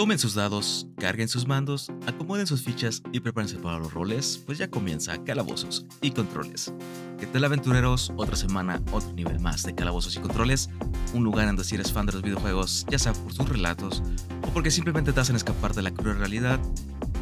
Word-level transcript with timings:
Tomen 0.00 0.18
sus 0.18 0.32
dados, 0.32 0.86
carguen 0.96 1.28
sus 1.28 1.46
mandos, 1.46 1.92
acomoden 2.06 2.46
sus 2.46 2.62
fichas 2.62 3.02
y 3.12 3.20
prepárense 3.20 3.56
para 3.56 3.78
los 3.78 3.92
roles, 3.92 4.42
pues 4.46 4.56
ya 4.56 4.70
comienza 4.70 5.22
Calabozos 5.24 5.84
y 6.00 6.12
Controles. 6.12 6.72
¿Qué 7.18 7.26
tal 7.26 7.44
aventureros? 7.44 8.10
Otra 8.16 8.34
semana, 8.34 8.80
otro 8.92 9.12
nivel 9.12 9.40
más 9.40 9.62
de 9.62 9.74
Calabozos 9.74 10.16
y 10.16 10.20
Controles, 10.20 10.70
un 11.12 11.22
lugar 11.22 11.44
donde 11.44 11.64
si 11.64 11.74
eres 11.74 11.92
fan 11.92 12.06
de 12.06 12.14
los 12.14 12.22
videojuegos, 12.22 12.86
ya 12.88 12.98
sea 12.98 13.12
por 13.12 13.34
sus 13.34 13.46
relatos 13.46 14.02
o 14.42 14.48
porque 14.54 14.70
simplemente 14.70 15.12
te 15.12 15.20
hacen 15.20 15.36
escapar 15.36 15.74
de 15.74 15.82
la 15.82 15.90
cruel 15.90 16.16
realidad, 16.16 16.58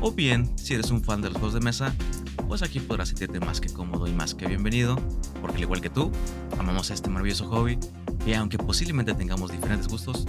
o 0.00 0.12
bien 0.12 0.48
si 0.56 0.74
eres 0.74 0.92
un 0.92 1.02
fan 1.02 1.20
de 1.20 1.30
los 1.30 1.38
juegos 1.38 1.54
de 1.54 1.60
mesa, 1.60 1.92
pues 2.46 2.62
aquí 2.62 2.78
podrás 2.78 3.08
sentirte 3.08 3.40
más 3.40 3.60
que 3.60 3.72
cómodo 3.72 4.06
y 4.06 4.12
más 4.12 4.36
que 4.36 4.46
bienvenido, 4.46 4.94
porque 5.40 5.56
al 5.56 5.62
igual 5.64 5.80
que 5.80 5.90
tú, 5.90 6.12
amamos 6.60 6.92
este 6.92 7.10
maravilloso 7.10 7.48
hobby 7.48 7.76
y 8.28 8.34
aunque 8.34 8.58
posiblemente 8.58 9.14
tengamos 9.14 9.50
diferentes 9.50 9.88
gustos, 9.88 10.26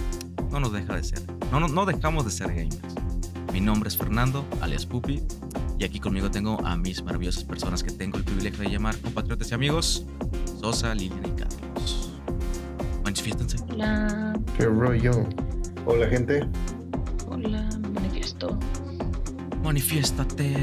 no 0.50 0.58
nos 0.58 0.72
deja 0.72 0.96
de 0.96 1.04
ser. 1.04 1.20
No, 1.52 1.60
no, 1.60 1.68
no 1.68 1.84
dejamos 1.84 2.24
de 2.24 2.30
ser 2.30 2.48
gamers. 2.48 2.78
Mi 3.52 3.60
nombre 3.60 3.88
es 3.90 3.96
Fernando, 3.98 4.42
alias 4.62 4.86
Pupi, 4.86 5.20
y 5.78 5.84
aquí 5.84 6.00
conmigo 6.00 6.30
tengo 6.30 6.64
a 6.66 6.78
mis 6.78 7.02
maravillosas 7.04 7.44
personas 7.44 7.82
que 7.82 7.90
tengo 7.90 8.16
el 8.16 8.24
privilegio 8.24 8.64
de 8.64 8.70
llamar 8.70 8.96
compatriotas 9.00 9.50
y 9.50 9.54
amigos, 9.54 10.06
Sosa, 10.60 10.94
Lilian 10.94 11.26
y 11.26 11.30
Carlos. 11.40 12.10
Manifiéstense. 13.04 13.58
Hola. 13.70 14.32
¿Qué 14.56 14.64
rollo? 14.64 15.26
Hola, 15.84 16.06
gente. 16.08 16.48
Hola, 17.28 17.68
manifiesto. 17.92 18.58
Manifiéstate. 19.62 20.56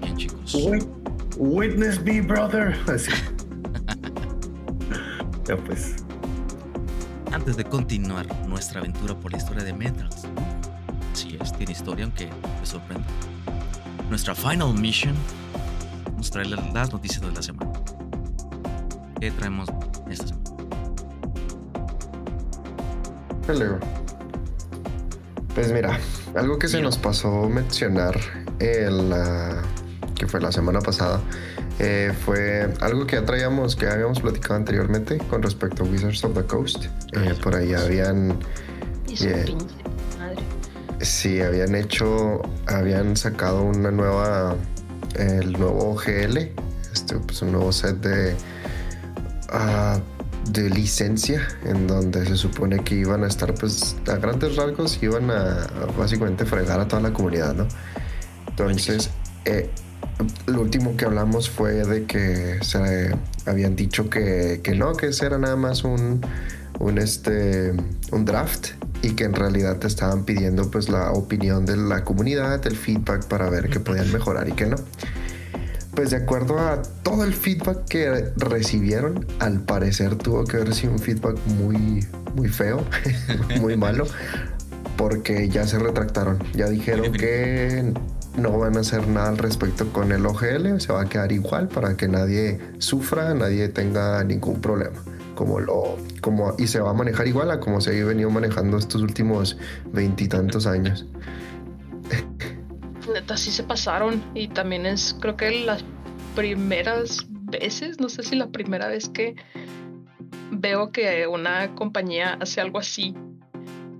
Bien, 0.00 0.16
chicos. 0.16 0.54
Wit- 0.54 0.88
Witness 1.36 2.00
me, 2.02 2.22
brother. 2.22 2.74
Pues. 5.56 5.96
Antes 7.32 7.56
de 7.56 7.64
continuar 7.64 8.26
nuestra 8.46 8.80
aventura 8.80 9.14
por 9.14 9.32
la 9.32 9.38
historia 9.38 9.64
de 9.64 9.72
Metal 9.72 10.10
Slug, 10.12 10.32
sí 11.12 11.36
es, 11.40 11.52
tiene 11.52 11.72
historia 11.72 12.04
aunque 12.04 12.26
te 12.26 12.66
sorprenda. 12.66 13.06
Nuestra 14.08 14.34
final 14.34 14.72
mission, 14.74 15.14
vamos 16.06 16.28
a 16.28 16.30
traerle 16.32 16.56
las 16.72 16.92
noticias 16.92 17.20
de 17.22 17.32
la 17.32 17.42
semana. 17.42 17.70
¿Qué 19.20 19.30
traemos 19.30 19.68
esta 20.10 20.28
semana? 20.28 20.50
Hello. 23.48 23.78
Pues 25.54 25.72
mira, 25.72 25.98
algo 26.34 26.58
que 26.58 26.68
se 26.68 26.78
Mira. 26.78 26.88
nos 26.88 26.98
pasó 26.98 27.48
mencionar 27.48 28.18
en 28.58 29.10
la 29.10 29.62
que 30.14 30.26
fue 30.26 30.40
la 30.40 30.52
semana 30.52 30.80
pasada 30.80 31.20
eh, 31.82 32.12
fue 32.24 32.72
algo 32.80 33.06
que 33.06 33.16
ya 33.16 33.24
traíamos, 33.24 33.76
que 33.76 33.86
habíamos 33.88 34.20
platicado 34.20 34.54
anteriormente 34.54 35.18
con 35.18 35.42
respecto 35.42 35.82
a 35.84 35.86
Wizards 35.86 36.24
of 36.24 36.34
the 36.34 36.44
Coast. 36.44 36.84
Eh, 37.12 37.34
por 37.42 37.54
ahí 37.56 37.74
habían, 37.74 38.38
Yeah. 39.08 39.44
pinche 39.44 39.66
madre. 40.18 40.42
sí, 41.00 41.40
habían 41.42 41.74
hecho, 41.74 42.40
habían 42.66 43.14
sacado 43.16 43.62
una 43.64 43.90
nueva, 43.90 44.56
el 45.16 45.52
nuevo 45.52 45.94
GL, 45.96 46.52
este, 46.92 47.16
pues 47.16 47.42
un 47.42 47.52
nuevo 47.52 47.72
set 47.72 47.96
de 47.96 48.34
ah, 49.50 49.98
de 50.50 50.70
licencia 50.70 51.46
en 51.64 51.86
donde 51.86 52.24
se 52.26 52.36
supone 52.36 52.82
que 52.82 52.94
iban 52.96 53.22
a 53.22 53.26
estar 53.28 53.54
pues 53.54 53.96
a 54.10 54.16
grandes 54.16 54.56
rasgos 54.56 54.98
iban 55.02 55.30
a, 55.30 55.62
a 55.64 55.86
básicamente 55.96 56.44
fregar 56.44 56.80
a 56.80 56.88
toda 56.88 57.00
la 57.00 57.12
comunidad 57.12 57.54
no 57.54 57.68
entonces 58.48 59.10
eh, 59.44 59.70
lo 60.46 60.60
último 60.60 60.96
que 60.96 61.04
hablamos 61.04 61.50
fue 61.50 61.84
de 61.84 62.04
que 62.04 62.58
se 62.62 63.14
habían 63.46 63.76
dicho 63.76 64.08
que, 64.08 64.60
que 64.62 64.74
no 64.74 64.94
que 64.94 65.06
ese 65.06 65.26
era 65.26 65.38
nada 65.38 65.56
más 65.56 65.84
un 65.84 66.20
un 66.78 66.98
este 66.98 67.72
un 68.10 68.24
draft 68.24 68.68
y 69.02 69.10
que 69.10 69.24
en 69.24 69.34
realidad 69.34 69.78
te 69.78 69.86
estaban 69.86 70.24
pidiendo 70.24 70.70
pues 70.70 70.88
la 70.88 71.12
opinión 71.12 71.66
de 71.66 71.76
la 71.76 72.04
comunidad 72.04 72.64
el 72.66 72.76
feedback 72.76 73.26
para 73.26 73.50
ver 73.50 73.68
qué 73.68 73.80
podían 73.80 74.12
mejorar 74.12 74.48
y 74.48 74.52
qué 74.52 74.66
no 74.66 74.76
pues 75.94 76.10
de 76.10 76.16
acuerdo 76.16 76.58
a 76.58 76.80
todo 77.02 77.24
el 77.24 77.34
feedback 77.34 77.84
que 77.84 78.32
recibieron, 78.36 79.26
al 79.40 79.60
parecer 79.60 80.16
tuvo 80.16 80.44
que 80.44 80.56
haber 80.56 80.74
sido 80.74 80.92
un 80.92 80.98
feedback 80.98 81.36
muy, 81.58 82.06
muy 82.34 82.48
feo, 82.48 82.84
muy 83.60 83.76
malo, 83.76 84.06
porque 84.96 85.48
ya 85.48 85.66
se 85.66 85.78
retractaron. 85.78 86.38
Ya 86.54 86.68
dijeron 86.68 87.12
que 87.12 87.92
no 88.36 88.58
van 88.58 88.76
a 88.76 88.80
hacer 88.80 89.06
nada 89.08 89.28
al 89.28 89.38
respecto 89.38 89.92
con 89.92 90.12
el 90.12 90.24
OGL, 90.24 90.80
se 90.80 90.92
va 90.92 91.02
a 91.02 91.08
quedar 91.08 91.32
igual 91.32 91.68
para 91.68 91.96
que 91.96 92.08
nadie 92.08 92.58
sufra, 92.78 93.34
nadie 93.34 93.68
tenga 93.68 94.22
ningún 94.24 94.60
problema. 94.60 95.02
Como 95.34 95.60
lo, 95.60 95.96
como, 96.20 96.54
y 96.58 96.66
se 96.66 96.80
va 96.80 96.90
a 96.90 96.94
manejar 96.94 97.26
igual 97.26 97.50
a 97.50 97.60
como 97.60 97.80
se 97.80 98.00
ha 98.00 98.04
venido 98.04 98.30
manejando 98.30 98.78
estos 98.78 99.02
últimos 99.02 99.56
veintitantos 99.92 100.66
años. 100.66 101.06
Neta, 103.12 103.36
sí 103.36 103.50
se 103.50 103.62
pasaron. 103.62 104.22
Y 104.34 104.48
también 104.48 104.86
es, 104.86 105.16
creo 105.20 105.36
que 105.36 105.64
las 105.64 105.84
primeras 106.36 107.26
veces, 107.30 108.00
no 108.00 108.08
sé 108.08 108.22
si 108.22 108.36
la 108.36 108.48
primera 108.48 108.88
vez 108.88 109.08
que 109.08 109.36
veo 110.50 110.92
que 110.92 111.26
una 111.26 111.74
compañía 111.74 112.34
hace 112.40 112.60
algo 112.60 112.78
así. 112.78 113.14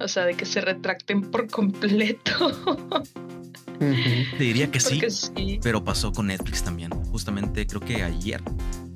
O 0.00 0.08
sea, 0.08 0.24
de 0.24 0.34
que 0.34 0.46
se 0.46 0.60
retracten 0.60 1.30
por 1.30 1.48
completo. 1.48 2.52
Te 3.78 4.38
diría 4.44 4.70
que 4.70 4.80
sí, 4.80 5.00
pero 5.62 5.82
pasó 5.84 6.12
con 6.12 6.26
Netflix 6.28 6.62
también. 6.62 6.90
Justamente 7.10 7.66
creo 7.66 7.80
que 7.80 8.02
ayer 8.02 8.40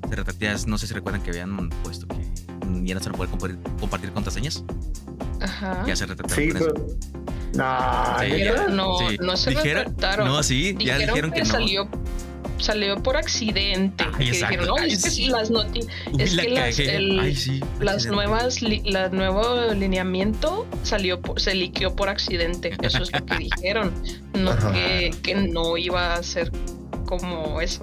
se 0.09 0.15
retractía, 0.15 0.55
no 0.67 0.77
sé 0.77 0.87
si 0.87 0.93
recuerdan 0.93 1.21
que 1.23 1.31
habían 1.31 1.69
puesto 1.83 2.07
que 2.07 2.15
ya 2.83 2.95
no 2.95 3.01
se 3.01 3.09
poder 3.17 3.29
compartir, 3.29 3.59
compartir 3.79 4.11
contraseñas. 4.11 4.63
Ajá. 5.41 5.83
Ya 5.85 5.95
se 5.95 6.05
retractaron 6.05 6.43
Sí, 6.45 6.51
con 6.51 6.61
eso. 6.61 6.73
no, 8.69 8.99
Sí. 8.99 9.17
no 9.21 9.37
se 9.37 9.49
Dijera- 9.51 9.79
retractaron. 9.83 10.27
No, 10.27 10.43
sí, 10.43 10.75
ya 10.79 10.97
dijeron 10.97 11.31
que, 11.31 11.39
no. 11.39 11.45
salió, 11.45 11.89
salió 12.59 13.01
por 13.01 13.17
accidente. 13.17 14.03
Ay, 14.17 14.25
que 14.25 14.31
dijeron, 14.31 14.67
no, 14.67 14.75
Ay, 14.79 14.91
es 14.91 15.03
que 15.03 15.09
sí. 15.09 15.27
las 15.27 15.49
noti 15.51 15.81
Uy, 16.13 16.21
es 16.21 16.33
la 16.33 16.43
que 16.43 16.49
las- 16.49 16.79
el- 16.79 17.19
Ay, 17.19 17.35
sí, 17.35 17.59
las 17.79 17.95
accidente. 17.95 18.15
nuevas, 18.15 18.61
la 18.61 19.09
nuevo 19.09 19.73
lineamiento 19.73 20.67
salió, 20.83 21.21
por- 21.21 21.39
se 21.39 21.53
liqueó 21.55 21.95
por 21.95 22.09
accidente. 22.09 22.75
Eso 22.81 23.03
es 23.03 23.11
lo 23.11 23.25
que 23.25 23.37
dijeron. 23.39 23.93
No 24.33 24.55
que, 24.73 25.11
que 25.23 25.35
no 25.35 25.77
iba 25.77 26.13
a 26.15 26.23
ser 26.23 26.51
como 27.05 27.61
eso. 27.61 27.81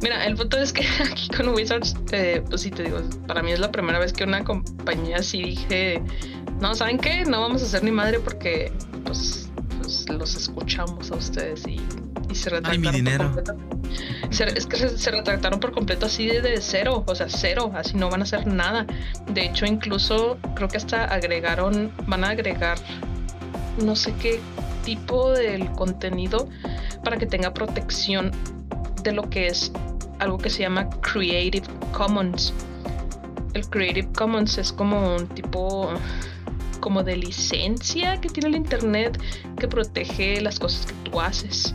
Mira, 0.00 0.24
el 0.26 0.34
punto 0.34 0.58
es 0.58 0.72
que 0.72 0.82
aquí 1.10 1.28
con 1.28 1.48
Wizards, 1.50 1.94
eh, 2.10 2.42
pues 2.48 2.62
sí 2.62 2.70
te 2.70 2.82
digo, 2.82 3.00
para 3.26 3.42
mí 3.42 3.52
es 3.52 3.60
la 3.60 3.70
primera 3.70 3.98
vez 3.98 4.12
que 4.12 4.24
una 4.24 4.42
compañía 4.42 5.18
así 5.18 5.42
dije, 5.42 6.02
no, 6.60 6.74
¿saben 6.74 6.98
qué? 6.98 7.24
No 7.24 7.40
vamos 7.40 7.62
a 7.62 7.66
hacer 7.66 7.84
ni 7.84 7.92
madre 7.92 8.18
porque 8.18 8.72
pues, 9.04 9.48
pues 9.80 10.08
los 10.08 10.34
escuchamos 10.34 11.10
a 11.12 11.16
ustedes 11.16 11.66
y 11.68 11.80
se 12.42 12.50
retractaron. 12.50 12.80
mi 12.80 12.86
por 12.86 12.94
dinero. 12.94 13.24
completo. 13.32 13.56
Se- 14.30 14.44
es 14.58 14.66
que 14.66 14.76
se, 14.76 14.96
se 14.98 15.10
retractaron 15.10 15.60
por 15.60 15.72
completo 15.72 16.06
así 16.06 16.26
de, 16.26 16.40
de 16.40 16.60
cero, 16.60 17.04
o 17.06 17.14
sea, 17.14 17.28
cero, 17.28 17.70
así 17.74 17.96
no 17.96 18.08
van 18.10 18.20
a 18.20 18.24
hacer 18.24 18.46
nada. 18.46 18.86
De 19.28 19.46
hecho, 19.46 19.66
incluso 19.66 20.38
creo 20.54 20.68
que 20.68 20.76
hasta 20.78 21.04
agregaron, 21.04 21.92
van 22.06 22.24
a 22.24 22.30
agregar 22.30 22.78
no 23.82 23.96
sé 23.96 24.14
qué 24.20 24.40
tipo 24.84 25.30
del 25.32 25.70
contenido 25.72 26.48
para 27.04 27.16
que 27.16 27.26
tenga 27.26 27.52
protección 27.54 28.30
de 29.02 29.12
lo 29.12 29.28
que 29.30 29.46
es 29.46 29.72
algo 30.18 30.38
que 30.38 30.50
se 30.50 30.60
llama 30.60 30.88
Creative 31.00 31.66
Commons. 31.92 32.52
El 33.54 33.68
Creative 33.68 34.08
Commons 34.16 34.56
es 34.58 34.72
como 34.72 35.16
un 35.16 35.28
tipo 35.28 35.90
como 36.80 37.02
de 37.04 37.16
licencia 37.16 38.20
que 38.20 38.28
tiene 38.28 38.48
el 38.48 38.56
internet 38.56 39.20
que 39.58 39.68
protege 39.68 40.40
las 40.40 40.58
cosas 40.58 40.86
que 40.86 40.94
tú 41.10 41.20
haces. 41.20 41.74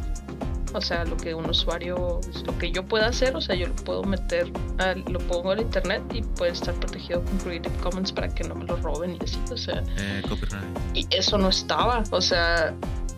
O 0.74 0.82
sea, 0.82 1.06
lo 1.06 1.16
que 1.18 1.34
un 1.34 1.50
usuario, 1.50 2.20
lo 2.46 2.58
que 2.58 2.72
yo 2.72 2.84
pueda 2.86 3.08
hacer, 3.08 3.36
o 3.36 3.42
sea, 3.42 3.56
yo 3.56 3.68
lo 3.68 3.76
puedo 3.76 4.04
meter, 4.04 4.52
al- 4.78 5.04
lo 5.08 5.20
pongo 5.20 5.52
al 5.52 5.62
internet 5.62 6.04
y 6.14 6.22
puede 6.22 6.52
estar 6.52 6.74
protegido 6.76 7.24
con 7.24 7.38
Creative 7.38 7.76
Commons 7.78 8.12
para 8.12 8.28
que 8.34 8.44
no 8.44 8.54
me 8.56 8.66
lo 8.66 8.76
roben 8.78 9.16
y 9.20 9.24
así, 9.24 9.40
o 9.52 9.58
sea, 9.58 9.82
Eh, 9.98 10.22
copyright. 10.28 10.64
y 10.94 11.08
eso 11.12 11.38
no 11.38 11.50
estaba, 11.50 12.04
o 12.12 12.22
sea, 12.22 12.74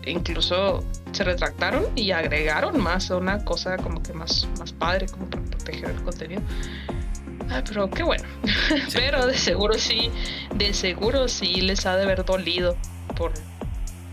incluso 0.05 0.83
se 1.11 1.23
retractaron 1.23 1.85
y 1.95 2.11
agregaron 2.11 2.79
más 2.79 3.09
una 3.09 3.43
cosa 3.43 3.77
como 3.77 4.01
que 4.03 4.13
más, 4.13 4.47
más 4.59 4.71
padre, 4.71 5.07
como 5.07 5.25
para 5.29 5.43
proteger 5.43 5.89
el 5.89 6.01
contenido. 6.03 6.41
Ah, 7.49 7.63
pero 7.67 7.89
qué 7.89 8.03
bueno. 8.03 8.23
pero 8.93 9.25
de 9.25 9.35
seguro 9.37 9.73
sí, 9.73 10.11
de 10.55 10.73
seguro 10.73 11.27
sí 11.27 11.61
les 11.61 11.85
ha 11.87 11.95
de 11.97 12.03
haber 12.03 12.23
dolido 12.23 12.77
por 13.17 13.33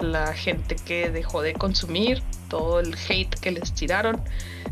la 0.00 0.32
gente 0.32 0.76
que 0.76 1.10
dejó 1.10 1.42
de 1.42 1.54
consumir, 1.54 2.22
todo 2.48 2.80
el 2.80 2.94
hate 3.08 3.34
que 3.40 3.50
les 3.50 3.72
tiraron, 3.72 4.20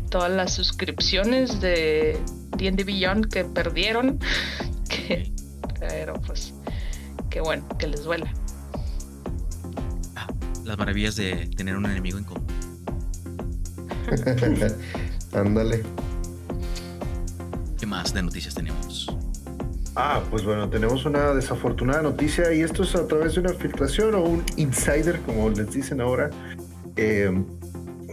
todas 0.09 0.31
las 0.31 0.53
suscripciones 0.53 1.59
de 1.61 2.19
D&D 2.57 2.83
Beyond 2.83 3.27
que 3.27 3.43
perdieron, 3.43 4.19
que, 4.89 5.31
pero 5.79 6.13
pues 6.21 6.53
qué 7.29 7.41
bueno, 7.41 7.67
que 7.77 7.87
les 7.87 8.03
duela. 8.03 8.31
Ah, 10.15 10.27
las 10.63 10.77
maravillas 10.77 11.15
de 11.15 11.47
tener 11.55 11.75
un 11.75 11.85
enemigo 11.85 12.17
en 12.17 12.23
común. 12.23 12.45
Ándale. 15.33 15.83
¿Qué 17.77 17.85
más 17.85 18.13
de 18.13 18.21
noticias 18.21 18.53
tenemos? 18.53 19.07
Ah, 19.95 20.21
pues 20.29 20.43
bueno, 20.43 20.69
tenemos 20.69 21.05
una 21.05 21.33
desafortunada 21.33 22.01
noticia 22.01 22.53
y 22.53 22.61
esto 22.61 22.83
es 22.83 22.95
a 22.95 23.07
través 23.07 23.35
de 23.35 23.41
una 23.41 23.53
filtración 23.53 24.13
o 24.15 24.23
un 24.23 24.43
insider, 24.57 25.19
como 25.25 25.49
les 25.49 25.71
dicen 25.71 26.01
ahora. 26.01 26.29
Eh, 26.97 27.31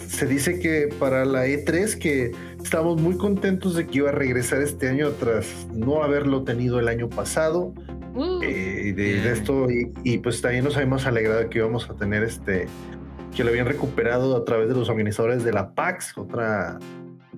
se 0.06 0.26
dice 0.26 0.61
que 0.61 0.88
para 0.99 1.25
la 1.25 1.46
E3 1.46 1.99
que 1.99 2.32
estamos 2.62 3.00
muy 3.00 3.17
contentos 3.17 3.75
de 3.75 3.87
que 3.87 3.99
iba 3.99 4.11
a 4.11 4.12
regresar 4.12 4.62
este 4.62 4.88
año 4.88 5.11
tras 5.11 5.67
no 5.73 6.02
haberlo 6.02 6.44
tenido 6.44 6.79
el 6.79 6.88
año 6.88 7.08
pasado. 7.08 7.75
Uh. 8.14 8.43
Eh, 8.43 8.93
de, 8.94 9.32
esto 9.32 9.67
y, 9.70 10.19
pues 10.19 10.43
también 10.43 10.64
nos 10.64 10.76
habíamos 10.76 11.06
alegrado 11.06 11.40
de 11.40 11.49
que 11.49 11.58
íbamos 11.58 11.88
a 11.88 11.94
tener 11.94 12.23
este 12.23 12.67
que 13.34 13.43
lo 13.43 13.49
habían 13.49 13.67
recuperado 13.67 14.37
a 14.37 14.44
través 14.44 14.69
de 14.69 14.75
los 14.75 14.90
organizadores 14.90 15.43
de 15.43 15.52
la 15.52 15.75
PAX, 15.75 16.19
otra 16.19 16.79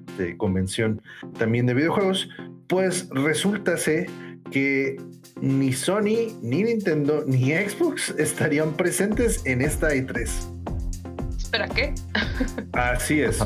este, 0.08 0.36
convención 0.36 1.00
también 1.38 1.66
de 1.66 1.74
videojuegos. 1.74 2.28
Pues 2.66 3.08
resulta 3.10 3.76
que 4.54 4.96
ni 5.40 5.72
Sony, 5.72 6.30
ni 6.40 6.62
Nintendo, 6.62 7.24
ni 7.26 7.50
Xbox 7.50 8.14
estarían 8.18 8.76
presentes 8.76 9.42
en 9.46 9.60
esta 9.60 9.88
E3. 9.88 10.30
¿Espera 11.36 11.68
qué? 11.68 11.92
Así 12.72 13.20
es. 13.20 13.40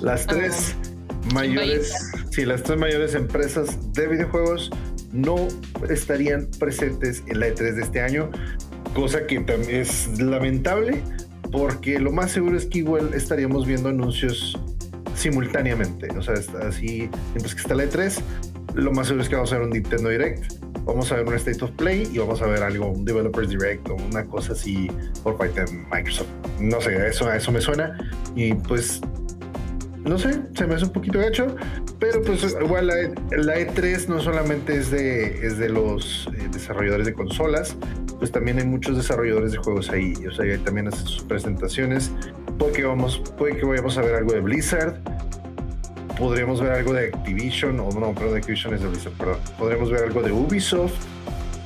Las 0.00 0.26
tres 0.26 0.74
mayores, 1.34 1.92
sí, 2.30 2.46
las 2.46 2.62
tres 2.62 2.78
mayores 2.78 3.14
empresas 3.14 3.92
de 3.92 4.06
videojuegos 4.08 4.70
no 5.12 5.36
estarían 5.90 6.48
presentes 6.58 7.22
en 7.26 7.40
la 7.40 7.48
E3 7.48 7.74
de 7.74 7.82
este 7.82 8.00
año, 8.00 8.30
cosa 8.94 9.26
que 9.26 9.40
también 9.40 9.82
es 9.82 10.18
lamentable 10.18 11.02
porque 11.52 11.98
lo 11.98 12.12
más 12.12 12.32
seguro 12.32 12.56
es 12.56 12.64
que 12.64 12.78
igual 12.78 13.12
estaríamos 13.12 13.66
viendo 13.66 13.90
anuncios 13.90 14.58
simultáneamente, 15.14 16.08
o 16.16 16.22
sea, 16.22 16.34
así, 16.62 17.10
mientras 17.34 17.54
que 17.54 17.60
está 17.60 17.74
la 17.74 17.84
E3, 17.84 18.20
lo 18.78 18.92
más 18.92 19.08
seguro 19.08 19.22
es 19.22 19.28
que 19.28 19.34
vamos 19.34 19.52
a 19.52 19.56
ver 19.56 19.64
un 19.64 19.70
Nintendo 19.70 20.08
Direct, 20.08 20.52
vamos 20.84 21.10
a 21.10 21.16
ver 21.16 21.26
un 21.26 21.34
State 21.34 21.64
of 21.64 21.72
Play 21.72 22.08
y 22.12 22.18
vamos 22.18 22.40
a 22.42 22.46
ver 22.46 22.62
algo, 22.62 22.86
un 22.86 23.04
Developers 23.04 23.48
Direct 23.48 23.88
o 23.88 23.96
una 23.96 24.24
cosa 24.24 24.52
así 24.52 24.88
por 25.24 25.36
parte 25.36 25.64
de 25.64 25.72
Microsoft. 25.92 26.28
No 26.60 26.80
sé, 26.80 27.08
eso, 27.08 27.30
eso 27.32 27.52
me 27.52 27.60
suena 27.60 27.98
y 28.36 28.54
pues 28.54 29.00
no 30.04 30.16
sé, 30.16 30.40
se 30.54 30.66
me 30.66 30.76
hace 30.76 30.84
un 30.84 30.92
poquito 30.92 31.18
gacho, 31.18 31.56
pero 31.98 32.22
pues 32.22 32.56
igual 32.62 32.86
la, 32.86 32.94
E3 32.94 34.04
e 34.04 34.08
no 34.08 34.20
solamente 34.20 34.76
es 34.76 34.90
de, 34.92 35.44
es 35.44 35.58
de 35.58 35.68
los 35.68 36.28
eh, 36.38 36.48
desarrolladores 36.52 37.06
de 37.06 37.12
consolas, 37.12 37.76
pues 38.18 38.30
también 38.30 38.58
hay 38.58 38.64
muchos 38.64 38.96
desarrolladores 38.96 39.52
de 39.52 39.58
juegos 39.58 39.90
ahí, 39.90 40.14
o 40.26 40.32
sea, 40.32 40.44
ahí 40.44 40.56
también 40.58 40.86
hacen 40.86 41.04
sus 41.04 41.24
presentaciones, 41.24 42.12
puede 42.58 42.72
que, 42.72 42.84
vamos, 42.84 43.20
puede 43.36 43.56
que 43.56 43.66
vayamos 43.66 43.98
a 43.98 44.02
ver 44.02 44.14
algo 44.14 44.32
de 44.32 44.40
Blizzard, 44.40 45.00
podríamos 46.18 46.60
ver 46.60 46.72
algo 46.72 46.92
de 46.92 47.06
Activision, 47.06 47.78
o 47.80 47.90
no, 47.90 48.12
perdón, 48.12 48.36
Activision 48.36 48.74
es 48.74 48.82
de 48.82 48.88
Blizzard, 48.88 49.12
perdón, 49.12 49.38
podríamos 49.58 49.90
ver 49.90 50.02
algo 50.04 50.22
de 50.22 50.32
Ubisoft, 50.32 50.94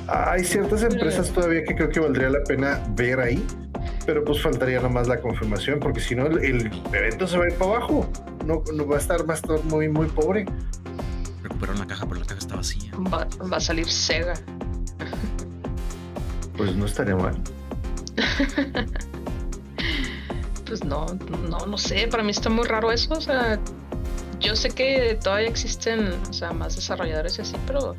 hay 0.08 0.44
ciertas 0.44 0.82
empresas 0.82 1.30
todavía 1.30 1.64
que 1.64 1.74
creo 1.74 1.88
que 1.88 2.00
valdría 2.00 2.28
la 2.28 2.44
pena 2.44 2.82
ver 2.90 3.20
ahí, 3.20 3.44
pero 4.04 4.24
pues 4.24 4.42
faltaría 4.42 4.80
nomás 4.80 5.08
la 5.08 5.20
confirmación, 5.20 5.80
porque 5.80 6.00
si 6.00 6.14
no, 6.14 6.26
el, 6.26 6.70
evento 6.92 7.26
se 7.26 7.38
va 7.38 7.44
a 7.44 7.48
ir 7.48 7.54
para 7.54 7.76
abajo. 7.76 8.10
No, 8.44 8.62
no 8.74 8.86
va 8.86 8.96
a 8.96 8.98
estar, 8.98 9.28
va 9.28 9.34
a 9.34 9.36
estar 9.36 9.62
muy, 9.64 9.88
muy 9.88 10.06
pobre. 10.08 10.44
Recuperaron 11.42 11.80
la 11.80 11.86
caja, 11.86 12.06
pero 12.06 12.20
la 12.20 12.26
caja 12.26 12.40
está 12.40 12.56
vacía. 12.56 12.92
Va, 13.12 13.56
a 13.56 13.60
salir 13.60 13.88
Sega. 13.88 14.34
Pues 16.56 16.74
no 16.74 16.86
estaría 16.86 17.16
mal. 17.16 17.36
pues 20.66 20.84
no, 20.84 21.06
no, 21.48 21.66
no 21.66 21.78
sé. 21.78 22.08
Para 22.08 22.22
mí 22.22 22.30
está 22.30 22.50
muy 22.50 22.66
raro 22.66 22.90
eso. 22.90 23.14
O 23.14 23.20
sea, 23.20 23.58
yo 24.42 24.56
sé 24.56 24.70
que 24.70 25.18
todavía 25.22 25.48
existen, 25.48 26.12
o 26.28 26.32
sea, 26.32 26.52
más 26.52 26.76
desarrolladores 26.76 27.38
y 27.38 27.42
así, 27.42 27.56
pero 27.66 27.96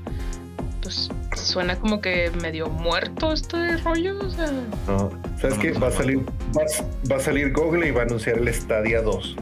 pues 0.81 1.10
suena 1.36 1.80
como 1.80 2.01
que 2.01 2.30
medio 2.42 2.68
muerto 2.68 3.31
este 3.31 3.78
rollo. 3.78 4.19
O 4.19 4.30
sea. 4.30 4.51
No, 4.88 5.10
¿sabes 5.40 5.57
qué? 5.57 5.72
Va 5.72 5.88
a 5.88 5.92
salir, 5.92 6.19
va, 7.10 7.16
a 7.16 7.19
salir 7.19 7.54
Google 7.54 7.88
y 7.88 7.92
va 7.92 8.01
a 8.01 8.04
anunciar 8.04 8.38
el 8.38 8.54
Stadia 8.54 9.01
2. 9.01 9.36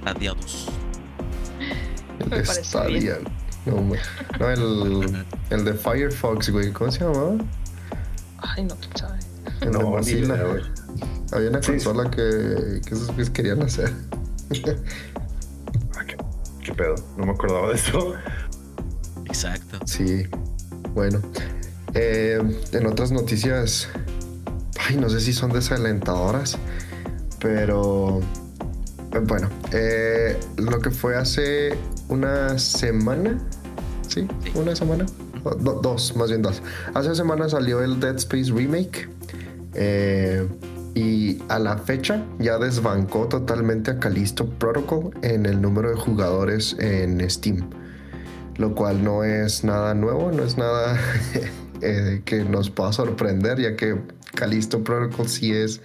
Stadia 0.02 0.34
2. 0.34 0.68
El 2.30 2.46
Stadia. 2.46 3.18
No, 3.64 3.80
no, 4.38 4.50
el, 4.50 5.24
el 5.50 5.64
de 5.64 5.72
Firefox, 5.72 6.50
güey. 6.50 6.70
¿Cómo 6.72 6.90
se 6.90 7.00
llamaba? 7.00 7.36
Ay, 8.38 8.64
no, 8.64 8.76
quién 8.76 8.96
sabe. 8.96 9.18
El 9.62 9.70
no, 9.70 9.78
de 9.78 9.84
Mozilla. 9.84 10.34
Había 11.32 11.48
una 11.48 11.60
consola 11.60 12.10
que, 12.10 12.80
que 12.84 12.94
esos 12.94 13.06
güeyes 13.08 13.30
querían 13.30 13.62
hacer. 13.62 13.90
ah, 15.96 16.04
¿qué, 16.06 16.16
¿qué, 16.64 16.72
pedo? 16.72 16.94
No 17.16 17.26
me 17.26 17.32
acordaba 17.32 17.68
de 17.68 17.74
eso. 17.74 18.14
Exacto. 19.26 19.78
Sí. 19.86 20.26
Bueno. 20.94 21.20
Eh, 21.94 22.40
en 22.72 22.86
otras 22.86 23.12
noticias, 23.12 23.88
ay, 24.88 24.96
no 24.96 25.08
sé 25.08 25.20
si 25.20 25.32
son 25.32 25.52
desalentadoras, 25.52 26.58
pero 27.38 28.20
eh, 29.12 29.20
bueno, 29.22 29.48
eh, 29.72 30.36
lo 30.56 30.80
que 30.80 30.90
fue 30.90 31.14
hace 31.14 31.78
una 32.08 32.58
semana, 32.58 33.38
¿sí? 34.08 34.26
Una 34.56 34.74
semana, 34.74 35.06
dos, 35.82 36.16
más 36.16 36.30
bien 36.30 36.42
dos. 36.42 36.62
Hace 36.94 37.06
una 37.06 37.14
semana 37.14 37.48
salió 37.48 37.80
el 37.80 38.00
Dead 38.00 38.16
Space 38.16 38.50
Remake. 38.50 39.08
Y 40.94 41.42
a 41.48 41.58
la 41.58 41.76
fecha 41.76 42.24
ya 42.38 42.58
desbancó 42.58 43.26
totalmente 43.26 43.90
a 43.90 43.98
Callisto 43.98 44.48
Protocol 44.48 45.10
en 45.22 45.46
el 45.46 45.60
número 45.60 45.90
de 45.90 45.96
jugadores 45.96 46.76
en 46.78 47.28
Steam 47.28 47.68
lo 48.56 48.74
cual 48.74 49.02
no 49.02 49.24
es 49.24 49.64
nada 49.64 49.94
nuevo, 49.94 50.30
no 50.32 50.44
es 50.44 50.56
nada 50.56 50.98
eh, 51.80 52.22
que 52.24 52.44
nos 52.44 52.70
pueda 52.70 52.92
sorprender, 52.92 53.60
ya 53.60 53.76
que 53.76 53.96
Callisto 54.34 54.82
Protocol 54.82 55.28
sí 55.28 55.52
es, 55.52 55.80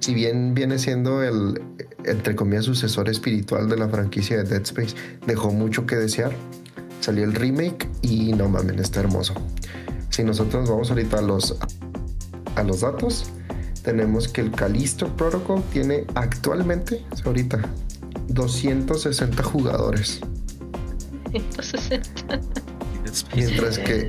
si 0.00 0.14
bien 0.14 0.54
viene 0.54 0.78
siendo 0.78 1.22
el, 1.22 1.60
entre 2.04 2.34
comillas, 2.34 2.64
sucesor 2.64 3.08
espiritual 3.08 3.68
de 3.68 3.76
la 3.76 3.88
franquicia 3.88 4.38
de 4.38 4.44
Dead 4.44 4.62
Space, 4.62 4.94
dejó 5.26 5.50
mucho 5.52 5.86
que 5.86 5.96
desear. 5.96 6.32
Salió 7.00 7.24
el 7.24 7.34
remake 7.34 7.88
y 8.02 8.32
no 8.34 8.48
mames, 8.48 8.78
está 8.78 9.00
hermoso. 9.00 9.34
Si 10.10 10.22
nosotros 10.22 10.68
vamos 10.68 10.90
ahorita 10.90 11.18
a 11.18 11.22
los, 11.22 11.56
a 12.56 12.62
los 12.62 12.80
datos, 12.82 13.30
tenemos 13.82 14.28
que 14.28 14.40
el 14.40 14.50
Callisto 14.50 15.14
Protocol 15.16 15.62
tiene 15.72 16.04
actualmente, 16.14 17.04
ahorita, 17.24 17.60
260 18.28 19.42
jugadores. 19.42 20.20
Mientras 23.34 23.78
que 23.78 24.08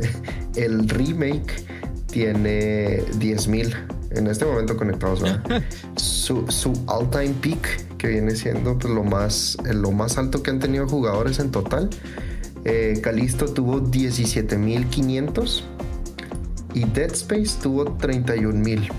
el 0.56 0.88
remake 0.88 1.64
tiene 2.10 3.04
10.000 3.18 3.74
en 4.10 4.26
este 4.26 4.44
momento 4.44 4.76
conectados. 4.76 5.22
su, 5.96 6.44
su 6.48 6.72
all-time 6.86 7.34
peak, 7.40 7.96
que 7.96 8.08
viene 8.08 8.34
siendo 8.34 8.78
pues, 8.78 8.92
lo, 8.92 9.04
más, 9.04 9.56
lo 9.64 9.92
más 9.92 10.18
alto 10.18 10.42
que 10.42 10.50
han 10.50 10.58
tenido 10.58 10.88
jugadores 10.88 11.38
en 11.38 11.50
total. 11.50 11.90
Eh, 12.64 13.00
Calisto 13.02 13.46
tuvo 13.46 13.80
17.500 13.80 15.62
y 16.74 16.84
Dead 16.84 17.12
Space 17.12 17.58
tuvo 17.62 17.96
31.000. 17.98 18.90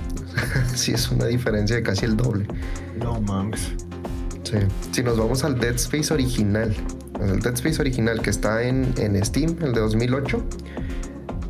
sí, 0.76 0.94
es 0.94 1.10
una 1.12 1.26
diferencia 1.26 1.76
de 1.76 1.84
casi 1.84 2.06
el 2.06 2.18
doble. 2.18 2.46
No 3.00 3.20
mames. 3.22 3.72
Si 4.92 5.02
nos 5.02 5.18
vamos 5.18 5.46
al 5.46 5.60
Dead 5.60 5.76
Space 5.76 6.14
original, 6.14 6.76
el 7.22 7.40
Dead 7.40 7.54
Space 7.54 7.80
original 7.82 8.22
que 8.22 8.30
está 8.30 8.64
en, 8.64 8.94
Steam, 9.24 9.56
el 9.62 9.72
de 9.72 9.80
2008, 9.80 10.44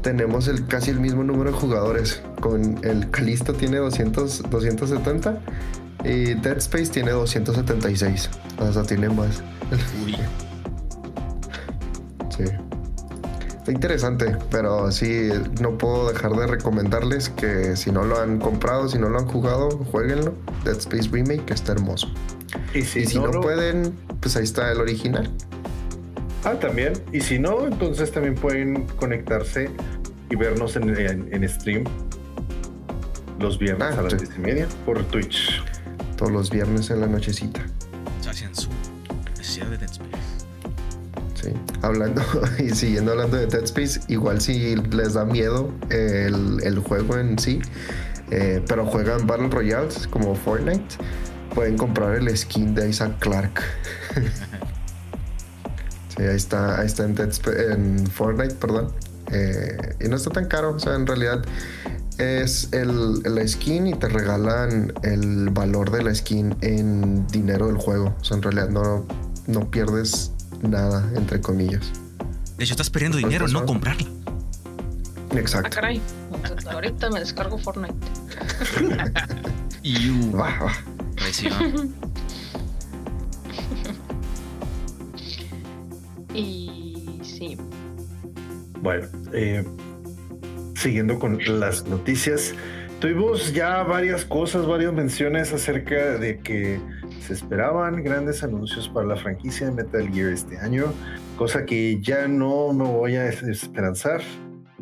tenemos 0.03 0.47
el, 0.47 0.67
casi 0.67 0.91
el 0.91 0.99
mismo 0.99 1.23
número 1.23 1.51
de 1.51 1.57
jugadores. 1.57 2.21
Con 2.39 2.79
el 2.83 3.09
Calisto 3.09 3.53
tiene 3.53 3.77
200, 3.77 4.43
270 4.49 5.39
y 6.03 6.33
Dead 6.35 6.57
Space 6.57 6.87
tiene 6.91 7.11
276. 7.11 8.29
O 8.59 8.71
sea, 8.71 8.83
tiene 8.83 9.09
más. 9.09 9.41
sí. 10.05 10.15
Está 13.61 13.73
interesante, 13.73 14.35
pero 14.49 14.91
sí, 14.91 15.29
no 15.61 15.77
puedo 15.77 16.11
dejar 16.11 16.31
de 16.31 16.47
recomendarles 16.47 17.29
que 17.29 17.75
si 17.75 17.91
no 17.91 18.03
lo 18.03 18.19
han 18.19 18.39
comprado, 18.39 18.89
si 18.89 18.97
no 18.97 19.07
lo 19.07 19.19
han 19.19 19.27
jugado, 19.27 19.69
jueguenlo. 19.91 20.33
Dead 20.65 20.77
Space 20.77 21.07
Remake 21.11 21.53
está 21.53 21.73
hermoso. 21.73 22.11
Y 22.73 22.81
si, 22.81 23.19
no, 23.19 23.29
pueden, 23.29 23.93
pues 24.19 24.35
ahí 24.35 24.45
está 24.45 24.71
el 24.71 24.81
original. 24.81 25.29
Ah, 26.43 26.55
también. 26.59 26.93
Y 27.11 27.21
si 27.21 27.37
no, 27.37 27.67
entonces 27.67 28.11
también 28.11 28.33
pueden 28.33 28.87
conectarse 28.97 29.69
y 30.31 30.35
vernos 30.35 30.75
en, 30.75 31.47
stream 31.47 31.83
los 33.39 33.59
viernes 33.59 33.89
ah, 33.95 33.99
a 33.99 34.01
las 34.01 34.17
10 34.17 34.37
y 34.37 34.39
media 34.39 34.67
por 34.87 35.03
Twitch. 35.03 35.63
Todos 36.17 36.31
los 36.31 36.49
viernes 36.49 36.89
en 36.89 37.01
la 37.01 37.05
nochecita. 37.05 37.61
Hacían 38.27 38.55
su 38.55 38.69
necesidad 39.37 39.67
de 39.67 39.77
Dead 39.77 39.91
Space. 39.91 40.00
Sí, 41.41 41.53
hablando 41.81 42.21
y 42.59 42.69
siguiendo 42.69 43.11
hablando 43.11 43.37
de 43.37 43.47
Dead 43.47 43.63
Space, 43.63 44.01
igual 44.07 44.41
si 44.41 44.75
les 44.75 45.13
da 45.13 45.25
miedo 45.25 45.73
el, 45.89 46.79
juego 46.79 47.17
en 47.17 47.39
sí, 47.39 47.61
eh, 48.29 48.63
pero 48.67 48.85
juegan 48.85 49.25
Battle 49.25 49.49
Royales 49.49 50.07
como 50.07 50.35
Fortnite, 50.35 50.97
pueden 51.55 51.77
comprar 51.77 52.15
el 52.15 52.35
skin 52.37 52.75
de 52.75 52.89
Isaac 52.89 53.17
Clark. 53.19 53.61
ahí 56.17 56.35
está, 56.35 56.79
ahí 56.79 56.85
está 56.85 57.05
en, 57.05 57.15
en 57.17 58.07
Fortnite, 58.07 58.55
perdón. 58.55 58.91
Eh, 59.31 59.95
y 60.01 60.07
no 60.09 60.17
está 60.17 60.29
tan 60.29 60.45
caro, 60.45 60.75
o 60.75 60.79
sea, 60.79 60.93
en 60.95 61.07
realidad 61.07 61.41
es 62.17 62.69
el, 62.71 63.21
la 63.23 63.47
skin 63.47 63.87
y 63.87 63.93
te 63.93 64.09
regalan 64.09 64.93
el 65.03 65.49
valor 65.49 65.89
de 65.89 66.03
la 66.03 66.13
skin 66.13 66.55
en 66.61 67.25
dinero 67.27 67.67
del 67.67 67.77
juego. 67.77 68.15
O 68.19 68.23
sea, 68.23 68.37
en 68.37 68.43
realidad 68.43 68.69
no, 68.69 69.05
no 69.47 69.71
pierdes 69.71 70.31
nada, 70.61 71.11
entre 71.15 71.41
comillas. 71.41 71.91
De 72.57 72.63
hecho, 72.63 72.73
estás 72.73 72.89
perdiendo 72.89 73.17
dinero, 73.17 73.47
no 73.47 73.65
comprarla. 73.65 74.07
Exacto. 75.35 75.67
Ah, 75.67 75.75
caray. 75.75 76.01
Ahorita 76.69 77.09
me 77.09 77.19
descargo 77.19 77.57
Fortnite. 77.57 77.95
y 79.83 80.09
uh, 80.09 80.43
y 86.33 87.19
sí. 87.23 87.57
Bueno, 88.81 89.07
eh, 89.33 89.65
siguiendo 90.75 91.19
con 91.19 91.37
las 91.59 91.85
noticias, 91.85 92.53
tuvimos 92.99 93.53
ya 93.53 93.83
varias 93.83 94.25
cosas, 94.25 94.65
varias 94.65 94.93
menciones 94.93 95.53
acerca 95.53 96.17
de 96.17 96.39
que 96.39 96.79
se 97.21 97.33
esperaban 97.33 98.03
grandes 98.03 98.43
anuncios 98.43 98.89
para 98.89 99.05
la 99.05 99.15
franquicia 99.15 99.67
de 99.67 99.83
Metal 99.83 100.09
Gear 100.11 100.31
este 100.31 100.57
año, 100.57 100.93
cosa 101.37 101.65
que 101.65 101.99
ya 102.01 102.27
no 102.27 102.73
me 102.73 102.83
voy 102.83 103.15
a 103.15 103.29
esperanzar. 103.29 104.21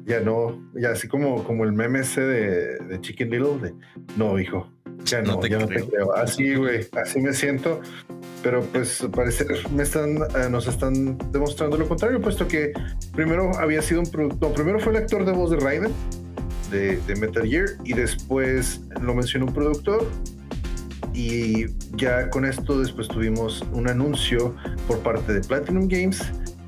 Ya 0.05 0.22
no, 0.22 0.60
ya 0.74 0.91
así 0.91 1.08
como, 1.08 1.43
como 1.43 1.65
el 1.65 1.74
meme 1.74 2.00
ese 2.00 2.22
de, 2.22 3.01
Chicken 3.01 3.29
Little, 3.29 3.60
de 3.62 3.75
no, 4.17 4.39
hijo, 4.39 4.72
ya 5.03 5.22
no, 5.22 5.46
ya 5.46 5.60
no 5.60 5.67
te 5.67 5.84
creo. 5.84 6.15
Así, 6.15 6.55
güey, 6.55 6.88
así 6.93 7.19
me 7.22 7.34
siento. 7.34 7.81
Pero 8.41 8.63
pues 8.63 9.01
al 9.01 9.12
parecer 9.12 9.48
me 9.75 9.84
están, 9.84 10.15
eh, 10.15 10.50
nos 10.50 10.67
están 10.67 11.17
demostrando 11.31 11.77
lo 11.77 11.88
contrario, 11.88 12.22
puesto 12.22 12.48
que 12.48 12.72
primero 13.13 13.51
había 13.60 13.81
sido 13.81 14.00
un 14.00 14.10
producto, 14.10 14.51
primero 14.53 14.79
fue 14.79 14.93
el 14.93 15.00
actor 15.00 15.25
de 15.25 15.34
voz 15.34 15.51
de 15.51 15.58
Raiden, 15.58 15.91
de, 16.72 16.98
de 17.01 17.15
Metal 17.17 17.46
Gear, 17.46 17.67
y 17.84 17.93
después 17.93 18.81
lo 19.01 19.13
mencionó 19.13 19.46
un 19.48 19.53
productor, 19.53 20.08
y 21.20 21.66
ya 21.98 22.30
con 22.30 22.46
esto 22.46 22.80
después 22.80 23.10
tuvimos 23.10 23.62
un 23.74 23.90
anuncio 23.90 24.56
por 24.88 25.00
parte 25.00 25.34
de 25.34 25.42
Platinum 25.42 25.90
Games 25.90 26.24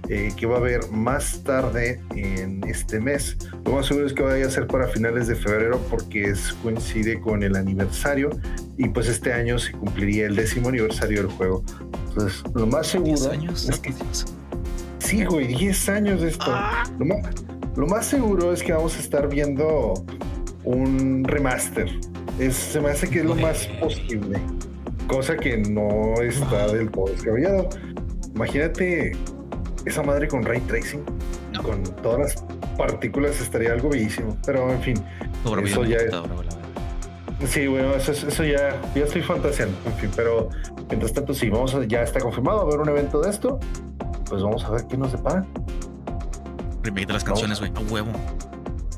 eh, 0.10 0.34
que 0.36 0.46
va 0.46 0.55
a 0.55 0.58
haber 0.58 0.91
más 0.91 1.41
tarde 1.43 2.01
en 2.15 2.62
este 2.67 3.00
mes. 3.00 3.38
Lo 3.63 3.72
más 3.72 3.86
seguro 3.86 4.08
es 4.08 4.13
que 4.13 4.24
vaya 4.24 4.46
a 4.46 4.50
ser 4.50 4.67
para 4.67 4.89
finales 4.89 5.27
de 5.27 5.36
febrero 5.36 5.79
porque 5.89 6.25
es, 6.25 6.51
coincide 6.62 7.22
con 7.22 7.43
el 7.43 7.55
aniversario 7.55 8.29
y 8.77 8.89
pues 8.89 9.08
este 9.08 9.31
año 9.31 9.58
se 9.58 9.72
cumpliría 9.72 10.25
el 10.25 10.36
décimo 10.36 10.67
aniversario 10.67 11.22
del 11.22 11.31
juego. 11.31 11.63
Entonces, 12.10 12.43
lo 12.53 12.67
más 12.67 12.88
seguro 12.88 13.31
años? 13.31 13.70
es 13.70 13.79
que... 13.79 13.93
Sí, 15.00 15.24
güey, 15.24 15.48
10 15.48 15.89
años 15.89 16.22
de 16.22 16.27
esto. 16.27 16.46
Ah. 16.48 16.84
Lo, 17.00 17.05
más, 17.05 17.22
lo 17.77 17.88
más 17.88 18.05
seguro 18.05 18.51
es 18.51 18.62
que 18.62 18.74
vamos 18.74 18.98
a 18.98 19.00
estar 19.00 19.29
viendo 19.29 19.93
un 20.65 21.24
remaster. 21.24 21.89
Es, 22.39 22.55
se 22.55 22.79
me 22.79 22.89
hace 22.89 23.09
que 23.09 23.19
es 23.19 23.25
lo 23.25 23.35
más 23.35 23.67
posible. 23.79 24.39
Cosa 25.07 25.35
que 25.35 25.57
no 25.57 26.13
está 26.21 26.67
del 26.67 26.89
todo 26.89 27.07
descabellado. 27.07 27.69
Imagínate 28.35 29.11
esa 29.85 30.03
madre 30.03 30.27
con 30.27 30.43
ray 30.43 30.61
tracing, 30.61 31.03
con 31.63 31.83
todas 32.01 32.19
las 32.19 32.45
partículas 32.77 33.39
estaría 33.41 33.73
algo 33.73 33.89
bellísimo. 33.89 34.37
Pero 34.45 34.71
en 34.71 34.81
fin, 34.81 35.03
eso 35.63 35.83
ya 35.83 35.97
es. 35.97 36.13
Sí, 37.47 37.67
bueno, 37.67 37.95
eso, 37.95 38.11
eso, 38.11 38.43
ya, 38.43 38.79
ya 38.93 39.03
estoy 39.03 39.23
fantaseando, 39.23 39.75
en 39.87 39.93
fin, 39.93 40.11
pero 40.15 40.49
mientras 40.89 41.11
tanto, 41.11 41.33
sí, 41.33 41.49
vamos 41.49 41.73
a, 41.73 41.83
ya 41.85 42.03
está 42.03 42.19
confirmado 42.19 42.61
a 42.61 42.65
ver 42.65 42.79
un 42.79 42.87
evento 42.89 43.19
de 43.19 43.31
esto, 43.31 43.59
pues 44.29 44.43
vamos 44.43 44.63
a 44.63 44.69
ver 44.69 44.85
qué 44.87 44.95
nos 44.95 45.11
depara. 45.11 45.43
Remake 46.83 47.07
de 47.07 47.13
las 47.13 47.23
canciones, 47.23 47.59
güey, 47.59 47.71
a 47.75 47.79
huevo. 47.91 48.11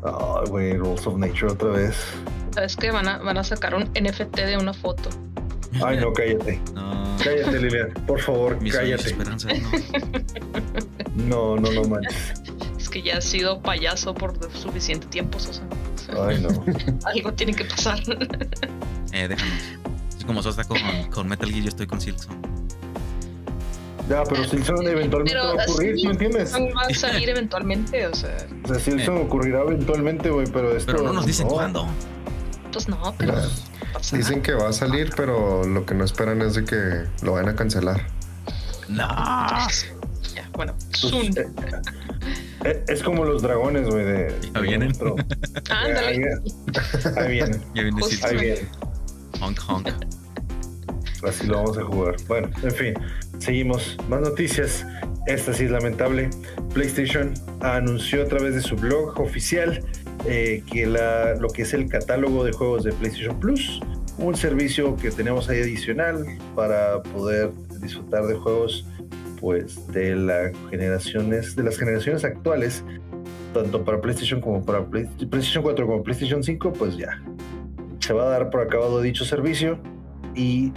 Ay, 0.04 0.50
güey, 0.50 0.78
Rules 0.78 1.08
of 1.08 1.18
Nature 1.18 1.54
otra 1.54 1.70
vez. 1.70 1.96
¿Sabes 2.54 2.76
que 2.76 2.92
van 2.92 3.08
a, 3.08 3.18
van 3.18 3.38
a 3.38 3.44
sacar 3.44 3.74
un 3.74 3.84
NFT 4.00 4.36
de 4.36 4.58
una 4.58 4.74
foto? 4.74 5.10
Ay, 5.84 5.98
no, 5.98 6.14
cállate. 6.14 6.62
Cállate, 7.24 7.60
Lilian. 7.60 7.94
Por 8.06 8.20
favor, 8.20 8.58
cállate. 8.72 9.16
No, 11.16 11.56
no, 11.58 11.72
no 11.72 11.84
manches. 11.84 12.34
Es 12.78 12.90
que 12.90 13.04
ya 13.04 13.18
has 13.20 13.24
sido 13.24 13.62
payaso 13.62 14.16
por 14.16 14.34
suficiente 14.52 15.06
tiempo, 15.08 15.40
Sosa. 15.40 15.62
Ay, 16.20 16.42
no. 16.42 16.50
Algo 17.06 17.34
tiene 17.34 17.54
que 17.54 17.66
pasar. 17.66 18.00
eh, 19.14 19.28
déjanos. 19.28 19.62
Es 20.18 20.26
como 20.26 20.42
Sosa 20.42 20.64
con, 20.64 20.80
con 21.12 21.28
Metal 21.28 21.50
Gear, 21.50 21.64
yo 21.64 21.70
estoy 21.70 21.86
con 21.86 22.02
Silkson. 22.02 22.36
Ya, 24.10 24.24
pero 24.24 24.44
Silson 24.44 24.86
eventualmente 24.88 25.38
va 25.38 25.52
a 25.52 25.66
ocurrir, 25.66 26.04
¿me 26.04 26.12
entiendes? 26.12 26.54
Va 26.54 26.82
a 26.82 26.94
salir 26.94 27.30
eventualmente, 27.30 28.06
o 28.08 28.14
sea. 28.14 28.36
O 28.64 28.68
sea, 28.68 28.80
Silson 28.80 29.18
eh. 29.18 29.22
ocurrirá 29.22 29.62
eventualmente, 29.62 30.30
güey, 30.30 30.48
pero 30.48 30.76
esto. 30.76 30.92
Pero 30.92 31.04
no 31.04 31.14
nos 31.14 31.26
dicen 31.26 31.48
cuándo. 31.48 31.88
Pues 32.74 32.88
no, 32.88 33.16
pero. 33.18 33.36
Dicen 34.12 34.42
que 34.42 34.54
va 34.54 34.70
a 34.70 34.74
salir, 34.74 35.12
pero 35.16 35.64
lo 35.64 35.86
que 35.86 35.94
no 35.94 36.04
esperan 36.04 36.42
es 36.42 36.56
de 36.56 36.66
que 36.66 37.06
lo 37.22 37.34
vayan 37.34 37.50
a 37.50 37.56
cancelar. 37.56 38.08
No. 38.90 39.08
Ya, 40.36 40.50
bueno, 40.54 40.76
pues, 40.90 41.14
eh, 41.14 41.46
eh, 42.66 42.84
es 42.88 43.04
como 43.04 43.24
los 43.24 43.44
dragones, 43.44 43.88
güey, 43.88 44.04
de. 44.04 44.36
Ya 44.56 44.60
vienen. 44.62 44.92
Ándale. 45.70 46.42
Ahí 47.18 47.32
vienen. 47.32 47.62
Ya 47.76 47.84
vienen. 47.84 48.04
Ahí 48.24 48.38
vienen. 48.38 48.70
Honk, 49.40 49.60
honk. 49.68 49.90
Así 51.28 51.46
lo 51.46 51.58
vamos 51.58 51.78
a 51.78 51.84
jugar. 51.84 52.16
Bueno, 52.28 52.50
en 52.64 52.72
fin, 52.72 52.94
seguimos. 53.38 53.98
Más 54.10 54.22
noticias. 54.22 54.86
Esta 55.28 55.54
sí 55.54 55.66
es 55.66 55.72
lamentable. 55.72 56.30
PlayStation 56.74 57.34
anunció 57.62 58.24
a 58.24 58.26
través 58.26 58.56
de 58.56 58.62
su 58.62 58.76
blog 58.76 59.20
oficial 59.20 59.82
eh, 60.26 60.64
que 60.72 60.86
lo 60.86 61.48
que 61.50 61.64
es 61.64 61.74
el 61.74 61.90
catálogo 61.90 62.44
de 62.44 62.52
juegos 62.52 62.84
de 62.84 62.92
PlayStation 62.94 63.40
Plus, 63.40 63.82
un 64.18 64.36
servicio 64.36 64.96
que 64.96 65.12
tenemos 65.12 65.50
ahí 65.50 65.62
adicional 65.62 66.26
para 66.56 67.02
poder 67.02 67.52
disfrutar 67.82 68.26
de 68.26 68.36
juegos 68.36 68.86
pues 69.40 69.86
de 69.88 70.16
las 70.16 70.54
generaciones 70.70 71.56
de 71.56 71.64
las 71.64 71.78
generaciones 71.78 72.24
actuales 72.24 72.84
tanto 73.54 73.84
para 73.84 74.00
PlayStation 74.00 74.40
como 74.40 74.64
para 74.64 74.86
PlayStation 74.86 75.64
4 75.64 75.86
como 75.86 76.02
PlayStation 76.02 76.44
5 76.44 76.74
pues 76.74 76.96
ya 76.96 77.22
se 78.00 78.14
va 78.14 78.24
a 78.24 78.30
dar 78.30 78.50
por 78.50 78.62
acabado 78.62 79.02
dicho 79.02 79.26
servicio 79.26 79.78
y 80.34 80.72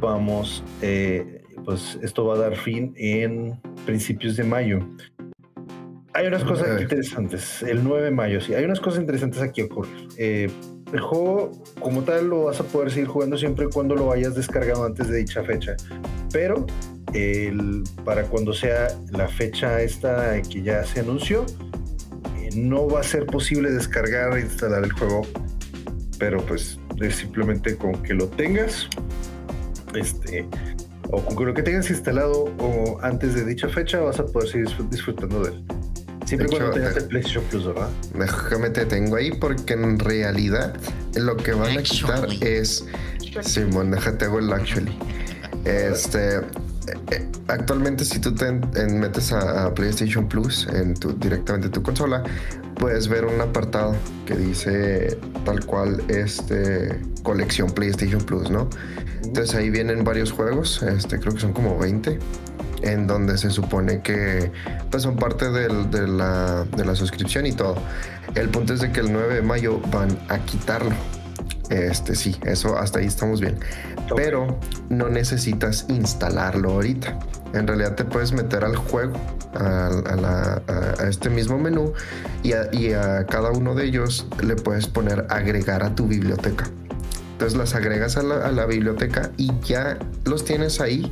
vamos 0.00 0.64
eh, 0.82 1.42
pues 1.64 1.98
esto 2.02 2.24
va 2.26 2.34
a 2.34 2.38
dar 2.38 2.56
fin 2.56 2.92
en 2.96 3.60
principios 3.86 4.36
de 4.36 4.44
mayo 4.44 4.80
hay 6.14 6.26
unas 6.26 6.44
cosas 6.44 6.80
interesantes. 6.80 7.62
El 7.62 7.84
9 7.84 8.04
de 8.04 8.10
mayo, 8.10 8.40
sí. 8.40 8.54
Hay 8.54 8.64
unas 8.64 8.80
cosas 8.80 9.00
interesantes 9.00 9.40
aquí 9.40 9.62
ocurrir. 9.62 10.08
Eh, 10.16 10.50
el 10.92 11.00
juego, 11.00 11.52
como 11.80 12.02
tal, 12.02 12.28
lo 12.28 12.44
vas 12.44 12.60
a 12.60 12.64
poder 12.64 12.90
seguir 12.90 13.08
jugando 13.08 13.36
siempre 13.36 13.66
y 13.66 13.68
cuando 13.68 13.94
lo 13.94 14.10
hayas 14.10 14.34
descargado 14.34 14.84
antes 14.84 15.08
de 15.08 15.18
dicha 15.18 15.42
fecha. 15.44 15.76
Pero 16.32 16.66
el, 17.12 17.84
para 18.04 18.24
cuando 18.24 18.54
sea 18.54 18.88
la 19.10 19.28
fecha 19.28 19.80
esta 19.82 20.40
que 20.42 20.62
ya 20.62 20.82
se 20.84 21.00
anunció, 21.00 21.44
eh, 22.38 22.50
no 22.54 22.88
va 22.88 23.00
a 23.00 23.02
ser 23.02 23.26
posible 23.26 23.70
descargar 23.70 24.36
e 24.38 24.40
instalar 24.40 24.84
el 24.84 24.92
juego. 24.92 25.22
Pero 26.18 26.40
pues 26.46 26.80
es 27.00 27.16
simplemente 27.16 27.76
con 27.76 27.92
que 28.02 28.14
lo 28.14 28.28
tengas, 28.28 28.88
este, 29.94 30.48
o 31.10 31.22
con 31.22 31.36
que 31.36 31.44
lo 31.44 31.54
que 31.54 31.62
tengas 31.62 31.90
instalado 31.90 32.46
o 32.58 32.98
antes 33.02 33.34
de 33.34 33.44
dicha 33.44 33.68
fecha, 33.68 34.00
vas 34.00 34.18
a 34.18 34.26
poder 34.26 34.48
seguir 34.48 34.68
disfrutando 34.90 35.44
de 35.44 35.50
él. 35.52 35.64
Siempre 36.28 36.48
cuando 36.48 36.72
tengas 36.72 36.94
el 36.96 37.04
PlayStation 37.04 37.42
Plus, 37.44 37.66
¿verdad? 37.66 37.88
Déjame 38.12 38.68
te 38.68 38.84
tengo 38.84 39.16
ahí 39.16 39.30
porque 39.30 39.72
en 39.72 39.98
realidad 39.98 40.76
lo 41.14 41.38
que 41.38 41.52
van 41.52 41.78
a 41.78 41.82
quitar 41.82 42.28
es. 42.42 42.84
Simón, 43.40 43.90
déjate 43.90 44.26
hago 44.26 44.38
el 44.38 44.52
actually. 44.52 44.94
Este. 45.64 46.36
Eh, 46.36 47.26
actualmente, 47.46 48.04
si 48.04 48.18
tú 48.18 48.34
te 48.34 48.52
metes 48.52 49.32
a, 49.32 49.72
PlayStation 49.72 50.28
Plus 50.28 50.66
en 50.66 50.92
tu, 50.92 51.14
directamente 51.14 51.68
en 51.68 51.72
tu 51.72 51.82
consola, 51.82 52.22
puedes 52.74 53.08
ver 53.08 53.24
un 53.24 53.40
apartado 53.40 53.96
que 54.26 54.36
dice 54.36 55.18
tal 55.46 55.64
cual 55.64 56.02
este 56.08 57.00
colección 57.22 57.70
PlayStation 57.70 58.20
Plus, 58.20 58.50
¿no? 58.50 58.68
Entonces 59.24 59.54
ahí 59.54 59.70
vienen 59.70 60.04
varios 60.04 60.30
juegos, 60.30 60.82
este 60.82 61.18
creo 61.18 61.32
que 61.32 61.40
son 61.40 61.54
como 61.54 61.78
20 61.78 62.18
en 62.82 63.06
donde 63.06 63.38
se 63.38 63.50
supone 63.50 64.00
que 64.00 64.50
pues, 64.90 65.02
son 65.02 65.16
parte 65.16 65.50
de, 65.50 65.68
la, 66.06 66.64
de 66.64 66.84
la 66.84 66.94
suscripción 66.94 67.46
y 67.46 67.52
todo. 67.52 67.76
El 68.34 68.48
punto 68.48 68.74
es 68.74 68.80
de 68.80 68.92
que 68.92 69.00
el 69.00 69.12
9 69.12 69.36
de 69.36 69.42
mayo 69.42 69.80
van 69.90 70.18
a 70.28 70.38
quitarlo. 70.40 70.94
Este 71.70 72.14
sí, 72.14 72.36
eso 72.44 72.78
hasta 72.78 72.98
ahí 72.98 73.06
estamos 73.06 73.40
bien. 73.40 73.58
Pero 74.16 74.58
no 74.88 75.08
necesitas 75.08 75.86
instalarlo 75.88 76.72
ahorita. 76.72 77.18
En 77.52 77.66
realidad 77.66 77.94
te 77.94 78.04
puedes 78.04 78.32
meter 78.32 78.64
al 78.64 78.76
juego, 78.76 79.14
a, 79.54 80.60
este 81.08 81.30
mismo 81.30 81.58
menú 81.58 81.92
y, 82.42 82.52
y 82.72 82.92
a, 82.92 83.24
cada 83.26 83.50
uno 83.50 83.74
de 83.74 83.84
ellos 83.84 84.26
le 84.42 84.56
puedes 84.56 84.86
poner 84.86 85.26
agregar 85.30 85.82
a 85.82 85.94
tu 85.94 86.06
biblioteca. 86.06 86.70
Entonces 87.38 87.56
las 87.56 87.76
agregas 87.76 88.16
a 88.16 88.22
la, 88.24 88.66
biblioteca 88.66 89.30
y 89.36 89.52
ya 89.62 89.96
los 90.24 90.44
tienes 90.44 90.80
ahí 90.80 91.08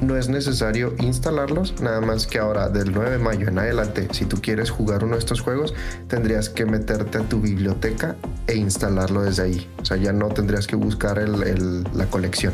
no 0.00 0.16
es 0.16 0.28
necesario 0.28 0.94
instalarlos, 1.00 1.80
nada 1.80 2.00
más 2.00 2.26
que 2.26 2.38
ahora 2.38 2.68
del 2.68 2.92
9 2.92 3.10
de 3.10 3.18
mayo 3.18 3.48
en 3.48 3.58
adelante, 3.58 4.08
si 4.12 4.24
tú 4.24 4.40
quieres 4.40 4.70
jugar 4.70 5.04
uno 5.04 5.14
de 5.14 5.18
estos 5.18 5.40
juegos, 5.40 5.74
tendrías 6.08 6.48
que 6.48 6.64
meterte 6.66 7.18
a 7.18 7.22
tu 7.22 7.40
biblioteca 7.40 8.16
e 8.46 8.56
instalarlo 8.56 9.22
desde 9.22 9.42
ahí. 9.42 9.70
O 9.80 9.84
sea, 9.84 9.96
ya 9.96 10.12
no 10.12 10.28
tendrías 10.28 10.66
que 10.66 10.76
buscar 10.76 11.18
la 11.28 12.06
colección. 12.06 12.52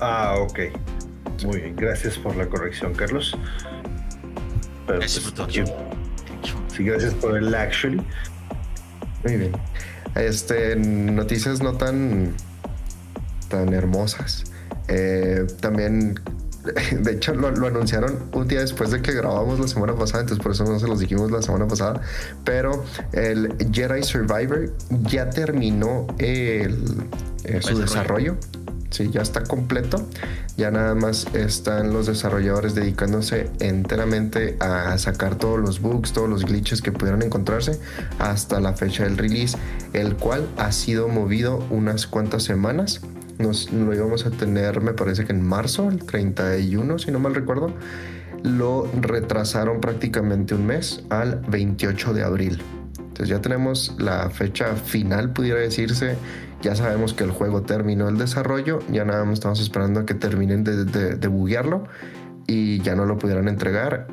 Ah, 0.00 0.36
ok. 0.38 0.58
Muy 1.44 1.60
bien, 1.60 1.76
gracias 1.76 2.18
por 2.18 2.36
la 2.36 2.46
corrección, 2.46 2.94
Carlos. 2.94 3.36
gracias 4.86 5.24
por 5.24 5.46
pues, 5.46 5.72
Sí, 6.74 6.84
gracias 6.84 7.14
por 7.14 7.36
el 7.36 7.54
actually. 7.54 8.02
Muy 9.24 9.36
bien. 9.36 9.52
Este, 10.14 10.76
noticias 10.76 11.62
no 11.62 11.74
tan, 11.74 12.34
tan 13.48 13.72
hermosas. 13.72 14.44
Eh, 14.88 15.46
también, 15.60 16.18
de 16.92 17.12
hecho, 17.12 17.34
lo, 17.34 17.48
anunciaron 17.48 18.18
un 18.32 18.48
día 18.48 18.60
después 18.60 18.90
de 18.90 19.00
que 19.00 19.12
grabamos 19.12 19.58
la 19.58 19.68
semana 19.68 19.94
pasada, 19.94 20.22
entonces 20.22 20.42
por 20.42 20.52
eso 20.52 20.64
no 20.64 20.78
se 20.78 20.86
los 20.86 21.00
dijimos 21.00 21.30
la 21.30 21.42
semana 21.42 21.66
pasada. 21.66 22.00
Pero 22.44 22.84
el 23.12 23.54
Jedi 23.72 24.02
Survivor 24.02 24.70
ya 24.90 25.30
terminó 25.30 26.06
el, 26.18 26.84
eh, 27.44 27.60
su 27.62 27.78
desarrollo. 27.78 28.36
Sí, 28.90 29.08
ya 29.10 29.22
está 29.22 29.44
completo. 29.44 30.04
Ya 30.56 30.70
nada 30.70 30.94
más 30.94 31.26
están 31.32 31.92
los 31.92 32.06
desarrolladores 32.06 32.74
dedicándose 32.74 33.48
enteramente 33.60 34.56
a 34.58 34.98
sacar 34.98 35.36
todos 35.36 35.60
los 35.60 35.80
bugs, 35.80 36.12
todos 36.12 36.28
los 36.28 36.44
glitches 36.44 36.82
que 36.82 36.90
pudieron 36.90 37.22
encontrarse 37.22 37.78
hasta 38.18 38.60
la 38.60 38.74
fecha 38.74 39.04
del 39.04 39.16
release, 39.16 39.56
el 39.92 40.16
cual 40.16 40.46
ha 40.58 40.72
sido 40.72 41.08
movido 41.08 41.64
unas 41.70 42.06
cuantas 42.08 42.42
semanas. 42.42 43.00
Nos 43.40 43.72
lo 43.72 43.94
íbamos 43.94 44.26
a 44.26 44.30
tener, 44.30 44.80
me 44.80 44.92
parece 44.92 45.24
que 45.24 45.32
en 45.32 45.42
marzo, 45.42 45.88
el 45.88 46.04
31, 46.04 46.98
si 46.98 47.10
no 47.10 47.18
mal 47.18 47.34
recuerdo. 47.34 47.72
Lo 48.42 48.90
retrasaron 49.00 49.80
prácticamente 49.80 50.54
un 50.54 50.66
mes 50.66 51.04
al 51.10 51.40
28 51.48 52.14
de 52.14 52.22
abril. 52.22 52.62
Entonces 52.98 53.28
ya 53.28 53.40
tenemos 53.40 53.94
la 53.98 54.30
fecha 54.30 54.76
final, 54.76 55.32
pudiera 55.32 55.60
decirse, 55.60 56.16
ya 56.62 56.74
sabemos 56.74 57.14
que 57.14 57.24
el 57.24 57.30
juego 57.30 57.62
terminó 57.62 58.08
el 58.08 58.18
desarrollo, 58.18 58.80
ya 58.90 59.04
nada 59.04 59.24
más 59.24 59.34
estamos 59.34 59.60
esperando 59.60 60.00
a 60.00 60.06
que 60.06 60.14
terminen 60.14 60.64
de, 60.64 60.84
de, 60.84 61.28
buguearlo 61.28 61.84
y 62.46 62.80
ya 62.80 62.94
no 62.94 63.06
lo 63.06 63.18
pudieran 63.18 63.48
entregar. 63.48 64.08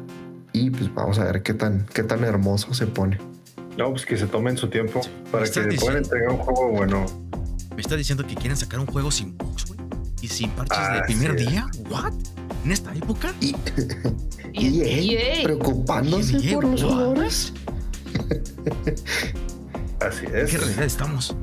Y 0.53 0.69
pues 0.69 0.93
vamos 0.93 1.19
a 1.19 1.25
ver 1.25 1.43
qué 1.43 1.53
tan, 1.53 1.85
qué 1.93 2.03
tan 2.03 2.23
hermoso 2.23 2.73
se 2.73 2.87
pone. 2.87 3.17
No, 3.77 3.91
pues 3.91 4.05
que 4.05 4.17
se 4.17 4.27
tomen 4.27 4.57
su 4.57 4.69
tiempo 4.69 5.01
para 5.31 5.45
que 5.45 5.77
puedan 5.77 5.97
entregar 5.97 6.29
un 6.31 6.37
juego 6.37 6.69
bueno. 6.71 7.05
Me 7.77 7.81
está 7.81 7.95
diciendo 7.95 8.25
que 8.25 8.33
quieren 8.33 8.57
sacar 8.57 8.79
un 8.79 8.87
juego 8.87 9.11
sin 9.11 9.37
bugs, 9.37 9.67
güey. 9.67 9.79
Y 10.23 10.27
sin 10.27 10.49
parches 10.49 10.93
del 10.93 11.03
primer 11.03 11.35
día. 11.35 11.67
¿What? 11.91 12.11
¿En 12.65 12.71
esta 12.71 12.91
época? 12.95 13.35
Y, 13.39 13.55
y, 14.51 15.43
preocupándose 15.43 16.39
por 16.53 16.63
los 16.63 16.81
jugadores. 16.81 17.53
Así 20.01 20.25
es. 20.25 20.33
¿En 20.33 20.47
qué 20.47 20.57
realidad 20.57 20.85
estamos? 20.85 21.35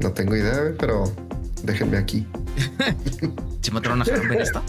No 0.00 0.12
tengo 0.12 0.36
idea, 0.36 0.74
pero 0.78 1.10
déjenme 1.62 1.96
aquí. 1.96 2.26
¿Se 3.62 3.70
mataron 3.70 4.02
a 4.02 4.04
en 4.04 4.32
esta? 4.34 4.62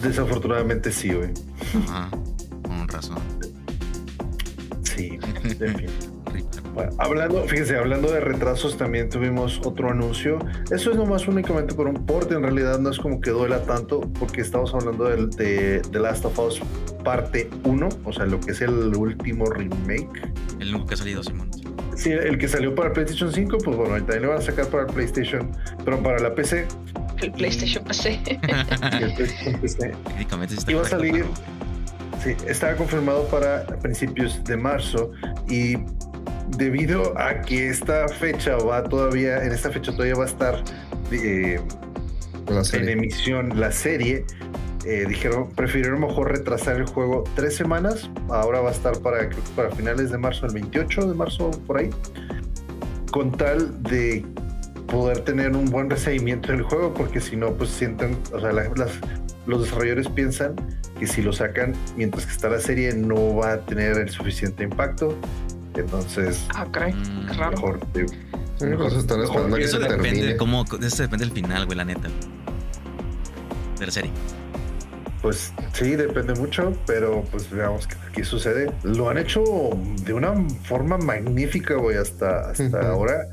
Desafortunadamente 0.00 0.92
sí, 0.92 1.12
güey. 1.12 1.30
Ajá, 1.88 2.08
con 2.62 2.86
razón. 2.86 3.18
Sí, 4.84 5.18
en 5.58 5.76
fin. 5.76 6.13
Hablando, 6.98 7.42
fíjense, 7.44 7.76
hablando 7.76 8.10
de 8.10 8.20
retrasos, 8.20 8.76
también 8.76 9.08
tuvimos 9.08 9.60
otro 9.64 9.90
anuncio. 9.90 10.38
Eso 10.70 10.90
es 10.90 10.96
nomás 10.96 11.26
únicamente 11.28 11.74
por 11.74 11.86
un 11.86 12.06
porte, 12.06 12.34
en 12.34 12.42
realidad 12.42 12.78
no 12.78 12.90
es 12.90 12.98
como 12.98 13.20
que 13.20 13.30
duela 13.30 13.62
tanto, 13.62 14.00
porque 14.18 14.40
estamos 14.40 14.74
hablando 14.74 15.04
de, 15.04 15.26
de, 15.26 15.80
de 15.80 15.98
Last 16.00 16.24
of 16.24 16.38
Us 16.38 16.60
parte 17.04 17.48
1, 17.64 17.88
o 18.04 18.12
sea, 18.12 18.24
lo 18.24 18.40
que 18.40 18.52
es 18.52 18.60
el 18.62 18.96
último 18.96 19.44
remake. 19.46 20.32
El 20.58 20.74
único 20.74 20.86
que 20.86 20.94
ha 20.94 20.96
salido, 20.96 21.22
Simón. 21.22 21.50
Sí, 21.94 22.10
el 22.10 22.38
que 22.38 22.48
salió 22.48 22.74
para 22.74 22.92
PlayStation 22.92 23.32
5, 23.32 23.58
pues 23.64 23.76
bueno, 23.76 23.94
también 23.98 24.22
lo 24.22 24.28
van 24.30 24.38
a 24.38 24.40
sacar 24.40 24.66
para 24.66 24.84
el 24.84 24.92
PlayStation, 24.92 25.52
pero 25.84 26.02
para 26.02 26.18
la 26.18 26.34
PC. 26.34 26.66
El 27.22 27.30
PlayStation 27.32 27.84
PC. 27.84 28.20
el 28.26 28.38
PlayStation 28.40 29.60
PC. 29.60 29.92
Iba 30.68 30.82
a 30.82 30.84
salir. 30.84 31.24
Sí, 32.22 32.34
estaba 32.46 32.74
confirmado 32.74 33.28
para 33.28 33.66
principios 33.80 34.42
de 34.44 34.56
marzo 34.56 35.12
y 35.48 35.76
debido 36.56 37.18
a 37.18 37.40
que 37.40 37.68
esta 37.68 38.08
fecha 38.08 38.56
va 38.56 38.84
todavía, 38.84 39.44
en 39.44 39.52
esta 39.52 39.70
fecha 39.70 39.92
todavía 39.92 40.14
va 40.14 40.24
a 40.24 40.28
estar 40.28 40.62
eh, 41.10 41.60
en 42.72 42.88
emisión 42.88 43.58
la 43.58 43.72
serie, 43.72 44.24
eh, 44.84 45.06
dijeron, 45.08 45.48
prefirieron 45.50 46.00
mejor 46.00 46.30
retrasar 46.30 46.76
el 46.76 46.86
juego 46.86 47.24
tres 47.34 47.56
semanas. 47.56 48.10
Ahora 48.28 48.60
va 48.60 48.68
a 48.68 48.72
estar 48.72 48.98
para, 48.98 49.30
para 49.56 49.70
finales 49.70 50.10
de 50.10 50.18
marzo, 50.18 50.46
el 50.46 50.52
28 50.52 51.08
de 51.08 51.14
marzo, 51.14 51.50
por 51.66 51.78
ahí. 51.78 51.90
Con 53.10 53.32
tal 53.32 53.82
de 53.82 54.24
poder 54.88 55.20
tener 55.20 55.52
un 55.52 55.66
buen 55.66 55.88
recibimiento 55.88 56.52
del 56.52 56.62
juego, 56.62 56.92
porque 56.92 57.20
si 57.20 57.36
no, 57.36 57.52
pues 57.54 57.70
sienten, 57.70 58.18
o 58.32 58.40
sea, 58.40 58.52
los 59.46 59.62
desarrolladores 59.62 60.08
piensan 60.08 60.54
que 60.98 61.06
si 61.06 61.22
lo 61.22 61.32
sacan 61.32 61.72
mientras 61.96 62.26
que 62.26 62.32
está 62.32 62.48
la 62.48 62.60
serie 62.60 62.94
no 62.94 63.36
va 63.36 63.54
a 63.54 63.60
tener 63.60 63.96
el 63.98 64.10
suficiente 64.10 64.64
impacto. 64.64 65.16
Entonces, 65.74 66.46
ah, 66.54 66.66
caray, 66.70 66.94
qué 67.26 67.32
raro. 67.34 67.56
Mejor, 67.56 67.80
mejor, 68.60 68.92
están 68.92 69.22
esperando 69.22 69.56
eso 69.56 69.78
depende, 69.78 70.36
cómo, 70.36 70.64
eso 70.64 71.02
depende 71.02 71.24
del 71.24 71.34
final, 71.34 71.66
güey, 71.66 71.76
la 71.76 71.84
neta. 71.84 72.08
De 73.78 73.86
la 73.86 73.92
serie. 73.92 74.10
Pues 75.24 75.52
sí, 75.72 75.96
depende 75.96 76.34
mucho, 76.34 76.76
pero 76.86 77.24
pues 77.30 77.50
veamos 77.50 77.86
qué 77.86 77.96
aquí 78.10 78.24
sucede. 78.24 78.70
Lo 78.82 79.08
han 79.08 79.16
hecho 79.18 79.42
de 80.04 80.12
una 80.12 80.34
forma 80.64 80.98
magnífica, 80.98 81.76
güey, 81.76 81.96
hasta, 81.96 82.50
hasta 82.50 82.90
ahora. 82.90 83.28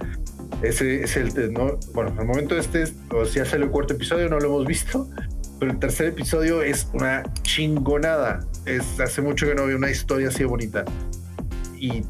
Ese 0.62 1.04
es 1.04 1.18
el, 1.18 1.52
no, 1.52 1.78
bueno, 1.94 2.16
al 2.18 2.26
momento 2.26 2.58
este, 2.58 2.86
o 3.14 3.26
sea, 3.26 3.46
sale 3.46 3.66
el 3.66 3.72
cuarto 3.72 3.94
episodio, 3.94 4.30
no 4.30 4.40
lo 4.40 4.48
hemos 4.48 4.68
visto, 4.68 5.10
pero 5.60 5.74
el 5.74 5.80
tercer 5.80 6.08
episodio 6.08 6.62
es 6.62 6.88
una 6.94 7.24
chingonada. 7.42 8.40
Es, 8.66 9.00
hace 9.00 9.22
mucho 9.22 9.46
que 9.46 9.54
no 9.54 9.66
veo 9.66 9.78
una 9.78 9.92
historia 9.92 10.30
así 10.30 10.44
bonita. 10.44 10.86
Y 11.78 12.04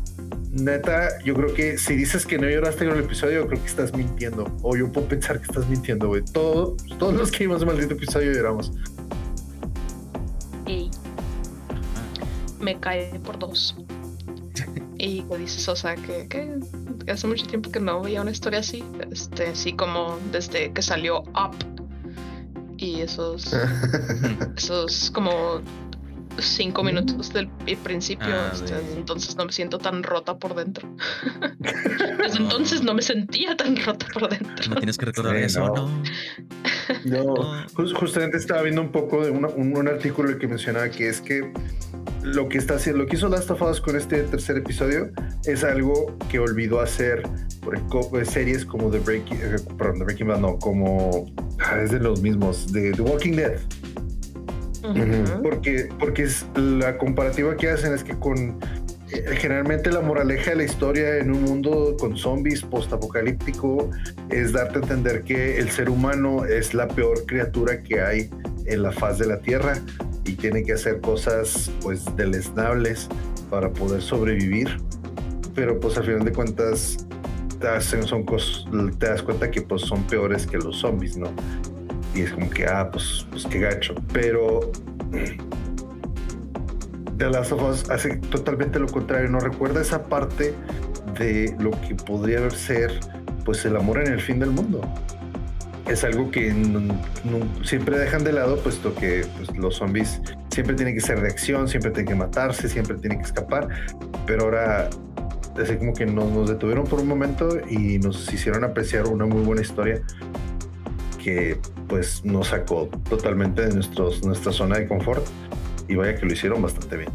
neta, 0.51 1.09
yo 1.23 1.33
creo 1.33 1.53
que 1.53 1.77
si 1.77 1.95
dices 1.95 2.25
que 2.25 2.37
no 2.37 2.49
lloraste 2.49 2.85
con 2.85 2.97
el 2.97 3.03
episodio, 3.03 3.47
creo 3.47 3.61
que 3.61 3.67
estás 3.67 3.93
mintiendo. 3.93 4.45
O 4.61 4.75
yo 4.75 4.91
puedo 4.91 5.07
pensar 5.07 5.39
que 5.39 5.45
estás 5.45 5.67
mintiendo, 5.67 6.07
güey. 6.07 6.23
Todo, 6.23 6.75
todos 6.99 7.13
los 7.13 7.31
que 7.31 7.45
vimos 7.45 7.61
el 7.61 7.67
maldito 7.67 7.93
episodio 7.93 8.33
lloramos. 8.33 8.71
me 12.61 12.79
cae 12.79 13.19
por 13.19 13.37
dos. 13.39 13.75
y 14.97 15.23
dices, 15.37 15.67
o 15.67 15.75
sea, 15.75 15.95
que, 15.95 16.27
que, 16.27 16.59
hace 17.11 17.27
mucho 17.27 17.45
tiempo 17.47 17.71
que 17.71 17.79
no 17.79 18.01
veía 18.01 18.21
una 18.21 18.31
historia 18.31 18.59
así, 18.59 18.83
este, 19.11 19.47
así 19.47 19.73
como 19.73 20.17
desde 20.31 20.71
que 20.71 20.81
salió 20.81 21.21
Up 21.21 21.55
y 22.77 23.01
esos, 23.01 23.53
esos 24.57 25.11
como 25.11 25.61
cinco 26.39 26.83
minutos 26.83 27.33
del 27.33 27.49
principio. 27.83 28.27
Ah, 28.29 28.51
este, 28.53 28.73
entonces 28.95 29.35
no 29.35 29.45
me 29.45 29.51
siento 29.51 29.77
tan 29.77 30.03
rota 30.03 30.37
por 30.37 30.55
dentro. 30.55 30.87
Desde 31.59 32.37
entonces 32.37 32.83
no 32.83 32.93
me 32.93 33.01
sentía 33.01 33.55
tan 33.55 33.75
rota 33.77 34.05
por 34.13 34.29
dentro. 34.29 34.69
No 34.69 34.75
tienes 34.75 34.97
que 34.97 35.05
recordar 35.05 35.35
eso, 35.37 35.67
¿no? 35.67 36.03
No, 37.05 37.65
justamente 37.95 38.37
estaba 38.37 38.61
viendo 38.61 38.81
un 38.81 38.91
poco 38.91 39.23
de 39.23 39.31
un, 39.31 39.45
un, 39.45 39.87
artículo 39.87 40.37
que 40.37 40.47
mencionaba 40.47 40.89
que 40.89 41.09
es 41.09 41.21
que 41.21 41.51
lo 42.23 42.49
que 42.49 42.57
está 42.57 42.75
haciendo, 42.75 43.03
lo 43.03 43.07
que 43.07 43.15
hizo 43.15 43.29
Last 43.29 43.49
of 43.49 43.61
Us 43.61 43.81
con 43.81 43.95
este 43.95 44.23
tercer 44.23 44.57
episodio 44.57 45.11
es 45.45 45.63
algo 45.63 46.17
que 46.29 46.39
olvidó 46.39 46.79
hacer 46.81 47.23
por 47.61 47.75
eh, 47.75 48.25
series 48.25 48.65
como 48.65 48.89
The 48.89 48.99
Breaking, 48.99 49.37
eh, 49.37 49.55
perdón, 49.77 49.99
The 49.99 50.05
Breaking 50.05 50.27
Bad, 50.27 50.39
no, 50.39 50.59
como 50.59 51.31
ah, 51.59 51.81
es 51.81 51.91
de 51.91 51.99
los 51.99 52.21
mismos, 52.21 52.71
de 52.71 52.91
The 52.91 53.01
Walking 53.01 53.33
Dead. 53.33 53.59
Porque, 55.43 55.89
porque 55.99 56.23
es, 56.23 56.45
la 56.55 56.97
comparativa 56.97 57.55
que 57.55 57.69
hacen 57.69 57.93
es 57.93 58.03
que 58.03 58.17
con 58.17 58.59
eh, 59.11 59.35
generalmente 59.37 59.91
la 59.91 60.01
moraleja 60.01 60.51
de 60.51 60.57
la 60.57 60.63
historia 60.63 61.17
en 61.17 61.31
un 61.31 61.43
mundo 61.43 61.97
con 61.99 62.15
zombies 62.15 62.61
postapocalíptico 62.61 63.89
es 64.29 64.53
darte 64.53 64.79
a 64.79 64.81
entender 64.81 65.23
que 65.23 65.57
el 65.59 65.69
ser 65.69 65.89
humano 65.89 66.45
es 66.45 66.73
la 66.73 66.87
peor 66.87 67.25
criatura 67.25 67.83
que 67.83 68.01
hay 68.01 68.29
en 68.65 68.83
la 68.83 68.91
faz 68.91 69.19
de 69.19 69.27
la 69.27 69.39
tierra 69.39 69.77
y 70.23 70.33
tiene 70.33 70.63
que 70.63 70.73
hacer 70.73 71.01
cosas 71.01 71.69
pues 71.81 72.05
deleznables 72.15 73.09
para 73.49 73.69
poder 73.69 74.01
sobrevivir. 74.01 74.77
Pero 75.55 75.77
pues 75.79 75.97
al 75.97 76.05
final 76.05 76.23
de 76.23 76.31
cuentas 76.31 77.05
te, 77.59 77.67
hacen, 77.67 78.03
son 78.03 78.25
te 78.97 79.07
das 79.07 79.21
cuenta 79.21 79.51
que 79.51 79.61
pues 79.61 79.81
son 79.81 80.03
peores 80.03 80.47
que 80.47 80.57
los 80.57 80.77
zombies 80.77 81.17
no 81.17 81.31
y 82.13 82.21
es 82.21 82.31
como 82.31 82.49
que, 82.49 82.65
ah, 82.65 82.89
pues, 82.91 83.25
pues 83.29 83.45
qué 83.47 83.59
gacho. 83.59 83.95
Pero 84.11 84.71
The 87.17 87.29
Last 87.29 87.51
of 87.51 87.89
hace 87.89 88.17
totalmente 88.17 88.79
lo 88.79 88.87
contrario. 88.87 89.29
No 89.29 89.39
recuerda 89.39 89.81
esa 89.81 90.03
parte 90.03 90.53
de 91.17 91.55
lo 91.59 91.71
que 91.71 91.95
podría 91.95 92.49
ser, 92.49 92.99
pues, 93.45 93.63
el 93.65 93.75
amor 93.77 93.99
en 93.99 94.13
el 94.13 94.21
fin 94.21 94.39
del 94.39 94.51
mundo. 94.51 94.81
es 95.87 96.03
algo 96.05 96.31
que 96.31 96.53
siempre 97.63 97.97
dejan 97.97 98.23
de 98.23 98.31
lado, 98.31 98.57
puesto 98.57 98.95
que 98.95 99.25
pues, 99.37 99.57
los 99.57 99.75
zombies 99.75 100.21
siempre 100.49 100.75
tienen 100.75 100.95
que 100.95 101.01
ser 101.01 101.21
de 101.21 101.27
acción, 101.27 101.67
siempre 101.67 101.91
tienen 101.91 102.07
que 102.07 102.15
matarse, 102.15 102.69
siempre 102.69 102.95
tienen 102.97 103.19
que 103.19 103.25
escapar, 103.25 103.67
pero 104.25 104.45
ahora 104.45 104.89
así 105.61 105.75
como 105.75 105.93
que 105.93 106.05
nos 106.05 106.49
detuvieron 106.49 106.85
por 106.85 106.99
un 106.99 107.07
momento 107.07 107.59
y 107.69 107.99
nos 107.99 108.31
hicieron 108.33 108.63
apreciar 108.63 109.07
una 109.07 109.25
muy 109.25 109.41
buena 109.41 109.61
historia 109.61 110.01
que 111.23 111.59
pues 111.87 112.25
nos 112.25 112.47
sacó 112.47 112.89
totalmente 113.09 113.61
de 113.61 113.73
nuestros, 113.73 114.23
nuestra 114.23 114.51
zona 114.51 114.79
de 114.79 114.87
confort 114.87 115.25
y 115.87 115.95
vaya 115.95 116.15
que 116.15 116.25
lo 116.25 116.33
hicieron 116.33 116.61
bastante 116.61 116.97
bien. 116.97 117.09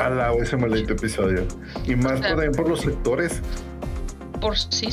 Alabo 0.00 0.42
ese 0.42 0.56
maldito 0.56 0.92
episodio. 0.92 1.46
Y 1.86 1.96
más 1.96 2.20
también 2.20 2.52
por 2.52 2.68
los 2.68 2.80
sectores. 2.82 3.40
Por 4.40 4.56
sí, 4.56 4.88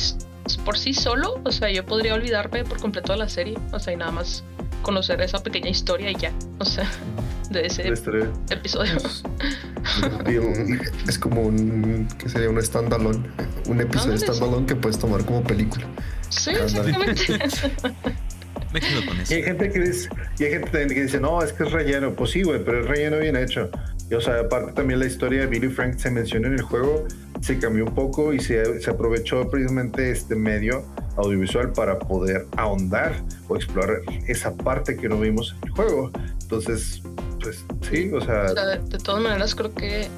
por 0.64 0.78
sí 0.78 0.94
solo, 0.94 1.40
o 1.44 1.52
sea, 1.52 1.70
yo 1.70 1.84
podría 1.84 2.14
olvidarme 2.14 2.64
por 2.64 2.80
completo 2.80 3.12
de 3.12 3.18
la 3.18 3.28
serie, 3.28 3.58
o 3.72 3.78
sea, 3.78 3.92
y 3.92 3.96
nada 3.96 4.12
más 4.12 4.44
conocer 4.82 5.20
esa 5.20 5.42
pequeña 5.42 5.70
historia 5.70 6.10
y 6.10 6.16
ya, 6.16 6.32
o 6.58 6.64
sea, 6.64 6.88
de 7.50 7.66
ese 7.66 7.86
episodio. 8.50 8.96
Es, 11.08 11.18
como 11.18 11.42
un, 11.42 12.08
que 12.16 12.28
sería 12.28 12.48
un 12.48 12.62
standalone, 12.62 13.28
un 13.66 13.80
episodio 13.80 14.16
standalone 14.16 14.64
que 14.64 14.76
puedes 14.76 14.98
tomar 14.98 15.24
como 15.24 15.42
película. 15.42 15.86
Sí, 16.32 16.50
exactamente. 16.50 17.38
Me 18.72 18.80
quedo 18.80 19.06
con 19.06 19.20
eso. 19.20 19.34
Y 19.34 19.36
hay 19.36 19.42
gente 19.42 19.70
que 19.70 19.80
dice, 19.80 20.08
y 20.38 20.44
hay 20.44 20.50
gente 20.52 20.94
que 20.94 21.02
dice, 21.02 21.20
no, 21.20 21.42
es 21.42 21.52
que 21.52 21.64
es 21.64 21.72
relleno. 21.72 22.14
Pues 22.14 22.30
sí, 22.30 22.42
güey, 22.42 22.64
pero 22.64 22.80
es 22.80 22.86
relleno 22.86 23.18
bien 23.18 23.36
hecho. 23.36 23.70
Y 24.10 24.14
o 24.14 24.20
sea, 24.20 24.40
aparte 24.40 24.72
también 24.72 24.98
la 24.98 25.06
historia 25.06 25.40
de 25.40 25.46
Billy 25.46 25.68
Frank 25.68 25.98
se 25.98 26.10
menciona 26.10 26.48
en 26.48 26.54
el 26.54 26.62
juego, 26.62 27.06
se 27.40 27.58
cambió 27.58 27.84
un 27.84 27.94
poco 27.94 28.32
y 28.32 28.40
se, 28.40 28.80
se 28.80 28.90
aprovechó 28.90 29.48
precisamente 29.50 30.10
este 30.10 30.34
medio 30.34 30.86
audiovisual 31.16 31.72
para 31.72 31.98
poder 31.98 32.46
ahondar 32.56 33.14
o 33.48 33.56
explorar 33.56 34.00
esa 34.26 34.56
parte 34.56 34.96
que 34.96 35.08
no 35.08 35.20
vimos 35.20 35.54
en 35.60 35.68
el 35.68 35.74
juego. 35.74 36.10
Entonces, 36.42 37.02
pues 37.40 37.64
sí, 37.90 38.10
o 38.12 38.20
sea... 38.22 38.44
O 38.44 38.54
sea 38.54 38.64
de 38.76 38.98
todas 38.98 39.22
maneras 39.22 39.54
creo 39.54 39.74
que 39.74 40.08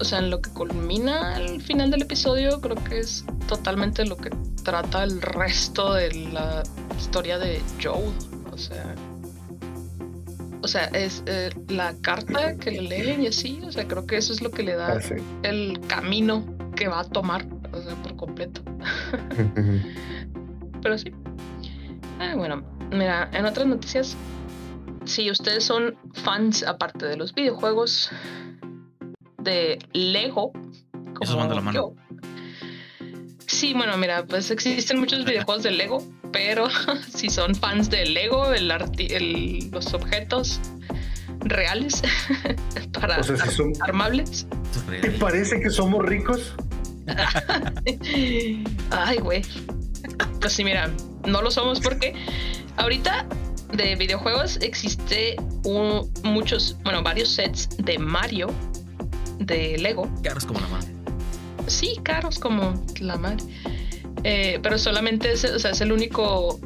o 0.00 0.04
sea, 0.04 0.18
en 0.18 0.30
lo 0.30 0.40
que 0.40 0.50
culmina 0.50 1.36
el 1.38 1.60
final 1.60 1.90
del 1.90 2.02
episodio, 2.02 2.60
creo 2.62 2.76
que 2.84 3.00
es 3.00 3.24
totalmente 3.46 4.06
lo 4.06 4.16
que 4.16 4.30
trata 4.62 5.04
el 5.04 5.20
resto 5.20 5.94
de 5.94 6.12
la 6.32 6.62
historia 6.96 7.38
de 7.38 7.60
Joe. 7.82 8.12
O 8.52 8.58
sea, 8.58 8.94
o 10.62 10.68
sea, 10.68 10.84
es 10.86 11.22
eh, 11.26 11.50
la 11.68 11.94
carta 12.00 12.56
que 12.56 12.70
le 12.70 12.82
leen 12.82 13.22
y 13.22 13.28
así, 13.28 13.60
o 13.64 13.72
sea, 13.72 13.86
creo 13.88 14.06
que 14.06 14.16
eso 14.16 14.32
es 14.32 14.42
lo 14.42 14.50
que 14.50 14.62
le 14.62 14.74
da 14.74 14.98
ah, 14.98 15.14
el 15.42 15.80
camino 15.86 16.44
que 16.76 16.88
va 16.88 17.00
a 17.00 17.04
tomar, 17.04 17.46
o 17.72 17.80
sea, 17.80 17.94
por 18.02 18.16
completo. 18.16 18.62
Pero 20.82 20.98
sí. 20.98 21.12
Ah, 22.18 22.34
bueno, 22.36 22.62
mira, 22.90 23.30
en 23.32 23.46
otras 23.46 23.66
noticias, 23.66 24.16
si 25.04 25.30
ustedes 25.30 25.64
son 25.64 25.96
fans 26.12 26.62
aparte 26.62 27.06
de 27.06 27.16
los 27.16 27.34
videojuegos, 27.34 28.10
de 29.42 29.78
Lego. 29.92 30.52
Como 31.14 31.48
la 31.48 31.60
mano. 31.60 31.94
Sí, 33.50 33.74
bueno, 33.74 33.96
mira, 33.96 34.24
pues 34.24 34.48
existen 34.52 35.00
muchos 35.00 35.24
videojuegos 35.24 35.64
de 35.64 35.72
Lego, 35.72 36.06
pero 36.32 36.68
si 37.14 37.28
son 37.28 37.54
fans 37.56 37.90
de 37.90 38.06
Lego, 38.06 38.52
el, 38.52 38.68
los 39.72 39.92
objetos 39.92 40.60
reales 41.40 42.00
para 42.92 43.20
armables. 43.80 44.46
¿Te 45.02 45.10
parece 45.10 45.60
que 45.60 45.68
somos 45.68 46.06
ricos? 46.06 46.54
Ay, 48.90 49.18
güey. 49.18 49.42
Pues 50.40 50.52
sí, 50.52 50.62
mira, 50.62 50.88
no 51.26 51.42
lo 51.42 51.50
somos 51.50 51.80
porque 51.80 52.14
ahorita 52.76 53.26
de 53.72 53.96
videojuegos 53.96 54.58
existe 54.62 55.34
muchos, 56.22 56.76
bueno, 56.84 57.02
varios 57.02 57.30
sets 57.30 57.68
de 57.78 57.98
Mario 57.98 58.46
de 59.40 59.76
Lego. 59.76 60.08
Caros 60.22 60.46
como 60.46 60.60
la 60.60 60.68
madre. 60.68 60.99
Sí, 61.66 61.98
caros 62.02 62.38
como 62.38 62.74
la 63.00 63.16
madre. 63.16 63.44
Eh, 64.24 64.58
pero 64.62 64.78
solamente 64.78 65.32
es, 65.32 65.44
o 65.44 65.58
sea, 65.58 65.70
es 65.70 65.80
el 65.80 65.92
único 65.92 66.60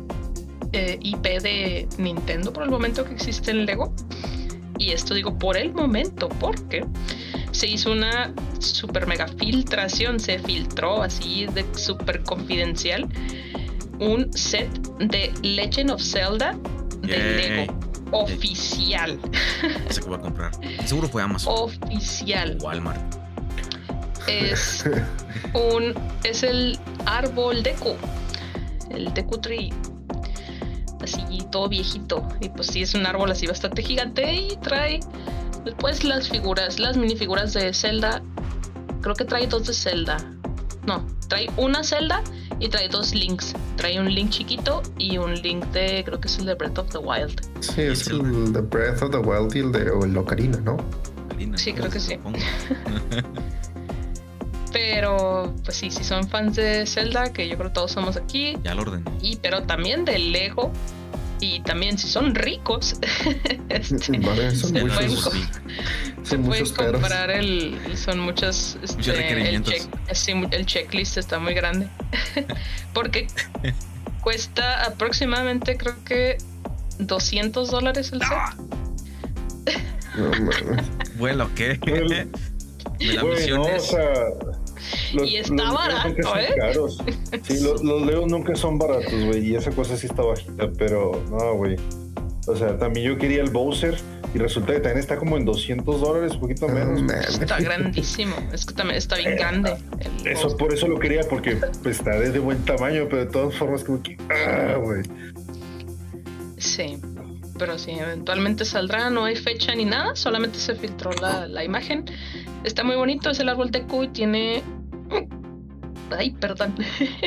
eh, 0.73 0.99
IP 1.01 1.23
de 1.41 1.89
Nintendo 1.99 2.53
por 2.53 2.65
el 2.65 2.71
momento 2.71 3.05
que 3.05 3.13
existe 3.15 3.51
en 3.51 3.67
Lego. 3.67 3.95
Y 4.79 4.91
esto 4.91 5.15
digo 5.15 5.39
por 5.39 5.57
el 5.57 5.73
momento, 5.73 6.29
porque 6.29 6.85
se 7.53 7.69
hizo 7.69 7.93
una 7.93 8.35
super 8.59 9.07
mega 9.07 9.29
filtración, 9.29 10.19
se 10.19 10.39
filtró 10.41 11.03
así 11.03 11.47
de 11.55 11.65
super 11.77 12.23
confidencial 12.25 13.09
un 14.01 14.33
set 14.33 14.69
de 14.99 15.33
Legend 15.43 15.93
of 15.93 16.03
Zelda 16.03 16.57
de 17.03 17.19
Lego 17.19 17.79
oficial. 18.11 19.19
Ese 19.89 20.01
que 20.01 20.09
voy 20.09 20.19
a 20.19 20.21
comprar. 20.21 20.53
Seguro 20.87 21.09
fue 21.09 21.23
Amazon. 21.23 21.55
Oficial. 21.57 22.59
Walmart. 22.61 23.24
Es 24.27 24.85
un. 25.53 25.95
Es 26.23 26.43
el 26.43 26.79
árbol 27.07 27.63
Deku. 27.63 27.97
El 28.91 29.13
Deku 29.15 29.39
Tree. 29.39 29.73
Así 31.03 31.23
todo 31.51 31.69
viejito. 31.69 32.27
Y 32.41 32.49
pues 32.49 32.69
sí, 32.69 32.83
es 32.83 32.95
un 32.95 33.07
árbol 33.07 33.31
así 33.31 33.47
bastante 33.47 33.83
gigante. 33.83 34.33
Y 34.33 34.57
trae. 34.63 35.01
Después 35.65 36.05
las 36.05 36.29
figuras, 36.29 36.79
las 36.79 36.97
minifiguras 36.97 37.55
de 37.55 37.73
Zelda. 37.73 38.23
Creo 39.01 39.15
que 39.15 39.25
trae 39.25 39.47
dos 39.47 39.67
de 39.67 39.75
Zelda. 39.75 40.17
No, 40.87 41.07
trae 41.29 41.49
una 41.57 41.83
Zelda 41.83 42.23
y 42.61 42.69
trae 42.69 42.89
dos 42.89 43.15
links. 43.15 43.55
Trae 43.77 43.99
un 43.99 44.13
link 44.13 44.31
chiquito 44.31 44.83
y 44.99 45.19
un 45.19 45.35
link 45.35 45.65
de, 45.67 46.03
creo 46.05 46.21
que 46.21 46.29
es 46.29 46.39
el 46.39 46.47
de 46.47 46.55
Breath 46.55 46.79
of 46.79 46.91
the 46.91 46.99
Wild. 46.99 47.41
Sí, 47.61 47.83
es 47.83 48.07
el 48.09 48.53
de 48.53 48.61
Breath 48.61 49.03
of 49.03 49.11
the 49.11 49.19
Wild 49.19 49.55
y 49.57 49.61
el 49.61 49.73
de 49.73 49.91
o 49.91 50.05
el 50.05 50.17
Ocarina, 50.17 50.59
¿no? 50.59 50.77
sí, 51.57 51.73
creo 51.73 51.91
que 51.91 52.01
sí. 52.01 52.19
pero, 54.75 55.55
pues 55.65 55.77
sí, 55.77 55.89
si 55.89 56.03
son 56.03 56.29
fans 56.29 56.57
de 56.57 56.85
Zelda, 56.85 57.33
que 57.33 57.49
yo 57.49 57.57
creo 57.57 57.69
que 57.69 57.75
todos 57.75 57.93
somos 57.93 58.17
aquí. 58.17 58.57
Ya 58.65 58.75
lo 58.75 58.83
orden. 58.83 59.05
Y, 59.23 59.37
pero 59.37 59.63
también 59.63 60.05
de 60.05 60.19
Lego. 60.19 60.73
Y 61.39 61.61
también 61.61 61.97
si 61.97 62.09
son 62.09 62.35
ricos, 62.35 62.97
este, 63.69 64.19
vale, 64.19 64.51
son 64.51 64.73
muchos, 64.73 65.31
se 66.25 66.39
pueden 66.39 66.69
comprar 66.71 67.31
el. 67.31 67.79
Son 67.97 68.19
muchos. 68.19 68.77
Este, 68.83 69.55
el, 69.55 70.67
checklist 70.67 71.19
está 71.19 71.39
muy 71.39 71.55
grande. 71.55 71.89
Porque 72.95 73.29
cuesta 74.23 74.85
aproximadamente, 74.85 75.77
creo 75.77 76.03
que 76.05 76.39
200 76.99 77.71
dólares 77.71 78.11
el 78.13 78.23
set. 78.23 78.39
bueno, 81.17 81.49
¿qué? 81.55 81.79
Y 85.13 85.37
está 85.37 85.73
barato, 85.73 86.37
¿eh? 86.39 86.55
Caros. 86.57 87.03
Sí, 87.43 87.63
los, 87.63 87.83
los 87.83 88.03
leos 88.07 88.27
nunca 88.27 88.55
son 88.55 88.79
baratos, 88.79 89.25
güey. 89.27 89.47
Y 89.51 89.57
esa 89.57 89.71
cosa 89.71 89.97
sí 89.97 90.07
está 90.07 90.23
bajita, 90.23 90.71
pero 90.79 91.23
no, 91.31 91.55
güey. 91.55 91.77
O 92.47 92.57
sea, 92.57 92.77
también 92.79 93.07
yo 93.07 93.19
quería 93.19 93.43
el 93.43 93.51
Bowser 93.51 93.97
y 94.35 94.39
resulta 94.39 94.75
que 94.75 94.81
también 94.81 94.99
está 94.99 95.17
como 95.17 95.37
en 95.37 95.45
200 95.45 96.01
dólares, 96.01 96.33
un 96.33 96.41
poquito 96.41 96.69
menos. 96.69 97.01
está 97.41 97.59
grandísimo, 97.59 98.35
es 98.53 98.67
que 98.67 98.75
también 98.75 98.99
está 98.99 99.17
bien 99.17 99.33
eh, 99.33 99.37
grande. 99.37 99.77
Eso 100.25 100.55
por 100.57 100.75
eso 100.75 100.89
lo 100.89 100.99
quería, 100.99 101.23
porque 101.23 101.57
pues, 101.83 101.99
está 101.99 102.19
de 102.19 102.39
buen 102.39 102.59
tamaño, 102.65 103.07
pero 103.09 103.25
de 103.25 103.31
todas 103.31 103.55
formas 103.55 103.85
como 103.85 104.03
que... 104.03 104.19
Ah, 104.29 104.77
güey. 104.77 105.03
Sí, 106.59 106.99
pero 107.59 107.79
sí, 107.79 107.93
eventualmente 107.93 108.65
saldrá, 108.65 109.11
no 109.11 109.25
hay 109.25 109.37
fecha 109.37 109.75
ni 109.75 109.85
nada, 109.85 110.17
solamente 110.17 110.59
se 110.59 110.75
filtró 110.75 111.13
la, 111.21 111.47
la 111.47 111.65
imagen. 111.65 112.05
Está 112.65 112.85
muy 112.85 112.97
bonito, 112.97 113.31
es 113.31 113.41
el 113.41 113.49
árbol 113.49 113.71
de 113.71 113.83
Q 113.83 114.05
y 114.05 114.09
tiene... 114.09 114.63
Ay, 116.11 116.31
perdón. 116.33 116.75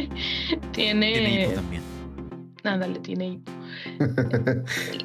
tiene... 0.72 1.14
Tiene 1.14 1.44
hipo 1.44 1.54
también. 1.54 1.82
Nada, 2.64 2.88
le 2.88 3.00
tiene 3.00 3.28
hipo. 3.28 3.52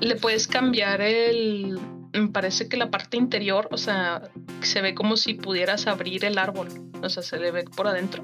le 0.00 0.16
puedes 0.16 0.46
cambiar 0.46 1.00
el. 1.00 1.78
Me 2.12 2.28
parece 2.28 2.68
que 2.68 2.76
la 2.76 2.90
parte 2.90 3.16
interior, 3.16 3.68
o 3.70 3.78
sea, 3.78 4.22
se 4.60 4.82
ve 4.82 4.94
como 4.94 5.16
si 5.16 5.34
pudieras 5.34 5.86
abrir 5.86 6.24
el 6.24 6.38
árbol. 6.38 6.68
O 7.02 7.08
sea, 7.08 7.22
se 7.22 7.38
le 7.38 7.50
ve 7.50 7.64
por 7.64 7.86
adentro. 7.86 8.22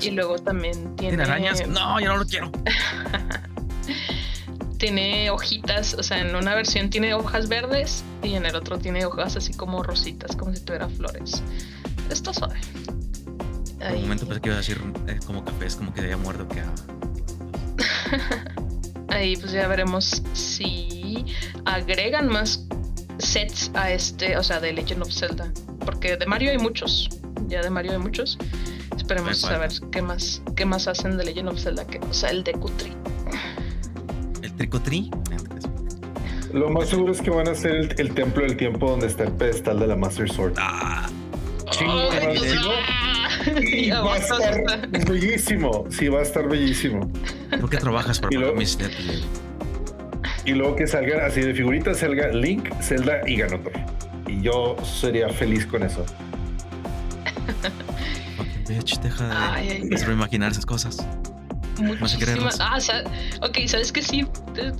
Y 0.00 0.10
luego 0.10 0.38
también 0.38 0.96
tiene. 0.96 1.16
¿Tiene 1.16 1.22
arañas? 1.22 1.68
No, 1.68 2.00
yo 2.00 2.08
no 2.08 2.16
lo 2.16 2.26
quiero. 2.26 2.50
tiene 4.86 5.30
hojitas, 5.30 5.94
o 5.94 6.02
sea, 6.04 6.20
en 6.20 6.36
una 6.36 6.54
versión 6.54 6.90
tiene 6.90 7.12
hojas 7.12 7.48
verdes 7.48 8.04
y 8.22 8.34
en 8.34 8.46
el 8.46 8.54
otro 8.54 8.78
tiene 8.78 9.04
hojas 9.04 9.34
así 9.34 9.52
como 9.52 9.82
rositas, 9.82 10.36
como 10.36 10.54
si 10.54 10.60
tuviera 10.60 10.88
flores. 10.88 11.42
Esto 12.08 12.32
suave. 12.32 12.60
Por 13.80 13.90
un 13.96 14.02
momento 14.02 14.26
pensé 14.28 14.40
que 14.40 14.48
iba 14.48 14.54
a 14.54 14.60
decir 14.60 14.80
eh, 15.08 15.18
como 15.26 15.44
café, 15.44 15.66
es 15.66 15.74
como 15.74 15.92
que 15.92 16.02
había 16.02 16.16
muerto 16.16 16.46
que 16.46 16.62
ahí 19.08 19.36
pues 19.36 19.50
ya 19.50 19.66
veremos 19.66 20.22
si 20.34 21.24
agregan 21.64 22.28
más 22.28 22.64
sets 23.18 23.72
a 23.74 23.90
este, 23.90 24.36
o 24.36 24.44
sea, 24.44 24.60
de 24.60 24.72
Legend 24.72 25.02
of 25.02 25.12
Zelda. 25.12 25.52
Porque 25.84 26.16
de 26.16 26.26
Mario 26.26 26.52
hay 26.52 26.58
muchos. 26.58 27.10
Ya 27.48 27.60
de 27.60 27.70
Mario 27.70 27.90
hay 27.90 27.98
muchos. 27.98 28.38
Esperemos 28.96 29.40
falta. 29.40 29.68
qué 29.90 30.00
más, 30.00 30.42
qué 30.54 30.64
más 30.64 30.86
hacen 30.86 31.16
de 31.16 31.24
Legend 31.24 31.48
of 31.48 31.58
Zelda, 31.60 31.84
que, 31.84 31.98
o 31.98 32.14
sea, 32.14 32.30
el 32.30 32.44
de 32.44 32.52
Cutri. 32.52 32.95
Tricotri. 34.56 35.10
Lo 36.52 36.70
más 36.70 36.88
seguro 36.88 37.12
es 37.12 37.20
que 37.20 37.30
van 37.30 37.48
a 37.48 37.52
hacer 37.52 37.72
el, 37.72 37.94
el 37.98 38.14
templo 38.14 38.42
del 38.42 38.56
tiempo 38.56 38.88
donde 38.90 39.06
está 39.06 39.24
el 39.24 39.32
pedestal 39.32 39.78
de 39.78 39.86
la 39.88 39.96
Master 39.96 40.30
Sword. 40.30 40.54
Ah, 40.58 41.08
Chingo 41.70 41.92
¿no? 41.94 43.60
Y 43.60 43.90
va 43.90 44.14
a 44.14 44.18
estar 44.18 44.64
bellísimo. 45.08 45.84
Sí, 45.90 46.08
va 46.08 46.20
a 46.20 46.22
estar 46.22 46.48
bellísimo. 46.48 47.10
¿Por 47.60 47.68
qué 47.68 47.76
trabajas 47.76 48.18
para 48.18 48.34
Y 48.34 48.38
luego- 48.38 48.56
mis? 48.56 48.78
Y 50.44 50.52
luego 50.52 50.76
que 50.76 50.86
salgan 50.86 51.20
así 51.20 51.40
de 51.40 51.54
figuritas, 51.54 51.98
salga 51.98 52.28
Link, 52.28 52.72
Zelda 52.80 53.20
y 53.26 53.36
Ganotor. 53.36 53.72
Y 54.28 54.40
yo 54.42 54.76
sería 54.84 55.28
feliz 55.28 55.66
con 55.66 55.82
eso. 55.82 56.04
Fucking 58.36 58.64
bitch, 58.76 59.00
deja 59.00 59.26
de, 59.28 59.34
Ay, 59.34 59.68
ay, 59.82 59.88
de 59.88 60.12
imaginar 60.12 60.52
esas 60.52 60.64
cosas. 60.66 60.98
Muchísimas. 61.78 62.58
Ah, 62.60 62.74
o 62.76 62.80
sea, 62.80 63.02
ok, 63.42 63.58
¿sabes 63.66 63.92
qué? 63.92 64.02
Sí, 64.02 64.26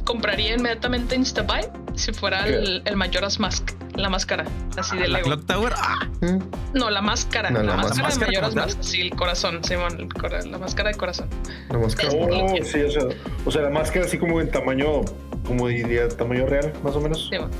compraría 0.04 0.54
inmediatamente 0.54 1.14
Instabuy 1.16 1.60
si 1.94 2.12
fuera 2.12 2.46
el, 2.46 2.82
el 2.84 2.96
Majora's 2.96 3.38
Mask, 3.40 3.72
la 3.94 4.08
máscara, 4.10 4.44
así 4.76 4.96
de 4.96 5.04
Ah, 5.04 5.08
la 5.08 5.18
Lego. 5.18 5.28
Clock 5.30 5.46
Tower. 5.46 5.72
Ah, 5.76 5.94
Mm, 6.20 6.38
No, 6.72 6.88
la 6.90 7.02
máscara, 7.02 7.50
No, 7.50 7.58
la, 7.62 7.76
la 7.76 7.76
máscara, 7.76 8.02
máscara 8.04 8.30
de 8.32 8.38
tal. 8.40 8.54
Mask, 8.54 8.78
sí, 8.82 9.00
el 9.02 9.10
corazón, 9.10 9.62
Simón, 9.64 9.98
el 10.00 10.08
cora- 10.08 10.42
la 10.44 10.58
máscara 10.58 10.90
de 10.90 10.96
corazón. 10.96 11.28
la 11.68 11.78
máscara. 11.78 12.08
Oh. 12.14 12.54
Sí, 12.64 12.80
o 12.82 12.90
sea, 12.90 13.02
o 13.44 13.50
sea, 13.50 13.62
la 13.62 13.70
máscara 13.70 14.06
así 14.06 14.16
como 14.18 14.40
en 14.40 14.50
tamaño, 14.50 15.02
como 15.46 15.68
diría, 15.68 16.08
tamaño 16.08 16.46
real, 16.46 16.72
más 16.82 16.96
o 16.96 17.00
menos. 17.00 17.28
Simón. 17.30 17.50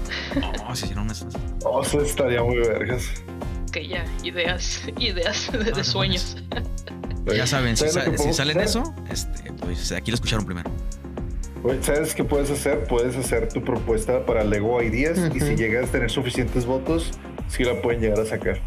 oh, 0.67 0.75
se 0.75 0.87
hicieron 0.87 1.11
esas. 1.11 1.35
Oh, 1.65 1.83
eso 1.83 2.01
estaría 2.01 2.43
muy 2.43 2.57
vergas. 2.59 3.05
Que 3.77 3.87
ya, 3.89 4.07
ideas, 4.25 4.81
ideas 4.99 5.53
de, 5.53 5.71
no 5.71 5.85
sueños. 5.85 6.39
Ya 7.27 7.47
saben, 7.47 7.77
si, 7.77 7.87
¿Sabes 7.91 7.95
lo 7.97 8.01
sa- 8.01 8.05
que 8.07 8.11
si 8.13 8.17
podemos 8.17 8.37
salen 8.39 8.59
hacer? 8.61 8.69
eso, 8.83 8.95
este, 9.11 9.53
pues 9.53 9.93
aquí 9.93 10.11
lo 10.11 10.15
escucharon 10.15 10.47
primero. 10.47 10.71
Oye, 11.63 11.83
¿Sabes 11.83 12.15
qué 12.15 12.25
puedes 12.25 12.51
hacer? 12.51 12.85
Puedes 12.85 13.15
hacer 13.17 13.51
tu 13.51 13.63
propuesta 13.63 14.25
para 14.25 14.45
Lego 14.45 14.83
Ideas 14.83 15.19
y 15.35 15.41
si 15.41 15.57
llegas 15.57 15.91
a 15.91 15.93
tener 15.93 16.11
suficientes 16.11 16.65
votos, 16.65 17.11
sí 17.51 17.65
la 17.65 17.83
pueden 17.83 18.01
llegar 18.01 18.19
a 18.21 18.25
sacar. 18.25 18.63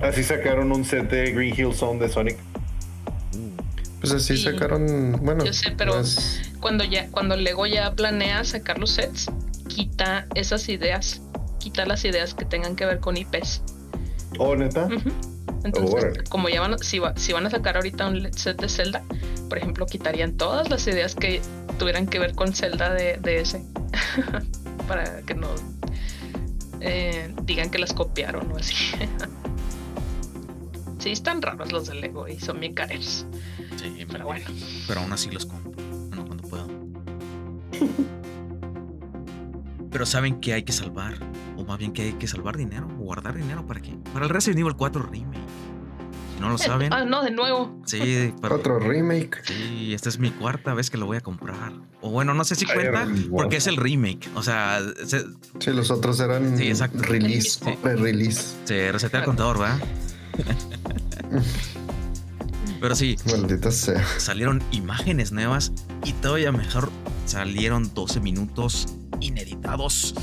Así 0.00 0.22
sacaron 0.24 0.72
un 0.72 0.82
set 0.86 1.10
de 1.10 1.32
Green 1.32 1.54
Hill 1.54 1.74
Zone 1.74 2.00
de 2.00 2.08
Sonic. 2.08 2.38
Pues 4.00 4.10
así 4.14 4.38
Sí. 4.38 4.44
sacaron. 4.44 5.20
Bueno, 5.22 5.44
Yo 5.44 5.52
sé, 5.52 5.72
pero- 5.76 6.00
Cuando 6.60 6.82
ya, 6.84 7.10
cuando 7.10 7.36
Lego 7.36 7.66
ya 7.66 7.92
planea 7.94 8.42
sacar 8.44 8.78
los 8.78 8.92
sets, 8.92 9.26
quita 9.68 10.26
esas 10.34 10.66
ideas, 10.70 11.20
quita 11.66 11.84
las 11.84 12.04
ideas 12.04 12.32
que 12.32 12.44
tengan 12.44 12.76
que 12.76 12.86
ver 12.86 13.00
con 13.00 13.16
IPs. 13.16 13.60
Oh, 14.38 14.54
neta. 14.54 14.86
Entonces, 15.64 16.22
como 16.28 16.48
ya 16.48 16.60
van, 16.60 16.78
si, 16.78 17.00
va- 17.00 17.16
si 17.16 17.32
van 17.32 17.44
a 17.44 17.50
sacar 17.50 17.74
ahorita 17.74 18.06
un 18.06 18.32
set 18.32 18.60
de 18.60 18.68
Zelda, 18.68 19.02
por 19.48 19.58
ejemplo, 19.58 19.84
quitarían 19.84 20.36
todas 20.36 20.70
las 20.70 20.86
ideas 20.86 21.16
que 21.16 21.40
tuvieran 21.76 22.06
que 22.06 22.20
ver 22.20 22.36
con 22.36 22.52
Zelda 22.54 22.94
de, 22.94 23.16
de 23.16 23.40
ese. 23.40 23.64
Para 24.86 25.22
que 25.22 25.34
no 25.34 25.48
eh, 26.80 27.34
digan 27.42 27.68
que 27.70 27.78
las 27.78 27.92
copiaron 27.92 28.52
o 28.52 28.58
así. 28.58 28.74
sí, 31.00 31.10
están 31.10 31.42
raros 31.42 31.72
los 31.72 31.88
de 31.88 31.96
Lego 31.96 32.28
y 32.28 32.38
son 32.38 32.60
bien 32.60 32.74
careros. 32.74 33.26
Sí, 33.76 34.06
Pero 34.08 34.26
bueno. 34.26 34.46
Pero 34.86 35.00
aún 35.00 35.12
así 35.12 35.32
los 35.32 35.46
compro. 35.46 35.72
Bueno, 36.10 36.26
cuando 36.26 36.48
puedo. 36.48 36.68
Pero 39.90 40.06
saben 40.06 40.40
que 40.40 40.52
hay 40.52 40.62
que 40.62 40.72
salvar. 40.72 41.14
Más 41.66 41.78
bien 41.78 41.92
que 41.92 42.02
hay 42.02 42.12
que 42.14 42.26
salvar 42.28 42.56
dinero. 42.56 42.86
O 43.00 43.04
guardar 43.04 43.34
dinero 43.36 43.66
para 43.66 43.80
qué? 43.80 43.96
Para 44.12 44.26
el 44.26 44.30
Resident 44.30 44.60
Evil 44.60 44.74
4 44.76 45.02
Remake. 45.02 45.38
Si 46.34 46.40
no 46.40 46.50
lo 46.50 46.58
saben. 46.58 46.92
Ah, 46.92 47.04
no, 47.04 47.22
de 47.24 47.30
nuevo. 47.30 47.80
Sí, 47.86 48.32
para- 48.40 48.54
Otro 48.56 48.78
remake. 48.78 49.38
Sí, 49.44 49.92
esta 49.94 50.08
es 50.08 50.18
mi 50.18 50.30
cuarta 50.30 50.74
vez 50.74 50.90
que 50.90 50.96
lo 50.98 51.06
voy 51.06 51.16
a 51.16 51.20
comprar. 51.20 51.72
O 52.02 52.10
bueno, 52.10 52.34
no 52.34 52.44
sé 52.44 52.54
si 52.54 52.66
cuenta 52.66 53.08
porque 53.30 53.56
es 53.56 53.66
el 53.66 53.76
remake. 53.76 54.28
O 54.34 54.42
sea, 54.42 54.80
se, 55.04 55.24
Sí, 55.58 55.70
los 55.72 55.90
otros 55.90 56.20
eran 56.20 56.56
Sí, 56.56 56.68
exacto. 56.68 57.02
release, 57.02 57.58
El 57.62 57.66
mismo. 57.70 57.82
pre-release. 57.82 58.54
se 58.64 58.92
resetea 58.92 59.20
el 59.20 59.26
contador, 59.26 59.58
¿verdad? 59.58 59.78
Pero 62.80 62.94
sí, 62.94 63.16
Maldita 63.30 63.70
sea. 63.70 64.04
salieron 64.18 64.62
imágenes 64.70 65.32
nuevas 65.32 65.72
y 66.04 66.12
todavía 66.12 66.52
mejor 66.52 66.90
salieron 67.24 67.92
12 67.94 68.20
minutos 68.20 68.86
ineditados. 69.20 70.14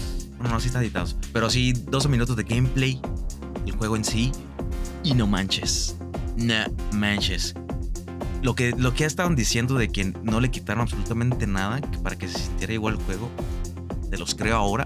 Bueno, 0.43 0.56
no, 0.56 0.60
sí 0.60 0.67
están 0.67 0.84
editados. 0.84 1.15
Pero 1.32 1.49
sí, 1.49 1.71
12 1.71 2.10
minutos 2.10 2.36
de 2.36 2.43
gameplay, 2.43 2.99
el 3.65 3.71
juego 3.77 3.95
en 3.95 4.03
sí. 4.03 4.29
Y 5.01 5.13
no 5.13 5.25
manches. 5.25 5.95
No 6.36 6.65
manches. 6.91 7.56
Lo 8.41 8.53
que, 8.53 8.73
lo 8.77 8.93
que 8.93 9.06
estaban 9.06 9.38
diciendo 9.38 9.75
de 9.75 9.88
que 9.88 10.13
no 10.21 10.41
le 10.41 10.51
quitaron 10.51 10.82
absolutamente 10.82 11.47
nada 11.47 11.79
para 12.03 12.17
que 12.17 12.27
se 12.27 12.39
sintiera 12.39 12.73
igual 12.73 12.95
el 12.95 12.99
juego, 13.03 13.29
te 14.12 14.17
los 14.17 14.36
creo 14.36 14.58
ahora. 14.58 14.86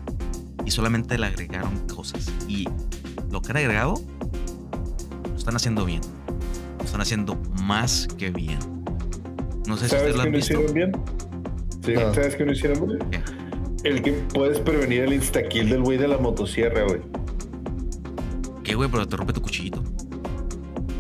Y 0.64 0.70
solamente 0.70 1.18
le 1.18 1.26
agregaron 1.26 1.88
cosas. 1.88 2.32
Y 2.48 2.68
lo 3.32 3.42
que 3.42 3.50
han 3.50 3.58
agregado, 3.58 3.96
lo 5.28 5.36
están 5.36 5.56
haciendo 5.56 5.86
bien. 5.86 6.02
Lo 6.78 6.86
están 6.86 7.02
haciendo 7.02 7.36
más 7.64 8.08
que 8.16 8.30
bien. 8.30 8.60
No 9.68 9.76
sé 9.76 9.86
si 9.86 9.90
¿Sabes 9.96 10.14
ustedes 10.14 10.16
lo 10.18 10.22
han 10.22 10.32
no 10.34 10.38
visto. 10.38 10.54
hicieron 10.54 10.74
bien? 10.76 10.92
Sí, 11.84 11.94
No. 11.94 12.14
¿sabes 12.14 12.36
que 12.36 12.46
no 12.46 12.52
hicieron 12.52 12.88
bien? 12.88 13.00
El 13.88 14.02
que 14.02 14.12
puedes 14.12 14.60
prevenir 14.60 15.04
el 15.04 15.14
instakill 15.14 15.70
del 15.70 15.82
güey 15.82 15.98
de 15.98 16.10
la 16.10 16.18
motosierra, 16.18 16.84
güey. 16.84 17.00
¿Qué, 18.62 18.76
güey? 18.76 18.90
Pero 18.92 19.08
te 19.08 19.16
rompe 19.16 19.32
tu 19.32 19.42
cuchillito. 19.42 19.82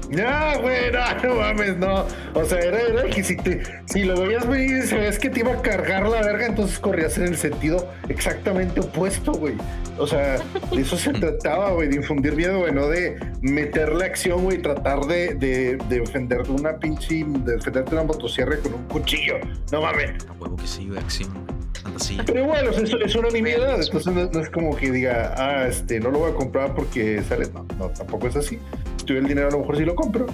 No, 0.09 0.61
güey, 0.61 0.89
no, 0.93 1.21
no 1.21 1.35
mames, 1.35 1.75
no. 1.75 2.05
O 2.33 2.45
sea, 2.45 2.59
era, 2.59 2.79
era 2.79 3.09
que 3.09 3.21
si, 3.25 3.35
te, 3.35 3.61
si 3.87 4.05
lo 4.05 4.17
veías 4.21 4.47
venir 4.47 4.77
y 4.77 4.87
sabías 4.87 5.19
que 5.19 5.29
te 5.29 5.41
iba 5.41 5.51
a 5.51 5.61
cargar 5.61 6.07
la 6.07 6.21
verga, 6.21 6.45
entonces 6.45 6.79
corrías 6.79 7.17
en 7.17 7.25
el 7.25 7.35
sentido 7.35 7.91
exactamente 8.07 8.79
opuesto, 8.79 9.33
güey. 9.33 9.55
O 9.97 10.07
sea, 10.07 10.37
de 10.71 10.81
eso 10.81 10.95
se 10.95 11.11
trataba, 11.19 11.71
güey, 11.71 11.89
de 11.89 11.97
infundir 11.97 12.37
miedo, 12.37 12.59
güey, 12.59 12.71
no 12.71 12.87
de 12.87 13.19
meterle 13.41 14.05
acción, 14.05 14.45
güey, 14.45 14.61
tratar 14.61 15.01
de, 15.07 15.35
de, 15.35 15.77
de 15.89 15.99
defender 15.99 16.43
de 16.43 16.53
una 16.53 16.79
pinche, 16.79 17.25
de 17.27 17.57
defenderte 17.57 17.89
de 17.89 17.97
una 17.97 18.05
motosierra 18.05 18.55
con 18.59 18.75
un 18.75 18.83
cuchillo. 18.85 19.39
No 19.73 19.81
mames. 19.81 20.25
A 20.29 20.31
huevo 20.41 20.55
que 20.55 20.67
sí, 20.67 20.87
güey, 20.87 20.99
acción. 20.99 21.56
Fantasía. 21.87 22.23
Pero 22.25 22.41
igual, 22.41 22.67
o 22.67 22.73
sea, 22.73 22.83
es, 22.83 23.15
una 23.15 23.29
nimiedad, 23.29 23.81
entonces 23.81 24.13
no, 24.13 24.29
no 24.29 24.39
es 24.39 24.49
como 24.49 24.75
que 24.75 24.91
diga, 24.91 25.33
ah, 25.37 25.67
este, 25.67 25.99
no 25.99 26.11
lo 26.11 26.19
voy 26.19 26.31
a 26.31 26.35
comprar 26.35 26.75
porque 26.75 27.23
sale. 27.23 27.47
No, 27.53 27.65
no, 27.77 27.89
tampoco 27.89 28.27
es 28.27 28.35
así. 28.35 28.59
Si 28.97 29.05
tuviera 29.05 29.21
el 29.21 29.29
dinero, 29.29 29.47
a 29.47 29.51
lo 29.51 29.59
mejor 29.59 29.77
sí 29.77 29.85
lo 29.85 29.95
compro, 29.95 30.27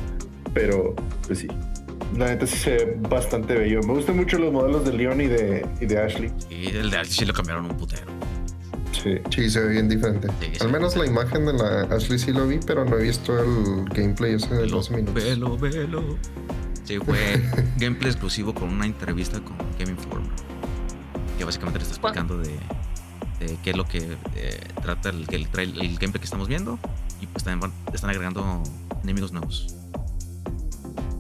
pero 0.54 0.96
pues 1.28 1.40
sí. 1.40 1.48
La 2.18 2.28
neta 2.28 2.46
sí 2.46 2.58
se 2.58 2.72
ve 2.72 2.98
bastante 3.10 3.56
bello. 3.56 3.82
Me 3.84 3.94
gustan 3.94 4.18
mucho 4.18 4.38
los 4.38 4.52
modelos 4.52 4.86
de 4.86 4.94
Leon 4.94 5.22
y 5.22 5.28
de, 5.28 5.66
y 5.82 5.86
de 5.86 6.00
Ashley. 6.00 6.32
Y 6.50 6.68
el 6.68 6.92
de 6.92 6.98
Ashley 6.98 7.14
sí 7.14 7.26
lo 7.26 7.34
cambiaron 7.34 7.66
un 7.66 7.78
putero. 7.78 8.12
Sí. 8.92 9.18
Sí, 9.32 9.50
se 9.50 9.60
ve 9.60 9.74
bien 9.74 9.90
diferente. 9.90 10.28
Sí. 10.40 10.52
Al 10.62 10.72
menos 10.72 10.96
la 10.96 11.06
imagen 11.06 11.46
de 11.46 11.54
la 11.54 11.82
Ashley 11.96 12.20
sí 12.20 12.32
lo 12.32 12.48
vi, 12.48 12.60
pero 12.66 12.86
no 12.86 12.98
he 12.98 13.04
visto 13.04 13.38
el 13.38 13.86
gameplay 13.90 14.36
ese 14.36 14.54
de 14.54 14.68
12 14.68 14.96
minutos. 14.96 15.16
velo, 15.16 15.58
velo. 15.58 16.18
Sí, 16.84 17.00
fue 17.00 17.42
gameplay 17.78 18.12
exclusivo 18.12 18.54
con 18.54 18.70
una 18.70 18.86
entrevista 18.86 19.40
con 19.40 19.58
Game 19.80 19.92
Informer. 19.92 20.30
Que 21.38 21.46
básicamente 21.46 21.80
le 21.80 21.84
está 21.84 21.96
explicando 21.96 22.38
de, 22.38 22.60
de 23.40 23.58
qué 23.64 23.72
es 23.72 23.78
lo 23.78 23.86
que 23.86 24.18
eh, 24.36 24.60
trata 24.82 25.10
el, 25.10 25.26
el, 25.32 25.48
trail- 25.50 25.80
el 25.82 25.98
gameplay 25.98 26.20
que 26.20 26.26
estamos 26.26 26.48
viendo. 26.48 26.78
Y 27.22 27.28
pues 27.28 27.44
también 27.44 27.60
van- 27.72 27.94
están 27.94 28.10
agregando 28.10 28.62
enemigos 29.04 29.32
nuevos. 29.32 29.76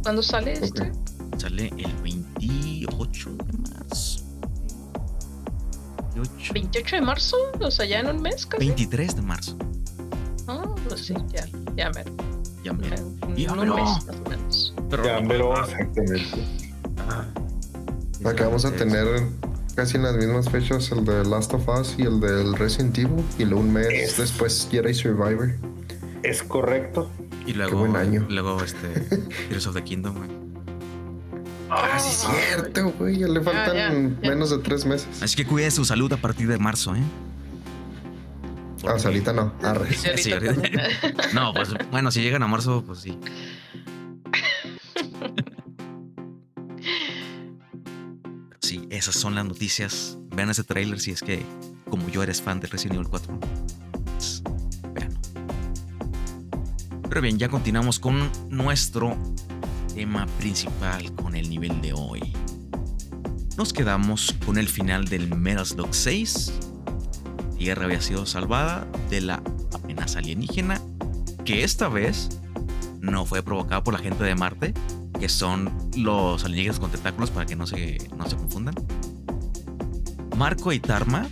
¿Cuándo 0.03 0.21
sale 0.21 0.57
Ok. 0.57 0.63
este? 0.63 0.91
Sale 1.37 1.67
el 1.77 1.93
28 2.03 3.29
de 3.31 3.57
marzo. 3.57 4.19
28. 6.15 6.53
28 6.53 6.95
de 6.97 7.01
marzo, 7.01 7.37
o 7.59 7.71
sea, 7.71 7.85
ya 7.85 7.99
en 8.01 8.07
un 8.07 8.21
mes 8.21 8.45
casi. 8.45 8.65
23 8.65 9.15
de 9.15 9.21
marzo. 9.23 9.57
Ah, 10.47 10.63
pues 10.87 11.05
sí, 11.07 11.13
ya, 11.33 11.47
ya 11.75 11.89
me. 11.91 12.03
Ya 12.63 12.73
me. 12.73 12.87
En 12.87 13.35
Ya 13.35 13.51
un 13.53 13.59
mero. 13.59 13.75
mes 13.75 14.05
más 14.05 14.15
o 14.25 14.29
menos. 14.29 14.73
Pero 14.89 15.03
Ya, 15.05 15.21
pero 15.27 15.53
exactamente. 15.63 16.25
Ah. 17.09 17.25
Acá 18.29 18.45
vamos 18.45 18.63
a 18.65 18.71
tener 18.71 19.27
casi 19.75 19.97
en 19.97 20.03
las 20.03 20.15
mismas 20.15 20.49
fechas 20.49 20.91
el 20.91 21.03
de 21.05 21.23
Last 21.25 21.53
of 21.53 21.67
Us 21.67 21.95
y 21.97 22.03
el 22.03 22.19
del 22.19 22.55
Resident 22.55 22.97
Evil. 22.97 23.23
Y 23.37 23.45
luego 23.45 23.61
un 23.61 23.73
mes 23.73 23.87
Es- 23.91 24.17
después 24.17 24.67
Jedi 24.71 24.93
Survivor. 24.93 25.51
Es 26.23 26.41
correcto. 26.43 27.09
Y 27.45 27.53
luego, 27.53 27.79
buen 27.79 27.95
año. 27.95 28.25
luego 28.29 28.61
este 28.63 28.87
Tears 29.49 29.67
of 29.67 29.75
the 29.75 29.83
Kingdom, 29.83 30.15
güey. 30.17 30.29
Ah, 31.69 31.97
sí, 31.99 32.09
es 32.09 32.27
cierto, 32.47 32.93
güey. 32.99 33.17
Ya 33.19 33.27
le 33.27 33.41
faltan 33.41 33.75
ya, 33.75 33.91
ya. 34.21 34.29
menos 34.29 34.51
de 34.51 34.59
tres 34.59 34.85
meses. 34.85 35.21
Así 35.21 35.35
que 35.35 35.45
cuiden 35.45 35.71
su 35.71 35.83
salud 35.85 36.11
a 36.13 36.17
partir 36.17 36.47
de 36.47 36.57
marzo, 36.59 36.95
¿eh? 36.95 37.01
Ah, 38.85 38.95
ahorita 39.03 39.33
no. 39.33 39.53
Arre. 39.63 39.91
Sí. 39.93 40.31
No, 41.33 41.53
pues 41.53 41.69
bueno, 41.89 42.11
si 42.11 42.21
llegan 42.21 42.43
a 42.43 42.47
marzo, 42.47 42.83
pues 42.85 42.99
sí. 42.99 43.17
esas 49.03 49.15
son 49.15 49.35
las 49.35 49.43
noticias. 49.43 50.17
Vean 50.33 50.49
ese 50.49 50.63
tráiler 50.63 50.97
si 50.97 51.11
es 51.11 51.21
que, 51.21 51.45
como 51.89 52.07
yo, 52.07 52.23
eres 52.23 52.41
fan 52.41 52.61
de 52.61 52.67
Resident 52.67 52.95
Evil 52.95 53.09
4. 53.09 53.37
pues, 54.05 54.41
véanlo. 54.93 55.19
Pero 57.09 57.21
bien, 57.21 57.37
ya 57.37 57.49
continuamos 57.49 57.99
con 57.99 58.31
nuestro 58.49 59.17
tema 59.93 60.25
principal, 60.37 61.13
con 61.15 61.35
el 61.35 61.49
nivel 61.49 61.81
de 61.81 61.91
hoy. 61.91 62.33
Nos 63.57 63.73
quedamos 63.73 64.33
con 64.45 64.57
el 64.57 64.69
final 64.69 65.03
del 65.03 65.27
Metal 65.35 65.65
Slug 65.65 65.93
6. 65.93 66.53
Tierra 67.57 67.83
había 67.83 67.99
sido 67.99 68.25
salvada 68.25 68.87
de 69.09 69.19
la 69.19 69.43
amenaza 69.73 70.19
alienígena, 70.19 70.79
que 71.43 71.65
esta 71.65 71.89
vez 71.89 72.39
no 73.01 73.25
fue 73.25 73.43
provocada 73.43 73.83
por 73.83 73.95
la 73.95 73.99
gente 73.99 74.23
de 74.23 74.33
Marte, 74.33 74.73
que 75.19 75.27
son 75.27 75.71
los 75.97 76.45
alienígenas 76.45 76.79
con 76.79 76.89
tentáculos 76.89 77.31
para 77.31 77.45
que 77.45 77.57
no 77.57 77.67
se, 77.67 77.97
no 78.17 78.29
se 78.29 78.37
confundan. 78.37 78.52
Marco 80.43 80.73
y 80.73 80.79
Tarma 80.81 81.25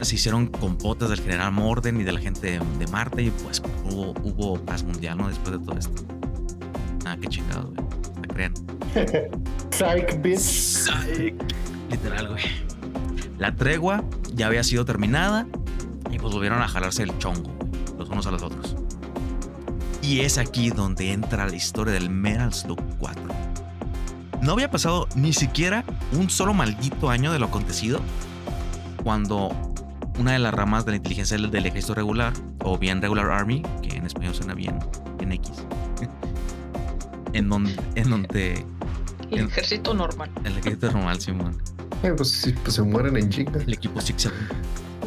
se 0.00 0.16
hicieron 0.16 0.48
compotas 0.48 1.10
del 1.10 1.20
general 1.20 1.52
Morden 1.52 2.00
y 2.00 2.02
de 2.02 2.10
la 2.10 2.18
gente 2.18 2.58
de, 2.58 2.86
Marte 2.88 3.22
y 3.22 3.30
pues 3.30 3.62
hubo, 3.84 4.10
hubo, 4.24 4.60
paz 4.64 4.82
mundial, 4.82 5.16
¿no? 5.16 5.28
Después 5.28 5.60
de 5.60 5.64
todo 5.64 5.78
esto. 5.78 6.02
Ah, 7.06 7.16
qué 7.22 7.28
chingado, 7.28 7.70
güey. 7.70 7.86
¿La 8.20 8.34
creen? 8.34 8.54
Psych, 9.70 10.20
bitch. 10.22 10.40
Psych. 10.40 11.34
Literal, 11.88 12.30
güey. 12.30 12.42
La 13.38 13.54
tregua 13.54 14.02
ya 14.34 14.48
había 14.48 14.64
sido 14.64 14.84
terminada 14.84 15.46
y 16.10 16.18
pues 16.18 16.34
volvieron 16.34 16.60
a 16.60 16.66
jalarse 16.66 17.04
el 17.04 17.16
chongo, 17.18 17.56
los 17.96 18.08
unos 18.08 18.26
a 18.26 18.32
los 18.32 18.42
otros. 18.42 18.74
Y 20.02 20.22
es 20.22 20.36
aquí 20.36 20.70
donde 20.70 21.12
entra 21.12 21.46
la 21.46 21.54
historia 21.54 21.94
del 21.94 22.10
Metal 22.10 22.52
Slug 22.52 22.80
4. 22.98 23.22
No 24.42 24.50
había 24.50 24.68
pasado 24.68 25.06
ni 25.14 25.32
siquiera 25.32 25.84
un 26.10 26.28
solo 26.28 26.54
maldito 26.54 27.08
año 27.08 27.32
de 27.32 27.38
lo 27.38 27.46
acontecido 27.46 28.00
cuando 29.08 29.48
una 30.18 30.32
de 30.32 30.38
las 30.38 30.52
ramas 30.52 30.84
de 30.84 30.90
la 30.90 30.96
inteligencia 30.98 31.38
del, 31.38 31.64
ejército 31.64 31.94
regular, 31.94 32.34
o 32.62 32.76
bien 32.76 33.00
Regular 33.00 33.30
Army, 33.30 33.62
que 33.82 33.96
en 33.96 34.04
español 34.04 34.34
suena 34.34 34.52
bien 34.52 34.78
en 35.20 35.32
X, 35.32 35.64
en 37.32 37.48
donde... 37.48 37.74
En 37.94 38.10
donde 38.10 38.66
el 39.30 39.46
ejército 39.46 39.94
normal. 39.94 40.30
El 40.44 40.58
ejército 40.58 40.92
normal, 40.92 41.18
Simón. 41.22 41.56
Eh, 42.02 42.12
pues 42.14 42.32
sí, 42.32 42.54
pues 42.62 42.74
se 42.74 42.82
mueren 42.82 43.16
en 43.16 43.30
chinga. 43.30 43.62
El 43.62 43.72
equipo 43.72 43.98
Six 43.98 44.30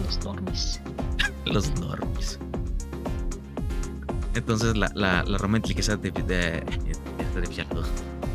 Los 0.03 0.25
normis. 0.25 0.81
Los 1.45 1.79
normis. 1.79 2.39
Entonces 4.33 4.75
la, 4.75 4.91
la, 4.95 5.21
la 5.21 5.37
rama 5.37 5.53
de 5.53 5.57
inteligencia 5.57 5.95
de, 5.95 6.09
de, 6.09 6.23
de, 6.23 6.63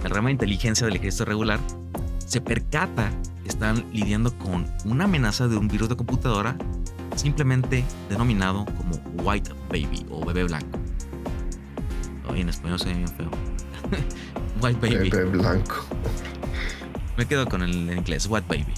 la 0.05 0.09
rama 0.11 0.29
de 0.29 0.33
inteligencia 0.33 0.87
del 0.87 0.95
ejército 0.95 1.25
regular 1.25 1.59
se 2.25 2.41
percata 2.41 3.11
están 3.49 3.85
lidiando 3.93 4.37
con 4.39 4.67
una 4.85 5.05
amenaza 5.05 5.49
de 5.49 5.57
un 5.57 5.69
virus 5.69 5.89
de 5.89 5.97
computadora 5.97 6.57
simplemente 7.17 7.85
denominado 8.09 8.65
como 8.65 8.97
White 9.23 9.51
Baby 9.69 10.07
o 10.11 10.25
bebé 10.25 10.45
blanco. 10.45 10.79
En 12.35 12.51
español 12.51 12.79
se 12.79 12.87
ve 12.87 12.95
bien 12.95 13.09
feo. 13.09 13.31
White 14.63 14.79
Baby. 14.81 15.11
Bebé 15.11 15.25
blanco. 15.25 15.87
Me 17.17 17.27
quedo 17.27 17.47
con 17.47 17.63
el 17.63 17.89
en 17.89 17.99
inglés, 17.99 18.27
White 18.29 18.47
Baby. 18.49 18.75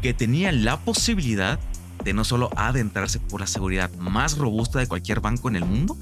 Que 0.00 0.14
tenía 0.14 0.50
la 0.50 0.78
posibilidad 0.78 1.58
de 2.02 2.14
no 2.14 2.24
solo 2.24 2.50
adentrarse 2.56 3.20
por 3.20 3.40
la 3.40 3.46
seguridad 3.46 3.90
más 3.96 4.38
robusta 4.38 4.78
de 4.78 4.86
cualquier 4.86 5.20
banco 5.20 5.48
en 5.48 5.56
el 5.56 5.64
mundo, 5.64 5.96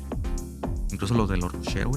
incluso 0.92 1.14
los 1.14 1.28
de 1.28 1.36
los 1.36 1.52
Rocher, 1.52 1.88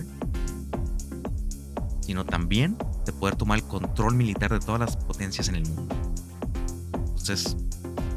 sino 2.05 2.23
también 2.23 2.77
de 3.05 3.11
poder 3.11 3.35
tomar 3.35 3.57
el 3.57 3.63
control 3.63 4.13
militar 4.13 4.51
de 4.51 4.59
todas 4.59 4.79
las 4.79 4.95
potencias 4.95 5.49
en 5.49 5.55
el 5.55 5.63
mundo. 5.67 5.95
Entonces, 6.93 7.57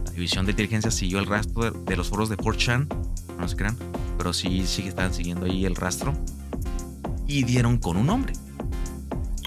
la 0.05 0.11
división 0.11 0.45
de 0.45 0.53
inteligencia 0.53 0.91
siguió 0.91 1.19
el 1.19 1.27
rastro 1.27 1.71
de, 1.71 1.97
los 1.97 2.11
foros 2.11 2.29
de 2.29 2.37
4chan, 2.37 2.87
no 3.39 3.49
se 3.49 3.57
crean, 3.57 3.77
pero 4.19 4.35
sí, 4.35 4.67
sí 4.67 4.83
que 4.83 4.89
estaban 4.89 5.15
siguiendo 5.15 5.47
ahí 5.47 5.65
el 5.65 5.75
rastro 5.75 6.13
y 7.27 7.45
dieron 7.45 7.79
con 7.79 7.97
un 7.97 8.11
hombre. 8.11 8.35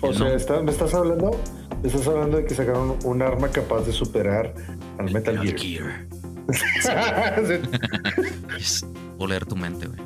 O 0.01 0.11
sea, 0.11 0.29
¿me 0.63 0.71
estás 0.71 0.93
hablando? 0.95 1.39
estás 1.83 2.07
hablando 2.07 2.37
de 2.37 2.45
que 2.45 2.55
sacaron 2.55 2.97
un 3.03 3.21
arma 3.21 3.49
capaz 3.49 3.81
de 3.81 3.91
superar 3.91 4.55
al 4.97 5.11
Metal, 5.11 5.37
Gear. 5.39 5.57
Gear. 5.59 6.07
Puedo 9.17 9.29
leer 9.29 9.45
tu 9.45 9.55
mente, 9.55 9.87
güey. 9.87 9.99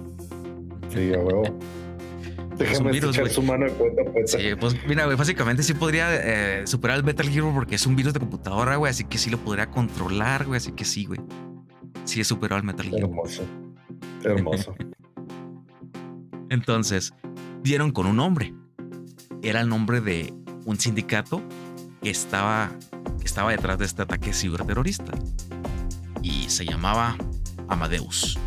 Sí, 0.93 1.13
a 1.13 1.19
huevo. 1.19 1.57
Déjame 2.57 2.91
virus, 2.91 3.15
su 3.31 3.41
mano 3.41 3.67
cuenta, 3.73 4.03
pues. 4.11 4.31
Sí, 4.31 4.55
pues 4.59 4.75
mira, 4.87 5.05
güey, 5.05 5.17
básicamente 5.17 5.63
sí 5.63 5.73
podría 5.73 6.07
eh, 6.11 6.67
superar 6.67 6.97
el 6.97 7.03
Metal 7.03 7.27
Gear 7.27 7.45
porque 7.53 7.75
es 7.75 7.85
un 7.85 7.95
virus 7.95 8.13
de 8.13 8.19
computadora, 8.19 8.75
güey, 8.77 8.89
así 8.89 9.03
que 9.03 9.17
sí 9.17 9.29
lo 9.29 9.37
podría 9.37 9.69
controlar, 9.69 10.45
güey, 10.45 10.57
así 10.57 10.71
que 10.71 10.85
sí, 10.85 11.05
güey. 11.05 11.19
Sí 12.05 12.21
he 12.21 12.23
superado 12.23 12.59
el 12.59 12.65
Metal 12.65 12.85
Gear. 12.85 13.01
Hermoso. 13.01 13.43
Hermoso. 14.23 14.75
Entonces, 16.49 17.13
dieron 17.63 17.91
con 17.91 18.05
un 18.05 18.17
nombre. 18.17 18.53
Era 19.41 19.61
el 19.61 19.69
nombre 19.69 20.01
de 20.01 20.33
un 20.65 20.79
sindicato 20.79 21.41
que 22.01 22.09
estaba, 22.09 22.71
que 23.19 23.25
estaba 23.25 23.51
detrás 23.51 23.77
de 23.77 23.85
este 23.85 24.01
ataque 24.01 24.33
ciberterrorista. 24.33 25.11
Y 26.21 26.49
se 26.49 26.65
llamaba 26.65 27.17
Amadeus. 27.67 28.37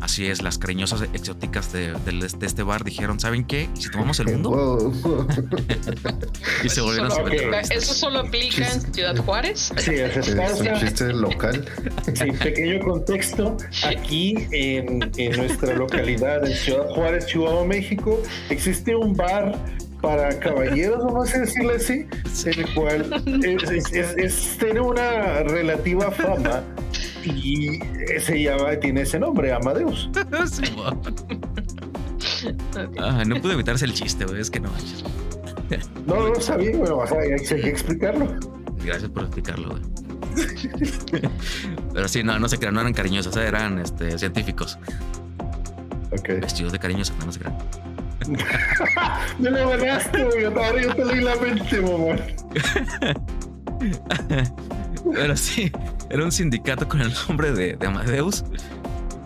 Así 0.00 0.26
es, 0.26 0.42
las 0.42 0.58
cariñosas 0.58 1.02
exóticas 1.12 1.72
de, 1.72 1.94
este 2.40 2.62
bar 2.62 2.84
dijeron, 2.84 3.18
¿saben 3.20 3.44
qué? 3.44 3.68
¿Y 3.76 3.82
si 3.82 3.90
tomamos 3.90 4.20
el 4.20 4.26
mundo? 4.36 4.92
y 6.64 6.68
se 6.68 6.80
volvieron 6.80 7.10
solo, 7.10 7.32
¿Eso 7.70 7.94
solo 7.94 8.20
aplica 8.20 8.70
en 8.70 8.94
Ciudad 8.94 9.16
Juárez? 9.16 9.72
Sí, 9.78 9.94
es, 9.94 10.28
un 10.28 10.74
chiste 10.78 11.12
local. 11.12 11.64
Sí, 12.14 12.30
pequeño 12.32 12.80
contexto. 12.80 13.56
Aquí 13.84 14.46
en, 14.52 15.00
nuestra 15.36 15.74
localidad, 15.74 16.46
en 16.46 16.54
Ciudad 16.54 16.88
Juárez, 16.90 17.26
Chihuahua, 17.26 17.64
México, 17.64 18.22
existe 18.50 18.94
un 18.94 19.14
bar 19.14 19.58
para 20.00 20.38
caballeros, 20.38 21.04
vamos 21.04 21.34
a 21.34 21.40
decirle 21.40 21.74
así, 21.74 22.06
en 22.48 22.60
el 22.60 22.74
cual 22.74 23.22
tiene 24.60 24.80
una 24.80 25.42
relativa 25.42 26.10
fama 26.12 26.62
y 27.24 27.80
se 28.20 28.42
llama, 28.42 28.76
tiene 28.80 29.02
ese 29.02 29.18
nombre, 29.18 29.52
Amadeus. 29.52 30.10
ah, 32.98 33.24
no 33.26 33.40
pude 33.40 33.54
evitarse 33.54 33.84
el 33.84 33.94
chiste, 33.94 34.24
güey, 34.24 34.40
es 34.40 34.50
que 34.50 34.60
no 34.60 34.70
No, 36.06 36.28
no, 36.28 36.32
está 36.34 36.56
bien, 36.56 36.78
güey, 36.78 36.90
hay 36.90 37.44
que 37.44 37.68
explicarlo. 37.68 38.26
Gracias 38.84 39.10
por 39.10 39.24
explicarlo, 39.24 39.70
güey. 39.70 39.82
Pero 41.92 42.08
sí, 42.08 42.22
no, 42.22 42.38
no 42.38 42.48
se 42.48 42.58
crean, 42.58 42.74
no 42.74 42.80
eran 42.80 42.92
cariñosos, 42.92 43.36
eran 43.36 43.78
este, 43.78 44.18
científicos. 44.18 44.78
Ok. 46.12 46.40
Vestidos 46.40 46.72
de 46.72 46.78
cariñosos, 46.78 47.16
no, 47.24 47.32
se 47.32 47.40
crean. 47.40 47.56
Me 49.38 49.50
lo 49.50 49.70
ganaste, 49.70 50.24
güey. 50.24 50.44
Ahora 50.44 50.82
yo 50.82 50.94
te 50.94 51.04
leí 51.04 51.20
la 51.20 51.36
mente, 51.36 51.80
mamá. 51.80 52.16
Pero 55.12 55.36
sí, 55.36 55.70
era 56.10 56.24
un 56.24 56.32
sindicato 56.32 56.88
con 56.88 57.00
el 57.00 57.12
nombre 57.28 57.52
de, 57.52 57.78
Amadeus 57.86 58.44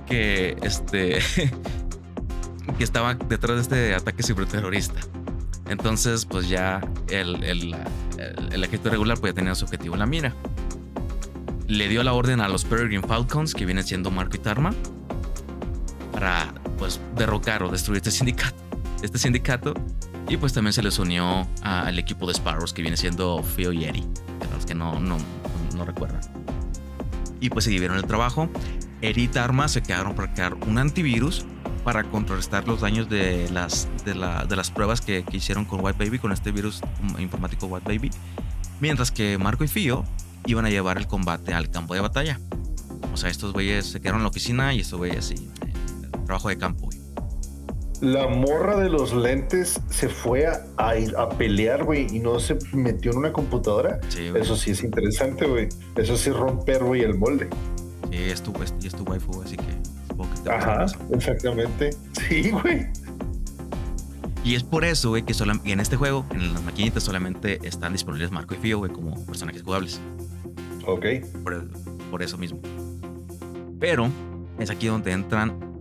que 0.06 0.56
este 0.62 1.18
que 2.78 2.84
estaba 2.84 3.14
detrás 3.14 3.56
de 3.56 3.62
este 3.62 3.94
ataque 3.94 4.22
ciberterrorista. 4.22 5.00
Entonces, 5.68 6.26
pues 6.26 6.48
ya 6.48 6.80
el, 7.08 7.42
el, 7.44 7.74
el, 8.18 8.64
ejército 8.64 8.90
regular 8.90 9.18
pues 9.18 9.32
ya 9.32 9.36
tenía 9.36 9.54
su 9.54 9.64
objetivo 9.64 9.94
en 9.94 10.00
la 10.00 10.06
mira. 10.06 10.34
Le 11.66 11.88
dio 11.88 12.02
la 12.02 12.12
orden 12.12 12.40
a 12.40 12.48
los 12.48 12.64
Peregrine 12.64 13.06
Falcons, 13.06 13.54
que 13.54 13.64
vienen 13.64 13.84
siendo 13.84 14.10
Marco 14.10 14.36
y 14.36 14.40
Tarma, 14.40 14.74
para 16.12 16.52
pues 16.78 17.00
derrocar 17.16 17.62
o 17.62 17.70
destruir 17.70 17.98
este 17.98 18.10
sindicato. 18.10 18.56
Este 19.02 19.18
sindicato. 19.18 19.74
Y 20.28 20.36
pues 20.36 20.52
también 20.52 20.72
se 20.72 20.82
les 20.82 20.98
unió 20.98 21.46
al 21.62 21.98
equipo 21.98 22.26
de 22.26 22.34
Sparrows, 22.34 22.72
que 22.72 22.82
viene 22.82 22.96
siendo 22.96 23.42
Feo 23.42 23.72
y 23.72 23.84
Eri. 23.84 24.04
Para 24.40 24.54
los 24.54 24.66
que 24.66 24.74
no, 24.74 25.00
no, 25.00 25.16
no 25.82 25.92
recuerdan. 25.92 26.20
Y 27.40 27.50
pues 27.50 27.64
se 27.64 27.70
dividieron 27.70 27.96
el 27.96 28.04
trabajo. 28.04 28.48
Eri 29.00 29.24
y 29.24 29.28
Tarma 29.28 29.68
se 29.68 29.82
quedaron 29.82 30.14
para 30.14 30.32
crear 30.32 30.54
un 30.54 30.78
antivirus 30.78 31.44
para 31.84 32.04
contrarrestar 32.04 32.68
los 32.68 32.80
daños 32.80 33.08
de 33.08 33.50
las, 33.50 33.88
de, 34.04 34.14
las 34.14 34.70
pruebas 34.70 35.00
que, 35.00 35.24
hicieron 35.32 35.64
con 35.64 35.84
White 35.84 35.98
Baby, 35.98 36.20
con 36.20 36.30
este 36.30 36.52
virus 36.52 36.80
informático 37.18 37.66
White 37.66 37.88
Baby. 37.88 38.10
Mientras 38.80 39.10
que 39.10 39.36
Marco 39.38 39.64
y 39.64 39.68
Fio 39.68 40.04
iban 40.46 40.64
a 40.64 40.70
llevar 40.70 40.98
el 40.98 41.08
combate 41.08 41.54
al 41.54 41.70
campo 41.70 41.94
de 41.94 42.00
batalla. 42.00 42.38
O 43.12 43.16
sea, 43.16 43.30
estos 43.30 43.52
güeyes 43.52 43.86
se 43.86 44.00
quedaron 44.00 44.20
en 44.20 44.24
la 44.24 44.30
oficina 44.30 44.72
y 44.74 44.80
estos 44.80 44.98
güeyes 44.98 45.24
sí, 45.24 45.50
trabajo 46.24 46.48
de 46.48 46.58
campo. 46.58 46.88
La 48.02 48.26
morra 48.26 48.78
de 48.78 48.88
los 48.88 49.14
lentes 49.14 49.80
se 49.88 50.08
fue 50.08 50.48
a, 50.48 50.66
a, 50.76 51.28
pelear, 51.28 51.84
güey, 51.84 52.08
y 52.12 52.18
no 52.18 52.40
se 52.40 52.58
metió 52.72 53.12
en 53.12 53.18
una 53.18 53.32
computadora. 53.32 54.00
Eso 54.34 54.56
sí 54.56 54.72
es 54.72 54.82
interesante, 54.82 55.46
güey. 55.46 55.68
Eso 55.94 56.16
sí 56.16 56.30
es 56.30 56.36
romper, 56.36 56.82
güey, 56.82 57.02
el 57.02 57.14
molde. 57.14 57.48
Sí, 58.10 58.16
es 58.18 58.42
tu, 58.42 58.52
es, 58.60 58.74
es 58.84 58.92
tu 58.92 59.04
waifu, 59.04 59.40
así 59.42 59.56
que 59.56 59.72
supongo 60.08 60.34
que 60.34 60.40
te 60.40 60.50
Ajá, 60.50 60.86
exactamente. 61.12 61.90
Sí, 62.28 62.50
güey. 62.50 62.88
Y 64.42 64.56
es 64.56 64.64
por 64.64 64.84
eso, 64.84 65.10
güey, 65.10 65.22
que 65.22 65.32
en 65.66 65.78
este 65.78 65.94
juego, 65.94 66.26
en 66.32 66.54
las 66.54 66.62
maquinitas, 66.64 67.04
solamente 67.04 67.60
están 67.62 67.92
disponibles 67.92 68.32
Marco 68.32 68.54
y 68.54 68.56
Fio, 68.56 68.78
güey, 68.78 68.90
como 68.90 69.14
personajes 69.26 69.62
jugables. 69.62 70.00
Ok. 70.88 71.06
Por, 71.44 71.68
por 72.10 72.20
eso 72.24 72.36
mismo. 72.36 72.58
Pero 73.78 74.08
es 74.58 74.70
aquí 74.70 74.88
donde 74.88 75.12
entran 75.12 75.71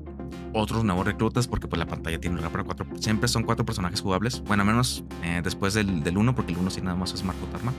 otros 0.54 0.84
nuevos 0.84 1.06
reclutas 1.06 1.48
porque 1.48 1.68
pues 1.68 1.80
la 1.80 1.86
pantalla 1.86 2.20
tiene 2.20 2.36
lugar 2.36 2.52
para 2.52 2.64
cuatro. 2.64 2.86
Siempre 3.00 3.28
son 3.28 3.44
cuatro 3.44 3.66
personajes 3.66 4.02
jugables. 4.02 4.42
Bueno, 4.42 4.66
menos 4.66 5.04
eh, 5.24 5.42
después 5.44 5.74
del, 5.74 6.04
del 6.04 6.18
uno 6.18 6.36
porque 6.36 6.52
el 6.54 6.58
uno 6.58 6.70
sí 6.70 6.82
nada 6.82 6.96
más 6.96 7.14
es 7.14 7.24
Marco 7.24 7.46
Tarma. 7.48 7.74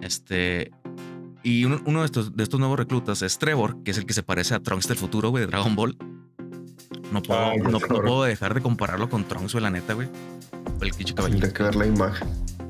Este... 0.00 0.72
Y 1.44 1.64
uno, 1.64 1.80
uno 1.86 2.00
de, 2.00 2.06
estos, 2.06 2.36
de 2.36 2.42
estos 2.44 2.60
nuevos 2.60 2.78
reclutas 2.78 3.20
es 3.22 3.36
Trevor, 3.38 3.82
que 3.82 3.90
es 3.90 3.98
el 3.98 4.06
que 4.06 4.12
se 4.14 4.22
parece 4.22 4.54
a 4.54 4.60
Trunks 4.60 4.86
del 4.86 4.96
futuro, 4.96 5.30
güey, 5.30 5.42
de 5.44 5.48
Dragon 5.48 5.74
Ball. 5.74 5.96
No 7.12 7.20
puedo, 7.20 7.40
Ah, 7.40 7.54
no, 7.56 7.80
puedo 7.80 8.22
dejar 8.22 8.54
de 8.54 8.60
compararlo 8.60 9.08
con 9.08 9.24
Trunks, 9.24 9.52
güey, 9.52 9.62
la 9.62 9.70
neta, 9.70 9.94
güey. 9.94 10.08
O 10.80 10.84
El. 10.84 10.92
Tendría 10.94 11.52
que 11.52 11.62
ver 11.64 11.74
la 11.74 11.86
imagen. 11.86 12.28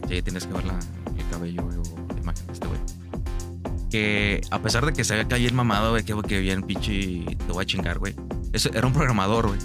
Sí, 0.09 0.23
tienes 0.23 0.47
que 0.47 0.55
ver 0.55 0.65
la, 0.65 0.79
el 1.17 1.29
cabello 1.31 1.63
güey, 1.65 1.77
Que 3.93 4.40
a 4.51 4.62
pesar 4.62 4.86
de 4.86 4.95
que 4.95 5.05
se 5.05 5.28
que 5.28 5.34
ahí 5.34 5.45
el 5.45 5.53
mamado, 5.53 5.90
güey, 5.90 6.03
que, 6.03 6.14
que 6.22 6.40
bien 6.40 6.62
pinche 6.62 7.24
te 7.26 7.53
voy 7.53 7.62
a 7.62 7.66
chingar, 7.66 7.99
güey. 7.99 8.16
Eso, 8.55 8.70
era 8.72 8.86
un 8.86 8.95
programador, 8.95 9.49
güey. 9.49 9.59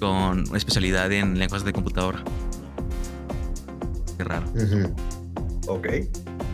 Con 0.00 0.48
una 0.48 0.58
especialidad 0.58 1.10
en 1.12 1.38
lenguas 1.38 1.62
de 1.64 1.72
computadora. 1.72 2.24
Qué 4.18 4.24
raro. 4.24 4.46
Ujú. 4.56 4.92
Ok. 5.68 5.86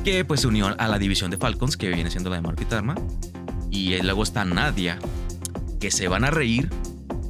Que 0.04 0.26
pues 0.26 0.42
se 0.42 0.46
unió 0.46 0.74
a 0.78 0.88
la 0.88 0.98
división 0.98 1.30
de 1.30 1.38
Falcons, 1.38 1.78
que 1.78 1.88
viene 1.88 2.10
siendo 2.10 2.28
la 2.28 2.36
de 2.36 2.42
Mark 2.42 2.58
Pitarma. 2.58 2.94
Y 3.70 3.94
eh, 3.94 4.02
luego 4.02 4.22
está 4.22 4.44
Nadia, 4.44 4.98
que 5.80 5.90
se 5.90 6.06
van 6.06 6.24
a 6.24 6.30
reír 6.30 6.68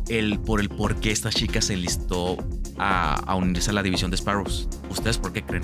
el, 0.08 0.40
por 0.40 0.60
el 0.60 0.68
por 0.68 0.96
qué 0.96 1.12
esta 1.12 1.30
chica 1.30 1.62
se 1.62 1.74
enlistó 1.74 2.36
a, 2.76 3.14
a 3.14 3.36
unirse 3.36 3.70
a 3.70 3.74
la 3.74 3.84
división 3.84 4.10
de 4.10 4.16
Sparrows. 4.16 4.68
¿Ustedes 4.90 5.16
por 5.16 5.32
qué 5.32 5.44
creen? 5.44 5.62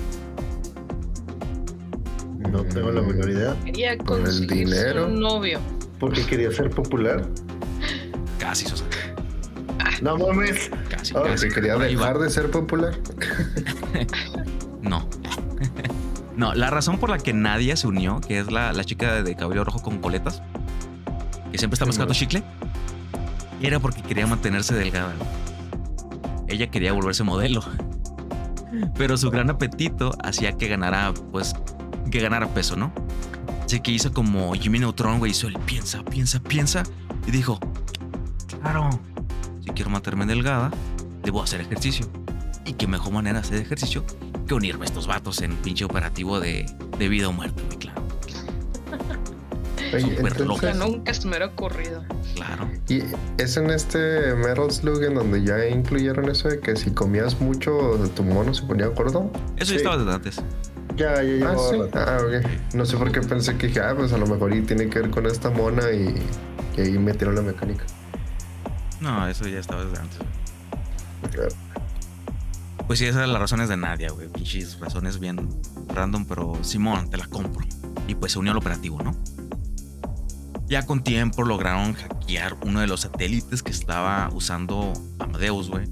No 2.51 2.63
tengo 2.63 2.91
la 2.91 3.01
menor 3.01 3.29
idea. 3.29 3.55
Quería 3.65 3.97
Por 3.97 4.17
el 4.19 4.23
conseguir 4.25 4.67
dinero. 4.67 5.07
un 5.07 5.19
novio. 5.19 5.59
Porque 5.99 6.25
quería 6.25 6.51
ser 6.51 6.69
popular. 6.69 7.25
Casi, 8.39 8.65
Sosa. 8.67 8.83
No 10.01 10.17
mames. 10.17 10.69
Casi, 10.89 11.13
casi. 11.13 11.37
¿Se 11.37 11.49
quería 11.49 11.77
dejar 11.77 12.19
de 12.19 12.29
ser 12.29 12.51
popular? 12.51 12.93
No. 14.81 15.09
no, 16.37 16.53
la 16.53 16.69
razón 16.69 16.99
por 16.99 17.09
la 17.09 17.17
que 17.17 17.33
Nadia 17.33 17.75
se 17.75 17.87
unió, 17.87 18.21
que 18.21 18.37
es 18.37 18.51
la, 18.51 18.71
la 18.71 18.83
chica 18.83 19.23
de 19.23 19.35
cabello 19.35 19.63
rojo 19.63 19.81
con 19.81 19.97
coletas, 19.97 20.43
que 21.51 21.57
siempre 21.57 21.73
está 21.73 21.87
mascando 21.87 22.13
chicle, 22.13 22.43
era 23.63 23.79
porque 23.79 24.03
quería 24.03 24.27
mantenerse 24.27 24.75
delgada. 24.75 25.13
Ella 26.47 26.67
quería 26.69 26.93
volverse 26.93 27.23
modelo. 27.23 27.63
Pero 28.95 29.17
su 29.17 29.31
gran 29.31 29.49
apetito 29.49 30.11
hacía 30.23 30.51
que 30.51 30.67
ganara, 30.67 31.11
pues, 31.31 31.55
que 32.11 32.19
ganara 32.19 32.47
peso, 32.53 32.75
¿no? 32.75 32.91
Así 33.63 33.79
que 33.79 33.91
hizo 33.91 34.13
como 34.13 34.53
Jimmy 34.53 34.79
Neutron, 34.79 35.19
güey, 35.19 35.31
hizo 35.31 35.47
el 35.47 35.57
piensa, 35.59 36.03
piensa, 36.03 36.39
piensa, 36.39 36.83
y 37.27 37.31
dijo, 37.31 37.59
claro, 38.61 38.89
si 39.63 39.71
quiero 39.71 39.89
mantenerme 39.89 40.25
delgada, 40.27 40.71
debo 41.23 41.41
hacer 41.41 41.61
ejercicio. 41.61 42.07
Y 42.65 42.73
qué 42.73 42.87
mejor 42.87 43.11
manera 43.13 43.41
de 43.41 43.47
hacer 43.47 43.61
ejercicio 43.61 44.03
que 44.47 44.53
unirme 44.53 44.83
a 44.83 44.85
estos 44.85 45.07
vatos 45.07 45.41
en 45.41 45.51
un 45.51 45.57
pinche 45.57 45.85
operativo 45.85 46.39
de, 46.39 46.65
de 46.97 47.09
vida 47.09 47.27
o 47.27 47.31
muerte, 47.31 47.61
güey, 47.65 47.77
claro. 47.79 48.01
Entonces, 49.91 50.75
nunca 50.75 51.13
se 51.13 51.21
me 51.23 51.29
hubiera 51.29 51.45
ocurrido. 51.47 52.03
Claro. 52.35 52.69
¿y 52.89 53.01
es 53.37 53.55
en 53.55 53.69
este 53.69 54.35
Metal 54.35 54.69
Slug 54.69 55.03
en 55.03 55.15
donde 55.15 55.43
ya 55.43 55.67
incluyeron 55.67 56.29
eso 56.29 56.49
de 56.49 56.59
que 56.59 56.75
si 56.75 56.91
comías 56.91 57.39
mucho 57.39 57.71
tu 58.15 58.23
mono 58.23 58.53
se 58.53 58.63
ponía 58.63 58.87
gordo? 58.87 59.31
Eso 59.57 59.65
Sí. 59.67 59.71
ya 59.71 59.77
estaba 59.77 59.97
desde 59.97 60.13
antes. 60.13 60.41
Ya, 60.95 61.15
ya 61.15 61.19
Ah, 61.19 61.23
llegó. 61.23 61.69
sí. 61.71 61.77
la- 61.93 62.03
Ah, 62.03 62.17
ok. 62.21 62.73
No 62.73 62.85
sé 62.85 62.97
por 62.97 63.11
qué 63.11 63.21
pensé 63.21 63.57
que 63.57 63.67
dije, 63.67 63.81
ah, 63.81 63.93
pues 63.95 64.13
a 64.13 64.17
lo 64.17 64.27
mejor 64.27 64.53
y 64.55 64.61
tiene 64.61 64.89
que 64.89 64.99
ver 64.99 65.09
con 65.09 65.25
esta 65.25 65.49
mona 65.49 65.91
y, 65.91 66.15
y 66.77 66.81
ahí 66.81 66.97
metieron 66.97 67.35
la 67.35 67.41
mecánica. 67.41 67.83
No, 69.01 69.27
eso 69.27 69.47
ya 69.47 69.59
estaba 69.59 69.83
desde 69.85 69.99
antes. 70.01 70.17
güey. 71.35 71.47
Pues 72.87 72.99
sí, 72.99 73.05
esas 73.05 73.17
eran 73.17 73.33
las 73.33 73.41
razones 73.41 73.67
de 73.67 73.77
Nadia, 73.77 74.11
güey. 74.11 74.27
Pinches 74.29 74.79
razones 74.79 75.19
bien 75.19 75.49
random, 75.89 76.25
pero 76.25 76.53
Simón, 76.63 77.09
te 77.09 77.17
la 77.17 77.25
compro. 77.27 77.65
Y 78.07 78.15
pues 78.15 78.31
se 78.33 78.39
unió 78.39 78.51
al 78.51 78.57
operativo, 78.57 79.01
¿no? 79.01 79.15
Ya 80.67 80.85
con 80.85 81.03
tiempo 81.03 81.43
lograron 81.43 81.93
hackear 81.93 82.55
uno 82.65 82.79
de 82.81 82.87
los 82.87 83.01
satélites 83.01 83.61
que 83.63 83.71
estaba 83.71 84.29
usando 84.33 84.93
Amadeus, 85.19 85.69
güey. 85.69 85.87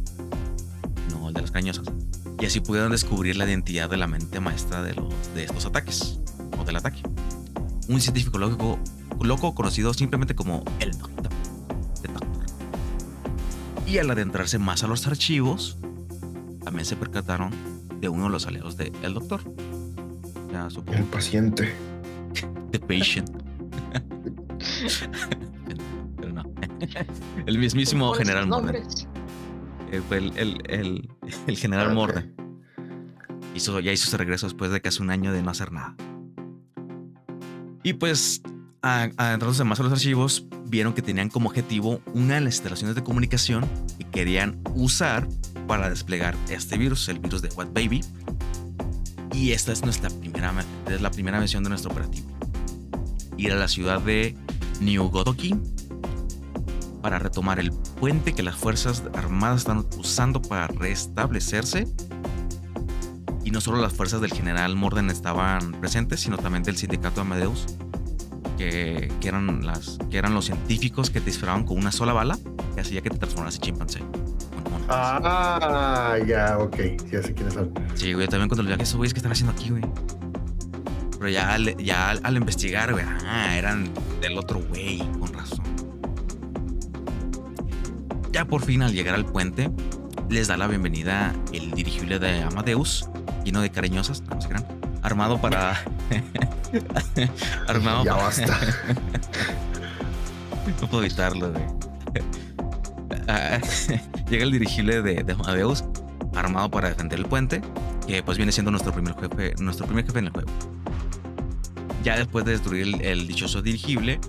No, 1.12 1.28
el 1.30 1.34
de 1.34 1.42
las 1.42 1.52
cañosas. 1.52 1.86
Y 2.44 2.46
así 2.46 2.60
pudieron 2.60 2.92
descubrir 2.92 3.38
la 3.38 3.46
identidad 3.46 3.90
de 3.90 3.96
la 3.96 4.06
mente 4.06 4.42
maestra 4.42 4.84
de, 4.84 4.94
los, 4.94 5.14
de 5.34 5.46
estos 5.46 5.66
ataques, 5.66 6.20
o 6.60 6.66
del 6.66 6.76
ataque. 6.76 7.02
Un 7.88 8.02
científico 8.02 8.38
loco, 8.38 8.78
loco 9.22 9.56
conocido 9.56 9.94
simplemente 9.94 10.36
como 10.36 10.66
el 10.82 10.92
Doctor. 10.92 11.30
The 12.02 12.10
Doctor. 12.10 12.46
Y 13.88 14.00
al 14.00 14.12
adentrarse 14.12 14.60
más 14.60 14.84
a 14.84 14.88
los 14.88 15.08
archivos, 15.08 15.78
también 16.66 16.84
se 16.84 16.98
percataron 16.98 17.52
de 18.02 18.10
uno 18.10 18.26
de 18.26 18.32
los 18.32 18.46
aliados 18.46 18.76
de 18.76 18.92
El 19.04 19.14
Doctor. 19.14 19.40
Ya 20.52 20.70
supongo 20.70 20.98
El 20.98 21.06
paciente. 21.06 21.74
The 22.72 22.80
Patient. 22.80 23.30
Pero 26.18 26.34
no. 26.34 26.44
El 27.46 27.58
mismísimo 27.58 28.12
General 28.12 28.46
Morden. 28.48 28.84
Fue 30.02 30.18
el, 30.18 30.38
el, 30.38 30.62
el, 30.68 31.10
el 31.48 31.58
General 31.58 31.88
Ok. 31.88 31.94
Morden. 31.94 32.36
Hizo, 33.56 33.80
ya 33.80 33.92
hizo 33.92 34.10
su 34.10 34.18
regreso 34.18 34.48
después 34.48 34.72
de 34.72 34.82
casi 34.82 35.02
un 35.02 35.12
año 35.12 35.32
de 35.32 35.44
no 35.44 35.52
hacer 35.52 35.72
nada. 35.72 35.96
Y 37.84 37.94
pues, 37.94 38.42
adentrándose 38.82 39.64
más 39.64 39.80
a 39.80 39.84
los 39.84 39.92
archivos, 39.92 40.48
vieron 40.66 40.94
que 40.94 41.02
tenían 41.02 41.30
como 41.30 41.50
objetivo 41.50 42.02
una 42.14 42.36
de 42.36 42.42
las 42.42 42.56
instalaciones 42.56 42.96
de 42.96 43.04
comunicación 43.04 43.70
que 44.00 44.06
querían 44.06 44.60
usar 44.74 45.28
para 45.68 45.90
desplegar 45.90 46.36
este 46.50 46.78
virus, 46.78 47.08
el 47.10 47.20
virus 47.20 47.42
de 47.42 47.50
What 47.50 47.68
Baby. 47.74 48.02
Y 49.34 49.52
esta 49.52 49.72
es 49.72 49.84
nuestra 49.84 50.10
primera, 50.10 50.54
es 50.90 51.02
la 51.02 51.12
primera 51.12 51.40
misión 51.40 51.64
de 51.64 51.70
nuestro 51.70 51.92
operativo. 51.92 52.28
Ir 53.38 53.52
a 53.52 53.56
la 53.56 53.68
ciudad 53.68 54.02
de 54.02 54.36
New 54.80 55.10
Godoki 55.10 55.56
para 57.04 57.20
retomar 57.20 57.60
el 57.60 57.72
puente 58.00 58.34
que 58.34 58.42
las 58.44 58.56
fuerzas 58.56 59.04
armadas 59.14 59.60
están 59.60 59.86
usando 59.98 60.42
para 60.42 60.68
restablecerse. 60.68 61.86
Y 63.44 63.52
no 63.52 63.60
solo 63.60 63.82
las 63.82 63.92
fuerzas 63.92 64.22
del 64.22 64.32
general 64.32 64.78
Morden 64.78 65.10
estaban 65.10 65.74
presentes, 65.74 66.22
sino 66.22 66.38
también 66.38 66.64
del 66.64 66.78
sindicato 66.78 67.16
de 67.16 67.22
Amadeus, 67.22 67.66
que, 68.58 69.12
que 69.20 69.28
eran, 69.28 69.66
las, 69.66 69.98
que 70.10 70.18
eran 70.18 70.34
los 70.34 70.46
científicos 70.46 71.10
que 71.10 71.20
te 71.20 71.26
disparaban 71.26 71.66
con 71.66 71.78
una 71.78 71.92
sola 71.92 72.14
bala 72.14 72.40
que 72.74 72.80
hacía 72.82 73.02
que 73.02 73.10
te 73.10 73.18
transformaras 73.18 73.56
en 73.56 73.62
chimpancé. 73.62 74.00
Monos. 74.00 74.88
Ah, 74.88 76.16
ya, 76.26 76.58
ok. 76.58 76.78
Ya 77.12 77.22
sé 77.22 77.34
quiénes 77.34 77.54
son. 77.54 77.74
Sí, 77.96 78.14
güey, 78.14 78.28
también 78.30 78.48
cuando 78.48 78.64
le 78.64 78.72
dije, 78.72 78.84
esos 78.84 78.96
güeyes 78.96 79.14
que 79.14 79.20
están 79.20 79.34
haciendo 79.34 79.52
aquí, 79.52 79.72
güey. 79.72 79.84
Pero 81.20 81.28
ya, 81.30 81.54
al- 81.54 81.76
ya 81.84 82.12
al, 82.12 82.22
al 82.24 82.38
investigar, 82.38 82.94
güey, 82.94 83.04
ah, 83.26 83.58
eran 83.58 83.90
del 84.22 84.38
otro 84.38 84.62
güey, 84.70 85.00
con 85.20 85.34
razón. 85.34 85.66
Ya 88.34 88.46
por 88.46 88.66
fin, 88.66 88.82
al 88.82 88.92
llegar 88.94 89.14
al 89.14 89.26
puente, 89.26 89.70
les 90.28 90.48
da 90.48 90.58
la 90.58 90.66
bienvenida 90.68 91.36
el 91.54 91.70
dirigible 91.72 92.18
de 92.18 92.42
Amadeus, 92.42 93.08
lleno 93.46 93.62
de 93.62 93.70
cariñosas, 93.70 94.22
no 94.22 94.42
se 94.42 94.48
crean, 94.48 94.66
armado 95.04 95.40
para. 95.40 95.80
armado 97.68 98.04
Ya 98.04 98.12
para. 98.16 98.24
basta. 98.24 98.60
No 100.82 100.88
puedo 100.90 101.04
evitarlo, 101.04 101.52
güey. 101.52 101.64
Ah, 103.28 103.60
Llega 104.30 104.44
el 104.44 104.52
dirigible 104.52 105.02
de, 105.02 105.24
de 105.24 105.34
Amadeus, 105.34 105.84
armado 106.36 106.72
para 106.72 106.90
defender 106.90 107.20
el 107.20 107.26
puente, 107.26 107.62
que 108.08 108.24
pues 108.24 108.38
viene 108.38 108.52
siendo 108.52 108.72
nuestro 108.72 108.94
primer 108.94 109.14
jefe, 109.16 109.54
nuestro 109.62 109.86
primer 109.86 110.06
jefe 110.06 110.20
en 110.20 110.26
el 110.26 110.32
juego. 110.32 110.50
Ya 112.02 112.16
después 112.18 112.46
de 112.46 112.54
destruir 112.54 112.82
el, 112.96 113.02
el 113.02 113.28
dichoso 113.28 113.62
dirigible, 113.62 114.20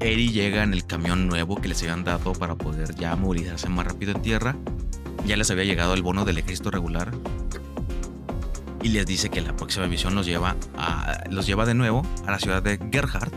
Eri 0.00 0.30
llega 0.30 0.62
en 0.62 0.72
el 0.72 0.86
camión 0.86 1.26
nuevo 1.28 1.56
que 1.56 1.68
les 1.68 1.82
habían 1.82 2.04
dado 2.04 2.32
para 2.32 2.56
poder 2.56 2.94
ya 2.94 3.16
movilizarse 3.16 3.68
más 3.68 3.86
rápido 3.86 4.12
en 4.12 4.22
tierra. 4.22 4.56
Ya 5.26 5.36
les 5.36 5.50
había 5.50 5.64
llegado 5.64 5.94
el 5.94 6.02
bono 6.02 6.24
del 6.24 6.38
ejército 6.38 6.70
regular. 6.70 7.12
Y 8.82 8.88
les 8.88 9.06
dice 9.06 9.30
que 9.30 9.40
la 9.40 9.56
próxima 9.56 9.86
misión 9.86 10.14
los 10.14 10.26
lleva, 10.26 10.56
a, 10.76 11.24
los 11.30 11.46
lleva 11.46 11.64
de 11.64 11.74
nuevo 11.74 12.02
a 12.26 12.32
la 12.32 12.38
ciudad 12.38 12.62
de 12.62 12.78
Gerhardt, 12.92 13.34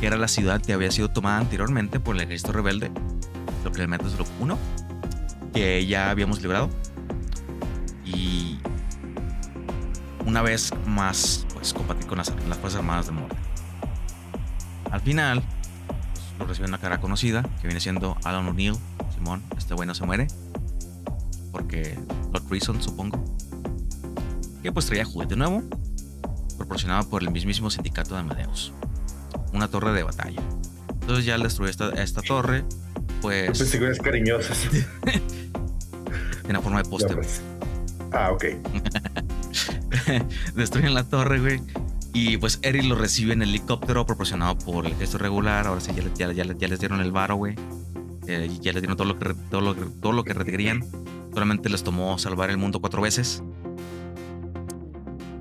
que 0.00 0.06
era 0.06 0.16
la 0.16 0.28
ciudad 0.28 0.62
que 0.62 0.72
había 0.72 0.90
sido 0.90 1.10
tomada 1.10 1.38
anteriormente 1.38 2.00
por 2.00 2.16
el 2.16 2.22
ejército 2.22 2.52
rebelde, 2.52 2.90
lo 3.62 3.70
que 3.70 3.80
le 3.80 3.86
metes 3.86 4.14
1, 4.40 4.58
que 5.52 5.84
ya 5.86 6.10
habíamos 6.10 6.40
librado. 6.40 6.70
Y 8.04 8.58
una 10.24 10.40
vez 10.40 10.72
más, 10.86 11.46
pues 11.52 11.74
combatir 11.74 12.06
con 12.06 12.16
las, 12.18 12.30
Fuerzas 12.30 12.76
Armadas 12.76 13.06
de 13.06 13.12
Mordor. 13.12 13.36
Al 14.90 15.00
final, 15.02 15.42
lo 16.38 16.46
recibe 16.46 16.68
una 16.68 16.78
cara 16.78 17.00
conocida, 17.00 17.42
que 17.60 17.66
viene 17.66 17.80
siendo 17.80 18.16
Alan 18.24 18.46
O'Neill. 18.46 18.76
Simón, 19.14 19.42
este 19.56 19.74
güey 19.74 19.86
no 19.86 19.94
se 19.94 20.04
muere. 20.04 20.26
Porque 21.50 21.98
Lord 22.32 22.44
Reason, 22.50 22.82
supongo. 22.82 23.22
Que 24.62 24.72
pues 24.72 24.86
traía 24.86 25.04
juguete 25.04 25.36
nuevo, 25.36 25.62
proporcionado 26.56 27.08
por 27.08 27.22
el 27.22 27.30
mismísimo 27.30 27.70
sindicato 27.70 28.14
de 28.14 28.20
Amadeus. 28.20 28.72
Una 29.52 29.68
torre 29.68 29.92
de 29.92 30.02
batalla. 30.02 30.40
Entonces 31.00 31.24
ya 31.24 31.34
al 31.34 31.42
destruir 31.42 31.70
esta, 31.70 31.90
esta 31.90 32.22
torre, 32.22 32.64
pues... 33.20 33.58
Pues 33.58 33.98
cariñosas. 34.00 34.68
Tiene 36.42 36.60
forma 36.60 36.82
de 36.82 36.88
güey. 36.88 37.28
Ah, 38.12 38.30
ok. 38.32 38.44
Destruyen 40.54 40.94
la 40.94 41.04
torre, 41.04 41.40
güey. 41.40 41.62
Y 42.12 42.36
pues 42.36 42.58
Eric 42.62 42.84
lo 42.84 42.94
recibe 42.94 43.32
en 43.32 43.42
helicóptero 43.42 44.04
proporcionado 44.04 44.58
por 44.58 44.86
el 44.86 44.92
ejército 44.92 45.18
regular. 45.18 45.66
Ahora 45.66 45.80
sí, 45.80 45.92
ya, 45.94 46.30
ya, 46.32 46.44
ya, 46.44 46.68
les 46.68 46.78
dieron 46.78 47.00
el 47.00 47.10
varo, 47.10 47.36
güey. 47.36 47.54
Eh, 48.26 48.50
ya 48.60 48.72
les 48.72 48.82
dieron 48.82 48.96
todo 48.96 49.08
lo, 49.08 49.18
que, 49.18 49.34
todo, 49.50 49.60
lo, 49.62 49.74
todo 49.74 50.12
lo 50.12 50.22
que 50.22 50.34
requerían. 50.34 50.84
Solamente 51.32 51.70
les 51.70 51.82
tomó 51.82 52.18
salvar 52.18 52.50
el 52.50 52.58
mundo 52.58 52.80
cuatro 52.80 53.00
veces. 53.00 53.42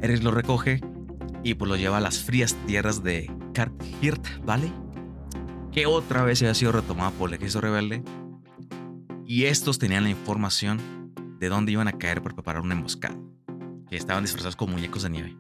Eric 0.02 0.24
lo 0.24 0.32
recoge 0.32 0.82
y 1.44 1.56
pues 1.56 1.70
lo 1.70 1.76
lleva 1.76 1.98
a 1.98 2.02
las 2.02 2.20
frías 2.20 2.56
tierras 2.66 3.04
de 3.04 3.32
Karthirt 3.54 4.26
¿vale? 4.46 4.72
Que 5.72 5.86
otra 5.86 6.24
vez 6.24 6.42
había 6.42 6.54
sido 6.54 6.72
retomada 6.72 7.12
por 7.12 7.30
el 7.30 7.36
ejército 7.36 7.62
rebelde. 7.62 8.04
Y 9.26 9.46
estos 9.46 9.78
tenían 9.78 10.04
la 10.04 10.10
información 10.10 11.14
de 11.40 11.50
dónde 11.50 11.72
iban 11.74 11.88
a 11.88 11.94
caer 11.94 12.22
para 12.22 12.36
preparar 12.36 12.62
una 12.62 12.76
emboscada. 12.76 13.18
Que 13.90 13.98
estaban 13.98 14.24
disfrazados 14.24 14.56
como 14.56 14.74
muñecos 14.74 15.04
de 15.04 15.10
nieve. 15.10 15.38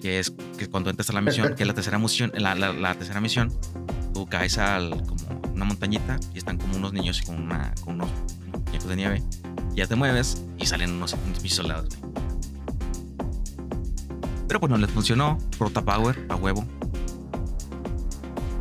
Que 0.00 0.18
es 0.18 0.32
que 0.58 0.68
cuando 0.68 0.90
entras 0.90 1.10
a 1.10 1.12
la 1.12 1.20
misión, 1.20 1.54
que 1.54 1.62
es 1.62 1.66
la 1.66 1.74
tercera 1.74 1.98
misión, 1.98 2.32
la, 2.34 2.54
la, 2.54 2.94
tercera 2.94 3.20
misión, 3.20 3.52
tú 4.12 4.26
caes 4.26 4.58
al 4.58 4.90
como 5.06 5.40
una 5.54 5.64
montañita 5.64 6.18
y 6.34 6.38
están 6.38 6.58
como 6.58 6.76
unos 6.76 6.92
niños 6.92 7.22
con, 7.22 7.42
una, 7.42 7.74
con 7.82 7.94
unos 7.94 8.10
muñecos 8.66 8.88
de 8.88 8.96
nieve. 8.96 9.22
Ya 9.74 9.86
te 9.86 9.94
mueves 9.94 10.42
y 10.58 10.66
salen 10.66 10.92
unos, 10.92 11.14
unos 11.14 11.52
soldados. 11.52 11.98
Pero 14.48 14.60
pues 14.60 14.70
no 14.70 14.78
les 14.78 14.90
funcionó. 14.90 15.38
Prota 15.58 15.84
Power, 15.84 16.26
a 16.28 16.36
huevo. 16.36 16.64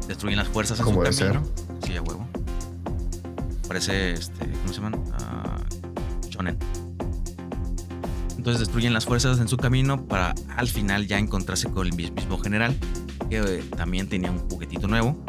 Destruyen 0.08 0.38
las 0.38 0.48
fuerzas 0.48 0.80
en 0.80 0.86
su 0.86 0.92
camino. 0.92 1.12
Ser? 1.12 1.40
Sí, 1.86 1.96
a 1.96 2.02
huevo. 2.02 2.28
Parece, 3.68 4.14
este, 4.14 4.46
¿cómo 4.46 4.68
se 4.68 4.82
llaman? 4.82 4.96
Uh, 4.96 6.30
Shonen. 6.30 6.58
Entonces 8.46 8.60
destruyen 8.60 8.94
las 8.94 9.08
fuerzas 9.08 9.40
en 9.40 9.48
su 9.48 9.58
camino 9.58 10.06
para 10.06 10.36
al 10.56 10.68
final 10.68 11.08
ya 11.08 11.18
encontrarse 11.18 11.68
con 11.68 11.88
el 11.88 11.94
mismo 11.94 12.38
general, 12.38 12.78
que 13.28 13.40
eh, 13.40 13.64
también 13.76 14.08
tenía 14.08 14.30
un 14.30 14.38
juguetito 14.38 14.88
nuevo. 14.88 15.20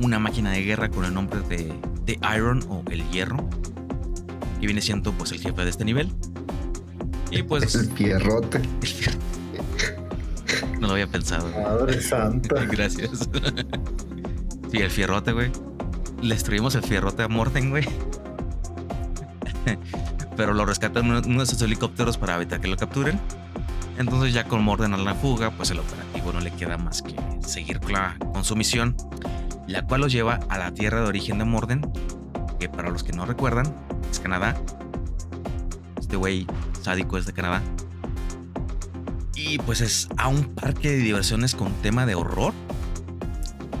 Una 0.00 0.18
máquina 0.18 0.50
de 0.50 0.60
guerra 0.62 0.90
con 0.90 1.04
el 1.04 1.14
nombre 1.14 1.38
de, 1.42 1.72
de 2.04 2.18
Iron 2.36 2.64
o 2.68 2.82
el 2.90 3.08
Hierro, 3.12 3.48
que 4.58 4.66
viene 4.66 4.80
siendo 4.80 5.12
pues 5.12 5.30
el 5.30 5.38
jefe 5.38 5.62
de 5.62 5.70
este 5.70 5.84
nivel. 5.84 6.12
Y 7.30 7.44
pues... 7.44 7.72
El 7.76 7.92
fierrote. 7.92 8.58
El 8.58 8.88
fierrote. 8.88 10.80
No 10.80 10.88
lo 10.88 10.94
había 10.94 11.06
pensado. 11.06 11.48
Madre 11.48 12.02
santa. 12.02 12.64
Gracias. 12.64 13.30
Sí, 14.72 14.78
el 14.78 14.90
fierrote, 14.90 15.30
güey. 15.30 15.52
Le 16.20 16.34
destruimos 16.34 16.74
el 16.74 16.82
fierrote 16.82 17.22
a 17.22 17.28
Morten, 17.28 17.70
güey. 17.70 17.86
Pero 20.36 20.54
lo 20.54 20.64
rescatan 20.64 21.10
uno 21.10 21.20
de 21.20 21.44
esos 21.44 21.60
helicópteros 21.62 22.18
para 22.18 22.36
evitar 22.36 22.60
que 22.60 22.68
lo 22.68 22.76
capturen. 22.76 23.20
Entonces 23.98 24.32
ya 24.32 24.44
con 24.44 24.62
Morden 24.62 24.94
a 24.94 24.96
la 24.96 25.14
fuga, 25.14 25.50
pues 25.50 25.70
el 25.70 25.78
operativo 25.78 26.32
no 26.32 26.40
le 26.40 26.50
queda 26.52 26.78
más 26.78 27.02
que 27.02 27.14
seguir 27.46 27.80
con, 27.80 28.44
su 28.44 28.56
misión, 28.56 28.96
la 29.66 29.86
cual 29.86 30.02
lo 30.02 30.08
lleva 30.08 30.40
a 30.48 30.58
la 30.58 30.72
tierra 30.72 31.02
de 31.02 31.08
origen 31.08 31.38
de 31.38 31.44
Morden, 31.44 31.82
que 32.58 32.68
para 32.68 32.90
los 32.90 33.04
que 33.04 33.12
no 33.12 33.26
recuerdan, 33.26 33.74
es 34.10 34.18
Canadá. 34.18 34.56
Este 36.00 36.16
güey 36.16 36.46
sádico 36.80 37.18
es 37.18 37.26
de 37.26 37.32
Canadá. 37.32 37.62
Y 39.34 39.58
pues 39.58 39.80
es 39.80 40.08
a 40.16 40.28
un 40.28 40.44
parque 40.54 40.90
de 40.90 40.98
diversiones 40.98 41.54
con 41.54 41.72
tema 41.82 42.06
de 42.06 42.14
horror. 42.14 42.52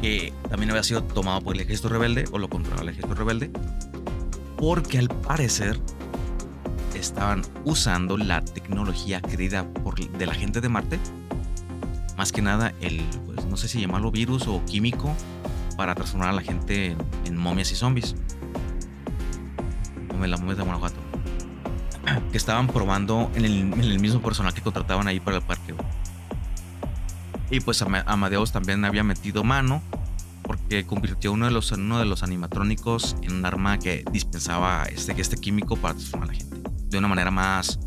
Que 0.00 0.32
también 0.50 0.70
había 0.70 0.82
sido 0.82 1.04
tomado 1.04 1.40
por 1.40 1.54
el 1.54 1.60
ejército 1.62 1.88
rebelde, 1.88 2.24
o 2.32 2.38
lo 2.38 2.50
controlaba 2.50 2.82
el 2.82 2.88
ejército 2.90 3.14
rebelde. 3.14 3.50
Porque 4.56 4.98
al 4.98 5.08
parecer 5.08 5.80
estaban 7.02 7.42
usando 7.64 8.16
la 8.16 8.42
tecnología 8.42 9.20
querida 9.20 9.68
por, 9.68 9.94
de 9.96 10.26
la 10.26 10.34
gente 10.34 10.60
de 10.60 10.68
Marte. 10.68 10.98
Más 12.16 12.32
que 12.32 12.42
nada 12.42 12.72
el, 12.80 13.02
pues 13.26 13.44
no 13.46 13.56
sé 13.56 13.68
si 13.68 13.80
llamarlo 13.80 14.10
virus 14.10 14.46
o 14.46 14.64
químico, 14.64 15.14
para 15.76 15.94
transformar 15.94 16.30
a 16.30 16.32
la 16.32 16.42
gente 16.42 16.96
en, 17.24 17.36
momias 17.36 17.72
y 17.72 17.74
zombies. 17.74 18.14
Como 20.08 20.26
la 20.26 20.36
momia 20.36 20.54
de 20.54 20.62
Guanajuato 20.62 21.00
que 22.30 22.36
estaban 22.36 22.68
probando 22.68 23.30
en 23.34 23.44
el, 23.44 23.98
mismo 23.98 24.22
personal 24.22 24.54
que 24.54 24.62
contrataban 24.62 25.08
ahí 25.08 25.20
para 25.20 25.38
el 25.38 25.42
parque. 25.42 25.74
Y 27.50 27.60
pues 27.60 27.82
Amadeus 27.82 28.52
también 28.52 28.84
había 28.84 29.02
metido 29.02 29.44
mano 29.44 29.82
porque 30.42 30.86
convirtió 30.86 31.32
uno 31.32 31.46
de 31.46 31.52
los, 31.52 31.70
uno 31.72 31.98
de 31.98 32.04
los 32.04 32.22
animatrónicos 32.22 33.16
en 33.22 33.34
un 33.34 33.44
arma 33.44 33.78
que 33.78 34.04
dispensaba 34.10 34.84
este, 34.84 35.20
este 35.20 35.36
químico 35.36 35.76
para 35.76 35.94
transformar 35.94 36.30
a 36.30 36.32
la 36.32 36.38
gente. 36.38 36.51
De 36.92 36.98
una 36.98 37.08
manera 37.08 37.30
más 37.30 37.80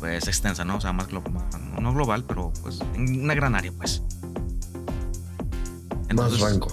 pues 0.00 0.26
extensa, 0.26 0.64
¿no? 0.64 0.78
O 0.78 0.80
sea, 0.80 0.92
más 0.92 1.06
global, 1.06 1.32
no 1.80 1.94
global, 1.94 2.24
pero 2.24 2.52
pues 2.60 2.80
en 2.94 3.22
una 3.22 3.34
gran 3.34 3.54
área, 3.54 3.70
pues. 3.70 4.02
más 6.12 6.40
rango. 6.40 6.66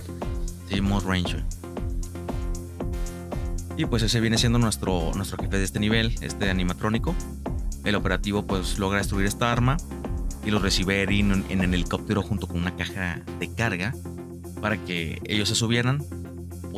Sí, 0.67 0.81
más 0.81 1.03
range. 1.03 1.43
Y 3.77 3.85
pues 3.85 4.01
ese 4.01 4.19
viene 4.19 4.39
siendo 4.39 4.57
nuestro, 4.57 5.11
nuestro 5.13 5.37
jefe 5.37 5.59
de 5.59 5.63
este 5.63 5.79
nivel, 5.79 6.15
este 6.21 6.49
animatrónico. 6.49 7.13
El 7.85 7.93
operativo 7.93 8.47
pues 8.47 8.79
logra 8.79 8.97
destruir 8.97 9.27
esta 9.27 9.51
arma 9.51 9.77
y 10.43 10.49
lo 10.49 10.57
recibe 10.57 11.03
Erin 11.03 11.45
en, 11.49 11.61
el 11.61 11.73
helicóptero 11.75 12.23
junto 12.23 12.47
con 12.47 12.57
una 12.57 12.75
caja 12.75 13.21
de 13.39 13.53
carga 13.53 13.93
para 14.59 14.77
que 14.83 15.21
ellos 15.25 15.49
se 15.49 15.55
subieran, 15.55 16.03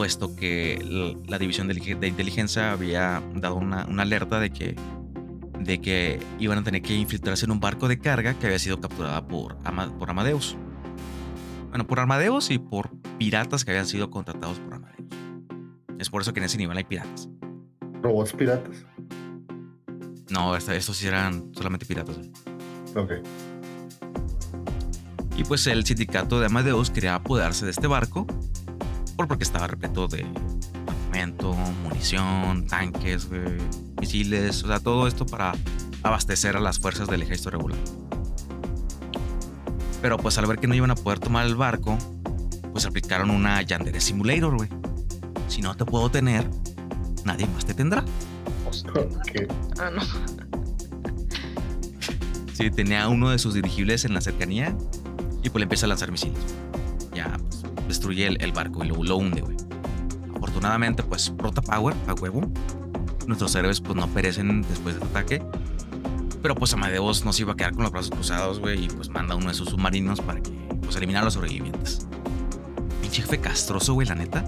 puesto 0.01 0.35
que 0.35 0.79
la 1.27 1.37
división 1.37 1.67
de, 1.67 2.07
inteligencia 2.07 2.71
había 2.71 3.21
dado 3.35 3.53
una, 3.53 3.83
alerta 3.83 4.39
de 4.39 4.49
que, 4.49 4.75
de 5.59 5.79
que 5.79 6.19
iban 6.39 6.57
a 6.57 6.63
tener 6.63 6.81
que 6.81 6.95
infiltrarse 6.95 7.45
en 7.45 7.51
un 7.51 7.59
barco 7.59 7.87
de 7.87 7.99
carga 7.99 8.33
que 8.33 8.47
había 8.47 8.57
sido 8.57 8.81
capturada 8.81 9.27
por, 9.27 9.57
por 9.99 10.09
Amadeus. 10.09 10.57
Bueno, 11.69 11.85
por 11.85 11.99
Amadeus 11.99 12.49
y 12.49 12.57
por 12.57 12.89
piratas 13.19 13.63
que 13.63 13.69
habían 13.69 13.85
sido 13.85 14.09
contratados 14.09 14.57
por 14.57 14.73
Amadeus. 14.73 15.07
Es 15.99 16.09
por 16.09 16.23
eso 16.23 16.33
que 16.33 16.39
en 16.39 16.45
ese 16.47 16.57
nivel 16.57 16.75
hay 16.75 16.83
piratas. 16.83 17.29
¿Robots 18.01 18.33
piratas? 18.33 18.83
No, 20.31 20.55
estos 20.55 20.97
sí 20.97 21.05
eran 21.05 21.53
solamente 21.53 21.85
piratas. 21.85 22.17
Ok. 22.95 23.11
Y 25.37 25.43
pues 25.43 25.67
el 25.67 25.85
sindicato 25.85 26.39
de 26.39 26.47
Amadeus 26.47 26.89
quería 26.89 27.13
apoderarse 27.13 27.65
de 27.65 27.71
este 27.71 27.85
barco 27.85 28.25
porque 29.28 29.43
estaba 29.43 29.67
repleto 29.67 30.07
de 30.07 30.26
armamento, 30.88 31.53
munición, 31.84 32.67
tanques, 32.67 33.28
misiles, 33.99 34.63
o 34.63 34.67
sea, 34.67 34.80
todo 34.80 35.07
esto 35.07 35.26
para 35.26 35.53
abastecer 36.03 36.55
a 36.57 36.59
las 36.59 36.80
fuerzas 36.80 37.07
del 37.07 37.22
ejército 37.22 37.51
regular. 37.51 37.80
Pero 40.01 40.17
pues 40.17 40.38
al 40.38 40.47
ver 40.47 40.57
que 40.57 40.67
no 40.67 40.74
iban 40.74 40.91
a 40.91 40.95
poder 40.95 41.19
tomar 41.19 41.45
el 41.45 41.55
barco, 41.55 41.97
pues 42.72 42.86
aplicaron 42.86 43.30
una 43.30 43.61
Yandere 43.61 44.01
Simulator, 44.01 44.55
güey 44.55 44.69
si 45.51 45.61
no 45.61 45.76
te 45.76 45.84
puedo 45.84 46.09
tener, 46.09 46.49
nadie 47.26 47.45
más 47.47 47.65
te 47.65 47.74
tendrá. 47.74 48.05
Ah, 49.80 49.89
no. 49.89 50.01
Sí, 52.53 52.72
tenía 52.72 53.09
uno 53.09 53.30
de 53.30 53.38
sus 53.38 53.53
dirigibles 53.53 54.05
en 54.05 54.13
la 54.13 54.22
cercanía 54.22 54.74
y 55.43 55.49
pues 55.49 55.59
le 55.59 55.63
empieza 55.63 55.88
a 55.88 55.89
lanzar 55.89 56.09
misiles. 56.09 56.39
Destruye 57.91 58.27
el, 58.27 58.51
barco 58.51 58.83
y 58.83 58.87
lo, 58.87 59.03
lo 59.03 59.17
hunde, 59.17 59.41
güey. 59.41 59.57
Afortunadamente, 60.35 61.03
pues, 61.03 61.29
Prota 61.29 61.61
Power, 61.61 61.95
a 62.07 62.13
huevo. 62.13 62.41
Nuestros 63.27 63.53
héroes, 63.55 63.81
pues, 63.81 63.95
no 63.95 64.07
perecen 64.07 64.61
después 64.63 64.95
del 64.95 65.03
ataque. 65.03 65.43
Pero, 66.41 66.55
pues, 66.55 66.73
Amadeus 66.73 67.23
no 67.25 67.33
se 67.33 67.43
iba 67.43 67.53
a 67.53 67.55
quedar 67.55 67.73
con 67.73 67.83
los 67.83 67.91
brazos 67.91 68.11
cruzados, 68.11 68.59
güey, 68.59 68.85
y 68.85 68.87
pues 68.87 69.09
manda 69.09 69.35
uno 69.35 69.49
de 69.49 69.53
sus 69.53 69.69
submarinos 69.69 70.21
para 70.21 70.41
que, 70.41 70.51
pues, 70.81 70.95
eliminar 70.95 71.21
a 71.21 71.25
los 71.25 71.35
sobrevivientes. 71.35 72.07
Pinche 73.01 73.21
jefe 73.21 73.39
castroso, 73.39 73.93
güey, 73.93 74.07
la 74.07 74.15
neta 74.15 74.43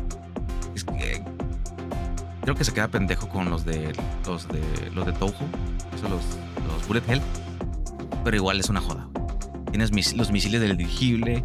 creo 2.44 2.56
que 2.56 2.64
se 2.64 2.74
queda 2.74 2.90
pendejo 2.90 3.30
con 3.30 3.50
los 3.50 3.66
de 3.66 3.94
los 4.26 4.48
de 4.50 4.62
los 4.94 5.06
de 5.06 5.14
Touhou, 5.14 5.34
los, 6.04 6.04
los 6.12 6.88
Bullet 6.88 7.04
Hell, 7.08 7.22
pero 8.24 8.36
igual 8.36 8.60
es 8.60 8.70
una 8.70 8.82
joda. 8.82 9.08
Tienes 9.72 10.14
los 10.16 10.32
misiles 10.32 10.62
del 10.62 10.78
dirigible 10.78 11.44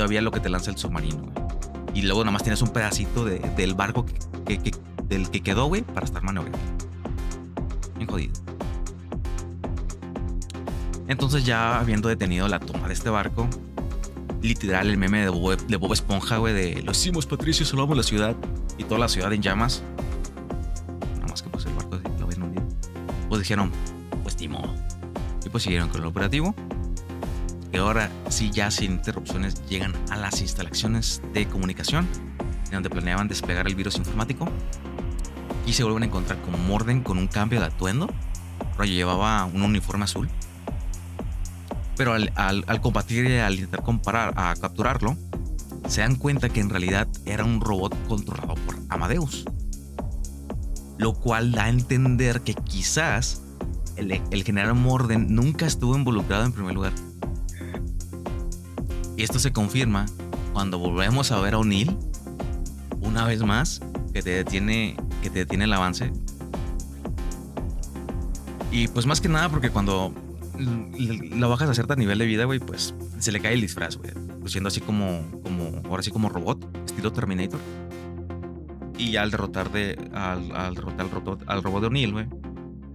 todavía 0.00 0.22
lo 0.22 0.30
que 0.30 0.40
te 0.40 0.48
lanza 0.48 0.70
el 0.70 0.78
submarino. 0.78 1.30
Y 1.92 2.00
luego 2.00 2.24
nada 2.24 2.32
más 2.32 2.42
tienes 2.42 2.62
un 2.62 2.70
pedacito 2.70 3.26
del 3.26 3.74
barco 3.74 4.06
que, 4.46 4.72
del 5.04 5.30
que 5.30 5.42
quedó, 5.42 5.66
güey, 5.66 5.82
para 5.82 6.06
estar 6.06 6.22
maniobrando. 6.22 6.58
Bien 7.96 8.08
jodido. 8.08 8.32
Entonces 11.06 11.44
ya 11.44 11.78
habiendo 11.78 12.08
detenido 12.08 12.48
la 12.48 12.60
toma 12.60 12.88
de 12.88 12.94
este 12.94 13.10
barco, 13.10 13.46
literal 14.40 14.88
el 14.88 14.96
meme 14.96 15.20
de 15.20 15.28
Bob, 15.28 15.58
de 15.66 15.76
Bob 15.76 15.92
Esponja, 15.92 16.38
güey, 16.38 16.54
de 16.54 16.80
lo 16.80 16.92
hicimos 16.92 17.26
Patricio, 17.26 17.66
salvamos 17.66 17.94
la 17.94 18.02
ciudad 18.02 18.34
y 18.78 18.84
toda 18.84 19.00
la 19.00 19.08
ciudad 19.08 19.30
en 19.34 19.42
llamas. 19.42 19.82
Nada 21.16 21.26
más 21.28 21.42
que 21.42 21.50
pues 21.50 21.66
el 21.66 21.74
barco 21.74 22.00
lo 22.18 22.26
ven 22.26 22.42
hundido. 22.42 22.64
Pues 23.28 23.42
dijeron, 23.42 23.70
pues 24.22 24.34
timo. 24.34 24.62
Y 25.44 25.50
pues 25.50 25.62
siguieron 25.62 25.90
con 25.90 26.00
el 26.00 26.06
operativo. 26.06 26.54
Que 27.70 27.78
ahora 27.78 28.10
sí 28.28 28.50
ya 28.50 28.70
sin 28.70 28.92
interrupciones 28.92 29.66
llegan 29.68 29.94
a 30.10 30.16
las 30.16 30.40
instalaciones 30.40 31.22
de 31.32 31.46
comunicación 31.46 32.06
en 32.66 32.70
donde 32.72 32.90
planeaban 32.90 33.28
desplegar 33.28 33.66
el 33.66 33.74
virus 33.74 33.96
informático 33.96 34.48
y 35.66 35.72
se 35.72 35.84
vuelven 35.84 36.04
a 36.04 36.06
encontrar 36.06 36.40
con 36.42 36.66
Morden 36.66 37.02
con 37.02 37.18
un 37.18 37.26
cambio 37.26 37.60
de 37.60 37.66
atuendo. 37.66 38.08
Ahora 38.72 38.86
llevaba 38.86 39.44
un 39.44 39.62
uniforme 39.62 40.04
azul. 40.04 40.28
Pero 41.96 42.14
al, 42.14 42.80
combatir 42.80 43.26
y 43.26 43.38
al 43.38 43.54
intentar 43.54 43.82
comparar, 43.82 44.32
a 44.36 44.54
capturarlo, 44.56 45.16
se 45.86 46.00
dan 46.00 46.16
cuenta 46.16 46.48
que 46.48 46.60
en 46.60 46.70
realidad 46.70 47.06
era 47.26 47.44
un 47.44 47.60
robot 47.60 47.94
controlado 48.08 48.54
por 48.54 48.76
Amadeus. 48.88 49.44
Lo 50.96 51.14
cual 51.14 51.52
da 51.52 51.64
a 51.64 51.68
entender 51.68 52.40
que 52.40 52.54
quizás 52.54 53.42
el 53.96 54.44
general 54.44 54.74
Morden 54.74 55.34
nunca 55.34 55.66
estuvo 55.66 55.94
involucrado 55.94 56.44
en 56.44 56.52
primer 56.52 56.74
lugar. 56.74 56.92
Y 59.20 59.22
esto 59.22 59.38
se 59.38 59.52
confirma 59.52 60.06
cuando 60.54 60.78
volvemos 60.78 61.30
a 61.30 61.38
ver 61.40 61.52
a 61.52 61.58
O'Neill 61.58 61.94
una 63.02 63.26
vez 63.26 63.42
más 63.42 63.82
que 64.14 64.22
te 64.22 64.30
detiene 64.30 64.96
que 65.22 65.28
te 65.28 65.40
detiene 65.40 65.64
el 65.64 65.72
avance. 65.74 66.10
Y 68.72 68.88
pues 68.88 69.04
más 69.04 69.20
que 69.20 69.28
nada 69.28 69.50
porque 69.50 69.68
cuando 69.68 70.14
lo 70.56 71.50
bajas 71.50 71.68
a 71.68 71.74
cierto 71.74 71.96
nivel 71.96 72.16
de 72.18 72.24
vida, 72.24 72.46
güey, 72.46 72.60
pues 72.60 72.94
se 73.18 73.30
le 73.30 73.40
cae 73.40 73.52
el 73.52 73.60
disfraz, 73.60 73.98
güey. 73.98 74.10
Siendo 74.46 74.68
así 74.68 74.80
como, 74.80 75.20
como, 75.42 75.82
ahora 75.90 76.02
sí 76.02 76.10
como 76.10 76.30
robot, 76.30 76.86
estilo 76.86 77.12
Terminator. 77.12 77.60
Y 78.96 79.16
al 79.16 79.30
derrotar 79.30 79.70
de, 79.70 79.98
al, 80.14 80.74
derrotar 80.74 81.02
al 81.02 81.10
robot, 81.10 81.44
al 81.46 81.62
robot 81.62 81.82
de 81.82 81.86
O'Neill, 81.88 82.12
güey, 82.12 82.26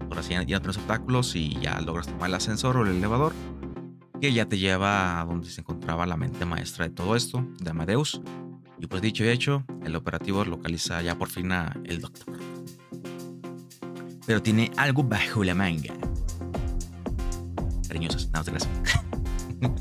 ahora 0.09 0.23
sí 0.23 0.31
ya, 0.31 0.41
ya 0.41 0.59
tienes 0.59 0.77
obstáculos 0.77 1.35
y 1.35 1.59
ya 1.61 1.79
logras 1.81 2.07
tomar 2.07 2.29
el 2.29 2.33
ascensor 2.33 2.77
o 2.77 2.81
el 2.81 2.97
elevador, 2.97 3.31
que 4.21 4.33
ya 4.33 4.47
te 4.47 4.57
lleva 4.57 5.19
a 5.19 5.25
donde 5.25 5.49
se 5.49 5.61
encontraba 5.61 6.05
la 6.05 6.17
mente 6.17 6.45
maestra 6.45 6.87
de 6.87 6.93
todo 6.93 7.15
esto, 7.15 7.45
de 7.59 7.69
Amadeus. 7.69 8.21
Y 8.79 8.87
pues 8.87 9.01
dicho 9.01 9.23
y 9.23 9.29
hecho, 9.29 9.63
el 9.83 9.95
operativo 9.95 10.43
localiza 10.43 11.01
ya 11.01 11.17
por 11.17 11.29
fin 11.29 11.51
a 11.51 11.75
el 11.85 12.01
doctor. 12.01 12.37
Pero 14.25 14.41
tiene 14.41 14.71
algo 14.77 15.03
bajo 15.03 15.43
la 15.43 15.55
manga. 15.55 15.93
Cariñosas, 17.87 18.29
nada 18.31 18.51
más 18.51 18.67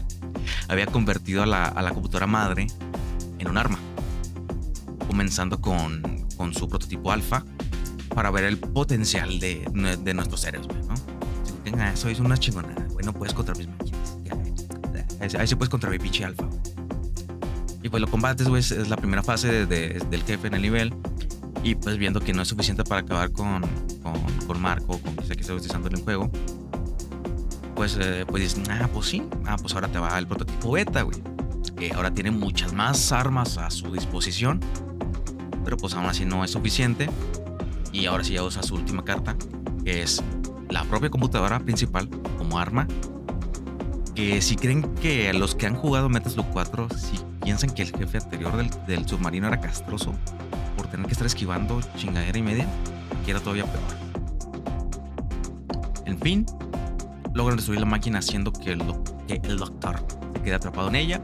Había 0.68 0.86
convertido 0.86 1.42
a 1.42 1.46
la, 1.46 1.64
a 1.64 1.82
la, 1.82 1.90
computadora 1.92 2.26
madre 2.26 2.66
en 3.38 3.48
un 3.48 3.58
arma. 3.58 3.78
Comenzando 5.06 5.60
con, 5.60 6.26
con 6.36 6.54
su 6.54 6.68
prototipo 6.68 7.10
alfa 7.10 7.44
para 8.14 8.30
ver 8.30 8.44
el 8.44 8.58
potencial 8.58 9.40
de, 9.40 9.66
de 10.02 10.14
nuestros 10.14 10.40
seres, 10.40 10.66
¿no? 10.68 10.94
Venga, 11.64 11.92
eso 11.92 12.08
es 12.08 12.20
una 12.20 12.36
chingonada, 12.36 12.86
güey. 12.90 13.04
No 13.04 13.12
puedes 13.12 13.34
contra 13.34 13.54
mis 13.54 13.66
máquinas. 13.66 13.93
Ahí 15.38 15.46
sí 15.46 15.54
puedes 15.54 15.70
contra 15.70 15.90
mi 15.90 15.98
pinche 15.98 16.24
alfa, 16.24 16.48
y 17.84 17.90
pues 17.90 18.00
lo 18.00 18.08
combates, 18.08 18.48
güey, 18.48 18.60
es 18.60 18.88
la 18.88 18.96
primera 18.96 19.22
fase 19.22 19.66
del 19.66 20.22
jefe 20.22 20.46
en 20.46 20.54
el 20.54 20.62
nivel. 20.62 20.94
Y 21.62 21.74
pues 21.74 21.98
viendo 21.98 22.18
que 22.18 22.32
no 22.32 22.40
es 22.40 22.48
suficiente 22.48 22.82
para 22.82 23.02
acabar 23.02 23.30
con, 23.30 23.60
con, 24.02 24.14
con 24.46 24.60
Marco, 24.60 24.98
con 24.98 25.16
que 25.16 25.34
que 25.34 25.42
está 25.42 25.52
utilizando 25.52 25.88
en 25.88 25.96
el 25.96 26.02
juego, 26.02 26.30
pues, 27.74 27.98
eh, 28.00 28.24
pues 28.26 28.42
dices, 28.42 28.68
ah, 28.70 28.88
pues 28.92 29.06
sí, 29.08 29.22
ah, 29.46 29.56
pues 29.60 29.74
ahora 29.74 29.88
te 29.88 29.98
va 29.98 30.18
el 30.18 30.26
prototipo 30.26 30.72
beta, 30.72 31.02
güey. 31.02 31.22
Que 31.76 31.92
ahora 31.92 32.10
tiene 32.10 32.30
muchas 32.30 32.72
más 32.72 33.12
armas 33.12 33.58
a 33.58 33.70
su 33.70 33.92
disposición, 33.92 34.60
pero 35.62 35.76
pues 35.76 35.92
aún 35.92 36.06
así 36.06 36.24
no 36.24 36.42
es 36.42 36.52
suficiente. 36.52 37.10
Y 37.92 38.06
ahora 38.06 38.24
sí 38.24 38.32
ya 38.32 38.44
usa 38.44 38.62
su 38.62 38.76
última 38.76 39.04
carta, 39.04 39.36
que 39.84 40.02
es 40.02 40.22
la 40.70 40.84
propia 40.84 41.10
computadora 41.10 41.60
principal 41.60 42.08
como 42.38 42.58
arma. 42.58 42.86
Que 44.14 44.40
si 44.40 44.54
creen 44.54 44.82
que 44.96 45.32
los 45.32 45.56
que 45.56 45.66
han 45.66 45.74
jugado 45.74 46.08
Metal 46.08 46.30
Slug 46.30 46.46
4, 46.52 46.88
si 46.96 47.18
piensan 47.42 47.70
que 47.70 47.82
el 47.82 47.90
jefe 47.90 48.18
anterior 48.18 48.56
del, 48.86 49.08
submarino 49.08 49.48
era 49.48 49.60
castroso 49.60 50.14
por 50.76 50.86
tener 50.86 51.06
que 51.06 51.12
estar 51.12 51.26
esquivando 51.26 51.80
chingadera 51.96 52.38
y 52.38 52.42
media, 52.42 52.66
que 53.24 53.32
era 53.32 53.40
todavía 53.40 53.64
peor. 53.64 53.82
En 56.06 56.18
fin, 56.20 56.46
logran 57.34 57.56
destruir 57.56 57.80
la 57.80 57.86
máquina 57.86 58.20
haciendo 58.20 58.52
que 58.52 58.72
el, 58.72 59.58
doctor 59.58 60.06
quede 60.44 60.54
atrapado 60.54 60.88
en 60.88 60.94
ella. 60.94 61.20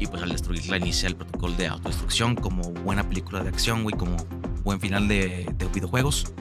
Y 0.00 0.08
pues 0.08 0.20
al 0.24 0.30
destruirla 0.30 0.78
inicia 0.78 1.08
el 1.08 1.14
protocolo 1.14 1.54
de 1.54 1.68
autodestrucción 1.68 2.34
como 2.34 2.62
buena 2.72 3.08
película 3.08 3.44
de 3.44 3.50
acción, 3.50 3.84
güey, 3.84 3.96
como 3.96 4.16
buen 4.64 4.80
final 4.80 5.06
de, 5.06 5.48
videojuegos. 5.72 6.32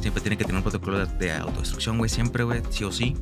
Siempre 0.00 0.22
tiene 0.22 0.38
que 0.38 0.44
tener 0.44 0.56
un 0.56 0.62
protocolo 0.62 1.04
de, 1.04 1.18
de 1.18 1.32
autodestrucción, 1.32 1.98
güey, 1.98 2.08
siempre, 2.08 2.44
güey, 2.44 2.62
sí 2.70 2.84
o 2.84 2.90
sí. 2.90 3.14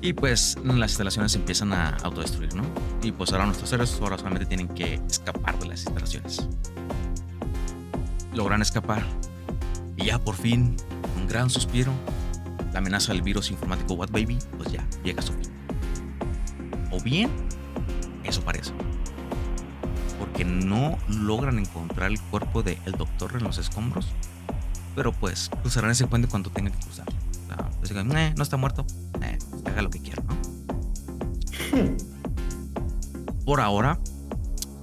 Y 0.00 0.12
pues 0.12 0.56
las 0.64 0.90
instalaciones 0.90 1.34
empiezan 1.34 1.72
a 1.72 1.96
autodestruir, 2.04 2.54
¿no? 2.54 2.62
Y 3.02 3.10
pues 3.10 3.32
ahora 3.32 3.46
nuestros 3.46 3.72
héroes 3.72 3.98
ahora 4.00 4.16
solamente 4.16 4.46
tienen 4.46 4.68
que 4.68 4.94
escapar 5.08 5.58
de 5.58 5.66
las 5.66 5.82
instalaciones. 5.84 6.48
Logran 8.32 8.62
escapar. 8.62 9.04
Y 9.96 10.06
ya 10.06 10.18
por 10.20 10.36
fin, 10.36 10.76
un 11.16 11.26
gran 11.26 11.50
suspiro, 11.50 11.92
la 12.72 12.78
amenaza 12.78 13.12
del 13.12 13.22
virus 13.22 13.50
informático 13.50 13.94
What 13.94 14.10
Baby, 14.10 14.38
pues 14.56 14.70
ya 14.70 14.86
llega 15.02 15.20
a 15.20 15.22
su 15.22 15.32
fin. 15.32 15.50
O 16.92 17.00
bien, 17.02 17.30
eso 18.22 18.40
parece. 18.42 18.72
Porque 20.20 20.44
no 20.44 20.96
logran 21.08 21.58
encontrar 21.58 22.10
el 22.12 22.20
cuerpo 22.20 22.62
del 22.62 22.92
doctor 22.96 23.32
en 23.36 23.42
los 23.42 23.58
escombros. 23.58 24.06
Pero 24.94 25.12
pues 25.12 25.50
cruzarán 25.62 25.90
ese 25.90 26.06
puente 26.06 26.28
cuando 26.28 26.50
tengan 26.50 26.72
que 26.72 26.80
cruzar. 26.84 27.06
pues, 27.78 27.90
eh, 27.90 28.34
no 28.36 28.42
está 28.42 28.56
muerto. 28.56 28.86
Eh, 29.22 29.38
haga 29.68 29.82
lo 29.82 29.90
que 29.90 30.00
quiera, 30.00 30.22
¿no? 30.22 30.36
Por 33.44 33.60
ahora, 33.60 33.98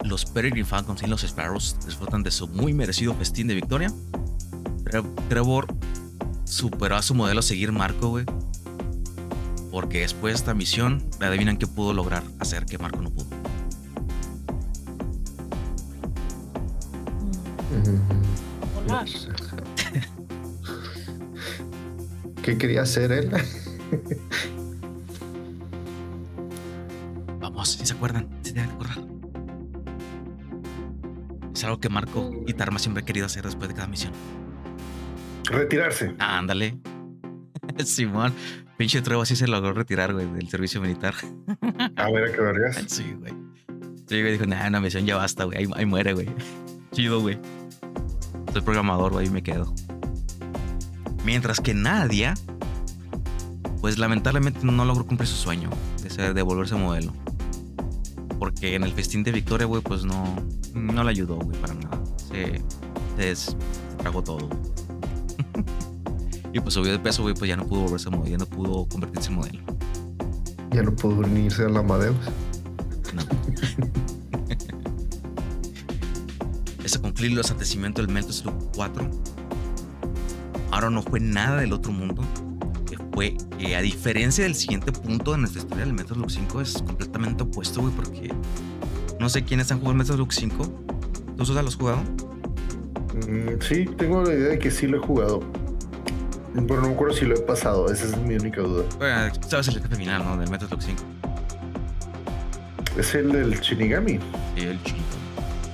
los 0.03 0.25
Peregrine 0.25 0.65
Falcons 0.65 1.01
y 1.03 1.07
los 1.07 1.21
Sparrows 1.21 1.77
disfrutan 1.85 2.23
de 2.23 2.31
su 2.31 2.47
muy 2.47 2.73
merecido 2.73 3.13
festín 3.13 3.47
de 3.47 3.55
victoria. 3.55 3.91
Trevor 5.29 5.67
superó 6.45 6.95
a 6.95 7.01
su 7.01 7.13
modelo 7.15 7.41
a 7.41 7.43
seguir 7.43 7.71
Marco, 7.71 8.09
güey. 8.09 8.25
Porque 9.71 10.01
después 10.01 10.33
de 10.33 10.37
esta 10.37 10.53
misión, 10.53 11.03
adivinan 11.19 11.57
qué 11.57 11.65
pudo 11.67 11.93
lograr 11.93 12.23
hacer 12.39 12.65
que 12.65 12.77
Marco 12.77 13.01
no 13.01 13.09
pudo. 13.09 13.25
¿Qué 22.41 22.57
quería 22.57 22.83
hacer 22.83 23.11
él? 23.11 23.29
que 31.85 31.89
Marco 31.89 32.31
y 32.47 32.53
Tarma 32.53 32.79
siempre 32.79 33.01
han 33.01 33.05
querido 33.05 33.27
hacer 33.27 33.43
después 33.43 33.69
de 33.69 33.75
cada 33.75 33.87
misión. 33.87 34.11
Retirarse. 35.43 36.15
ándale. 36.17 36.79
Simón, 37.85 38.33
pinche 38.75 39.03
Trevo 39.03 39.21
así 39.21 39.35
se 39.35 39.47
logró 39.47 39.71
retirar, 39.71 40.11
güey, 40.11 40.25
del 40.31 40.49
servicio 40.49 40.81
militar. 40.81 41.13
A 41.95 42.09
ver, 42.09 42.23
¿a 42.23 42.31
qué 42.31 42.41
vergas? 42.41 42.83
Sí, 42.87 43.13
güey. 43.19 43.33
Sí, 44.07 44.19
güey, 44.19 44.31
dijo, 44.31 44.47
nah, 44.47 44.67
una 44.67 44.81
misión 44.81 45.05
ya 45.05 45.15
basta, 45.15 45.43
güey. 45.43 45.67
Ahí, 45.75 45.85
muere, 45.85 46.13
güey. 46.13 46.27
Chido, 46.91 47.21
güey. 47.21 47.37
Soy 48.51 48.63
programador, 48.63 49.11
güey, 49.11 49.27
y 49.27 49.29
me 49.29 49.43
quedo. 49.43 49.71
Mientras 51.23 51.59
que 51.59 51.75
Nadia, 51.75 52.33
pues 53.79 53.99
lamentablemente 53.99 54.61
no 54.63 54.85
logró 54.85 55.05
cumplir 55.05 55.27
su 55.27 55.35
sueño 55.35 55.69
de, 56.01 56.09
ser, 56.09 56.33
de 56.33 56.41
volverse 56.41 56.73
modelo. 56.73 57.13
Porque 58.39 58.75
en 58.75 58.83
el 58.83 58.91
festín 58.91 59.23
de 59.23 59.31
Victoria, 59.31 59.65
güey, 59.65 59.81
pues 59.81 60.05
no, 60.05 60.35
no 60.73 61.03
le 61.03 61.09
ayudó, 61.09 61.37
güey, 61.37 61.59
para 61.59 61.73
nada. 61.73 62.01
Se, 62.29 62.61
se, 63.35 63.55
tragó 63.97 64.21
todo. 64.21 64.49
y 66.53 66.59
pues 66.59 66.73
subió 66.73 66.91
de 66.91 66.99
peso, 66.99 67.23
güey, 67.23 67.33
pues 67.33 67.49
ya 67.49 67.55
no 67.55 67.65
pudo 67.65 67.81
volverse 67.81 68.09
modelo, 68.09 68.29
ya 68.29 68.37
no 68.37 68.45
pudo 68.45 68.87
convertirse 68.87 69.29
en 69.29 69.35
modelo. 69.35 69.63
Ya 70.71 70.83
no 70.83 70.95
pudo 70.95 71.19
unirse 71.19 71.63
a 71.63 71.69
la 71.69 71.79
Amadeus. 71.79 72.17
No. 73.13 73.23
Ese 76.83 76.99
concluir 76.99 77.31
los 77.31 77.47
acontecimientos 77.47 78.05
del 78.05 78.13
Mentos 78.13 78.43
4. 78.75 79.09
Ahora 80.71 80.89
no 80.89 81.01
fue 81.01 81.19
nada 81.19 81.61
del 81.61 81.73
otro 81.73 81.91
mundo 81.91 82.21
fue 83.15 83.37
que 83.65 83.75
a 83.75 83.81
diferencia 83.81 84.43
del 84.43 84.55
siguiente 84.55 84.91
punto 84.91 85.31
de 85.31 85.39
nuestra 85.39 85.61
historia, 85.61 85.83
el 85.83 85.93
Metal 85.93 86.15
Slug 86.15 86.31
5 86.31 86.61
es 86.61 86.73
completamente 86.73 87.43
opuesto, 87.43 87.81
güey, 87.81 87.93
porque 87.93 88.33
no 89.19 89.29
sé 89.29 89.43
quiénes 89.43 89.71
han 89.71 89.79
jugado 89.79 89.95
Metal 89.95 90.15
Slug 90.15 90.33
5. 90.33 90.83
¿Tú, 91.37 91.45
Susa, 91.45 91.61
lo 91.61 91.67
has 91.67 91.75
jugado? 91.75 92.01
Mm, 93.27 93.61
sí, 93.61 93.85
tengo 93.97 94.23
la 94.23 94.33
idea 94.33 94.49
de 94.49 94.59
que 94.59 94.71
sí 94.71 94.87
lo 94.87 94.97
he 94.97 94.99
jugado. 94.99 95.41
Pero 96.53 96.81
no 96.81 96.87
me 96.87 96.93
acuerdo 96.93 97.13
si 97.15 97.25
lo 97.25 97.35
he 97.35 97.41
pasado, 97.41 97.91
esa 97.91 98.05
es 98.05 98.17
mi 98.17 98.35
única 98.35 98.61
duda. 98.61 98.85
Bueno, 98.97 99.33
sabes 99.47 99.67
el 99.67 99.81
jefe 99.81 99.95
final, 99.95 100.23
¿no? 100.23 100.37
Del 100.37 100.49
Metal 100.49 100.67
Slug 100.67 100.81
5. 100.81 101.03
Es 102.97 103.15
el 103.15 103.31
del 103.31 103.59
Shinigami. 103.59 104.19
Sí, 104.55 104.63
el 104.63 104.79
Shinigami. 104.83 105.05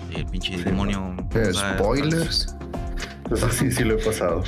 Sí, 0.09 0.15
el 0.15 0.25
pinche 0.25 0.57
demonio. 0.63 1.15
spoilers. 1.53 2.55
Entonces 3.25 3.53
sí, 3.53 3.71
sí 3.71 3.83
lo 3.83 3.93
he 3.93 4.03
pasado 4.03 4.43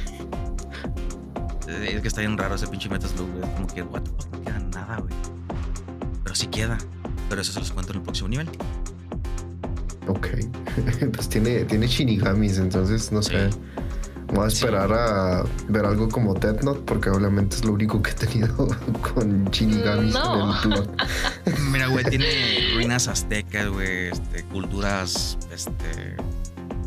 es 1.96 2.02
que 2.02 2.08
está 2.08 2.22
bien 2.22 2.38
raro 2.38 2.56
ese 2.56 2.68
pinche 2.68 2.90
Metal 2.90 3.10
Slug, 3.10 3.30
Como 3.56 3.68
que, 3.68 3.84
what 3.84 4.02
no 4.32 4.42
queda 4.44 4.60
nada, 4.60 4.98
güey. 4.98 5.14
Pero 6.24 6.36
sí 6.36 6.48
queda. 6.48 6.78
Pero 7.30 7.42
eso 7.42 7.52
se 7.52 7.60
los 7.60 7.72
cuento 7.72 7.92
en 7.92 7.98
el 7.98 8.04
próximo 8.04 8.30
nivel. 8.30 8.50
Ok. 10.08 10.28
pues 11.14 11.30
tiene, 11.30 11.66
tiene 11.66 11.88
shinigamis, 11.88 12.58
entonces 12.58 13.12
no 13.12 13.22
sé. 13.22 13.52
Sí. 13.52 13.58
Voy 14.34 14.46
a 14.46 14.48
esperar 14.48 14.92
a 14.92 15.44
ver 15.70 15.86
algo 15.86 16.10
como 16.10 16.34
Death 16.34 16.64
Note, 16.64 16.82
porque 16.88 17.10
obviamente 17.12 17.56
es 17.56 17.66
lo 17.66 17.74
único 17.74 18.02
que 18.02 18.12
he 18.12 18.14
tenido 18.16 18.68
con 19.14 19.46
shinigamis 19.46 20.14
No. 20.14 20.52
en 20.64 20.72
el 20.72 20.84
plot. 20.84 21.02
Mira, 21.72 21.88
güey, 21.88 22.04
tiene 22.06 22.26
ruinas 22.74 23.08
aztecas, 23.08 23.68
güey, 23.70 24.08
este, 24.08 24.44
culturas, 24.46 25.38
este, 25.54 26.16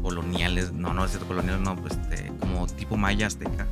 coloniales, 0.03 0.73
no, 0.73 0.93
no 0.93 1.05
es 1.05 1.13
cierto, 1.13 1.29
coloniales, 1.29 1.61
no, 1.61 1.77
pues, 1.77 1.95
este, 1.95 2.33
como 2.41 2.67
tipo 2.67 2.97
maya 2.97 3.29
azteca. 3.29 3.67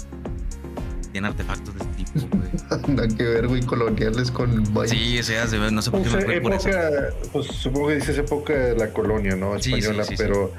Tiene 1.15 1.29
artefactos 1.29 1.73
de 1.77 1.81
este 1.85 1.95
tipo, 2.19 2.37
güey. 2.37 2.51
Nada 2.97 3.07
que 3.07 3.23
ver, 3.23 3.47
güey, 3.47 3.63
coloniales 3.63 4.33
con. 4.33 4.67
Sí, 4.89 5.17
o 5.21 5.23
sea, 5.23 5.47
se 5.47 5.59
ve- 5.61 5.71
no 5.71 5.81
sé 5.81 5.93
por 5.93 6.03
qué 6.03 6.11
Pues, 6.11 6.27
me 6.27 6.33
fue 6.33 6.41
por 6.41 6.55
eso. 6.55 6.69
pues 7.33 7.47
supongo 7.47 7.87
que 7.87 7.95
dices 7.95 8.19
época 8.19 8.53
de 8.53 8.77
la 8.77 8.93
colonia, 8.93 9.37
¿no? 9.37 9.57
Sí, 9.61 9.75
Española, 9.75 10.03
sí, 10.03 10.17
sí. 10.17 10.23
pero 10.25 10.53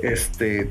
este. 0.00 0.68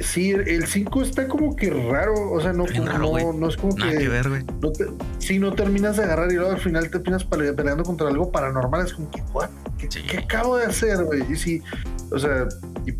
Sí, 0.00 0.30
el 0.30 0.66
5 0.66 1.02
está 1.02 1.28
como 1.28 1.54
que 1.54 1.70
raro, 1.70 2.30
o 2.32 2.40
sea, 2.40 2.52
no, 2.52 2.64
Bien 2.64 2.86
raro, 2.86 2.98
no, 3.18 3.32
no 3.32 3.48
es 3.48 3.56
como 3.56 3.76
Nada 3.76 3.92
que. 3.92 3.98
que 3.98 4.08
ver, 4.08 4.28
no 4.60 4.72
te, 4.72 4.86
si 5.18 5.38
no 5.38 5.52
terminas 5.52 5.96
de 5.96 6.04
agarrar 6.04 6.30
y 6.32 6.36
luego 6.36 6.50
al 6.52 6.58
final 6.60 6.84
te 6.84 6.98
terminas 6.98 7.24
pele- 7.28 7.52
peleando 7.52 7.84
contra 7.84 8.08
algo 8.08 8.30
paranormal, 8.32 8.86
es 8.86 8.94
como 8.94 9.10
que, 9.10 9.20
what? 9.32 9.50
¿Qué, 9.78 9.88
Sí. 9.90 10.00
qué 10.08 10.18
acabo 10.18 10.56
de 10.56 10.66
hacer, 10.66 11.04
güey? 11.04 11.22
Y 11.30 11.36
sí, 11.36 11.62
o 12.10 12.18
sea, 12.18 12.46
y 12.86 12.92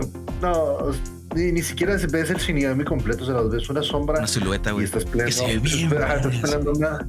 no, 0.43 0.91
ni, 1.35 1.51
ni 1.53 1.63
siquiera 1.63 1.97
ves 2.11 2.31
el 2.31 2.37
Shinigami 2.37 2.85
completo, 2.85 3.25
o 3.25 3.27
sea, 3.27 3.41
ves 3.43 3.69
una 3.71 3.83
sombra 3.83 4.19
Una 4.19 4.27
silueta, 4.29 4.71
y 4.71 4.73
güey. 4.75 4.85
estás 4.85 5.05
Que 5.05 5.11
peleando. 5.11 5.33
se 5.35 5.47
ve 5.47 5.59
bien, 5.63 5.93
estás 5.93 6.37
peleando 6.41 6.73
una. 6.73 7.09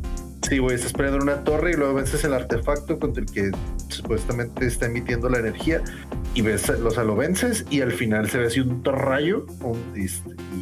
Sí, 0.50 0.58
güey, 0.60 0.76
estás 0.76 0.94
peleando 0.94 1.18
en 1.18 1.24
una 1.24 1.44
torre 1.44 1.72
y 1.72 1.76
luego 1.76 1.94
vences 1.96 2.24
el 2.26 2.34
artefacto 2.34 3.00
contra 3.00 3.24
el 3.24 3.32
que 3.32 3.50
supuestamente 3.88 4.66
está 4.68 4.86
emitiendo 4.88 5.30
la 5.30 5.40
energía 5.40 5.82
y 6.36 6.42
ves, 6.42 6.70
o 6.70 6.92
sea, 6.92 7.04
lo 7.04 7.16
vences 7.16 7.66
y 7.70 7.82
al 7.82 7.92
final 7.92 8.30
se 8.30 8.40
ve 8.40 8.48
así 8.48 8.60
un 8.60 8.84
rayo 8.84 9.46
un- 9.62 9.82
y, 9.96 10.08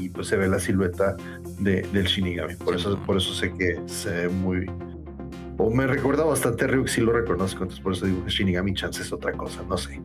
y, 0.05 0.09
pues 0.09 0.27
se 0.27 0.37
ve 0.37 0.47
la 0.47 0.59
silueta 0.59 1.17
de, 1.59 1.81
del 1.93 2.05
Shinigami. 2.05 2.55
Por 2.55 2.75
Sí, 2.75 2.81
eso, 2.81 2.97
por 3.05 3.17
eso 3.17 3.33
sé 3.33 3.51
que 3.53 3.81
se 3.87 4.09
ve 4.11 4.29
muy. 4.29 4.65
O 5.57 5.69
me 5.71 5.85
recuerda 5.87 6.23
bastante 6.25 6.65
a 6.65 6.67
Ryuk, 6.67 6.87
sí 6.87 7.01
lo 7.01 7.11
reconozco, 7.11 7.63
entonces 7.63 7.83
por 7.83 7.93
eso 7.93 8.05
digo 8.05 8.23
que 8.23 8.29
Shinigami 8.31 8.73
Chance 8.73 9.01
es 9.01 9.11
otra 9.11 9.31
cosa, 9.33 9.61
no 9.67 9.77
sé. 9.77 10.01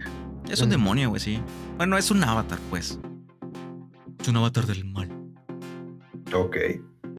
Es 0.50 0.60
un 0.62 0.70
demonio, 0.70 1.10
güey, 1.10 1.20
sí. 1.20 1.40
Bueno, 1.76 1.96
es 1.98 2.10
un 2.10 2.22
avatar, 2.24 2.58
pues. 2.70 2.98
Es 4.20 4.28
un 4.28 4.36
avatar 4.36 4.66
del 4.66 4.84
mal. 4.86 5.10
Ok. 6.34 6.56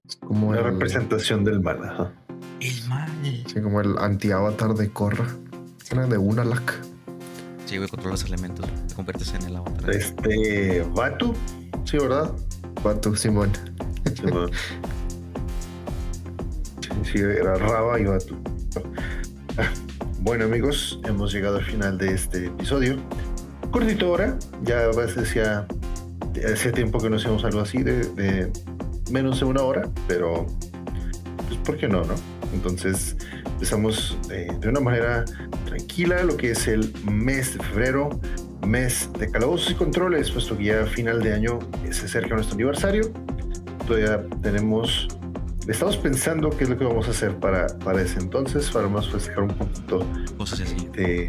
Es 0.08 0.16
como 0.18 0.50
Una 0.50 0.60
el, 0.60 0.64
representación 0.66 1.44
del 1.44 1.62
mal, 1.62 1.84
ajá. 1.84 2.14
El 2.60 2.90
mal. 2.90 3.10
sí, 3.24 3.62
como 3.62 3.82
el 3.82 3.98
anti-avatar 3.98 4.74
de 4.74 4.90
Korra. 4.90 5.28
Era 5.92 6.06
de 6.08 6.18
Unalak. 6.18 6.74
Sí, 7.66 7.78
güey, 7.78 7.90
controlas 7.90 8.24
elementos. 8.24 8.66
Te 8.88 8.96
conviertes 8.96 9.34
en 9.34 9.44
el 9.44 9.56
avatar. 9.56 9.90
Este. 9.90 10.84
Batu, 10.94 11.34
sí, 11.84 11.98
¿verdad? 11.98 12.34
Pato, 12.82 13.16
Simón. 13.16 13.52
Simón. 14.16 14.52
Sí, 17.04 17.20
era 17.20 17.56
Raba 17.56 18.00
y 18.00 18.06
Batu. 18.06 18.36
Bueno 20.22 20.46
amigos, 20.46 21.00
hemos 21.06 21.32
llegado 21.32 21.58
al 21.58 21.64
final 21.64 21.98
de 21.98 22.14
este 22.14 22.48
episodio. 22.48 22.98
Cortito 23.72 24.08
ahora, 24.08 24.38
ya 24.64 24.86
a 24.86 24.92
veces 24.96 25.34
ya 25.34 25.68
hace 26.52 26.72
tiempo 26.72 27.00
que 27.00 27.10
no 27.10 27.16
hacemos 27.16 27.44
algo 27.46 27.62
así 27.62 27.84
de, 27.84 28.04
de 28.14 28.52
menos 29.12 29.40
de 29.40 29.46
una 29.46 29.62
hora, 29.62 29.90
pero 30.08 30.46
¿por 31.68 31.78
qué 31.78 31.88
no, 31.90 32.02
no? 32.04 32.16
Entonces 32.54 33.18
empezamos 33.46 34.18
eh, 34.32 34.48
de 34.60 34.70
una 34.70 34.80
manera 34.80 35.26
tranquila 35.66 36.24
lo 36.24 36.38
que 36.38 36.52
es 36.52 36.66
el 36.68 36.94
mes 37.04 37.58
de 37.58 37.64
febrero, 37.66 38.10
mes 38.66 39.10
de 39.20 39.30
calabozos 39.30 39.72
y 39.72 39.76
controles, 39.76 40.32
puesto 40.32 40.58
que 40.58 40.64
ya 40.64 40.86
final 40.86 41.22
de 41.22 41.34
año 41.34 41.60
se 41.92 42.06
acerca 42.06 42.36
nuestro 42.36 42.56
aniversario. 42.56 43.12
Todavía 43.86 44.26
tenemos, 44.42 45.10
estamos 45.68 45.98
pensando 45.98 46.50
qué 46.52 46.64
es 46.64 46.70
lo 46.70 46.78
que 46.78 46.86
vamos 46.86 47.10
a 47.10 47.12
hacer 47.12 47.36
para, 47.36 47.68
para 47.80 48.02
ese 48.02 48.20
entonces, 48.20 48.70
para 48.72 48.88
más 48.88 49.10
festejar 49.10 49.44
un 49.44 49.50
poquito 49.50 50.06
Cosas 50.38 50.62
así. 50.62 50.88
de, 50.94 51.28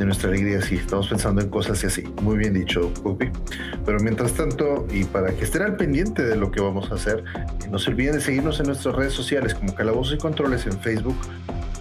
de 0.00 0.06
nuestra 0.06 0.30
alegría, 0.30 0.60
sí, 0.62 0.76
estamos 0.76 1.08
pensando 1.08 1.40
en 1.42 1.48
cosas 1.50 1.84
así. 1.84 2.02
Muy 2.22 2.38
bien 2.38 2.54
dicho, 2.54 2.92
Pupi. 3.02 3.30
Pero 3.84 4.00
mientras 4.00 4.32
tanto, 4.32 4.86
y 4.92 5.04
para 5.04 5.30
que 5.32 5.44
estén 5.44 5.62
al 5.62 5.76
pendiente 5.76 6.22
de 6.24 6.34
lo 6.36 6.50
que 6.50 6.60
vamos 6.60 6.90
a 6.90 6.94
hacer, 6.94 7.22
eh, 7.36 7.68
no 7.70 7.78
se 7.78 7.90
olviden 7.90 8.14
de 8.14 8.20
seguirnos 8.20 8.58
en 8.60 8.66
nuestras 8.66 8.94
redes 8.96 9.12
sociales 9.12 9.54
como 9.54 9.74
Calabozos 9.74 10.14
y 10.14 10.18
Controles 10.18 10.66
en 10.66 10.72
Facebook, 10.80 11.16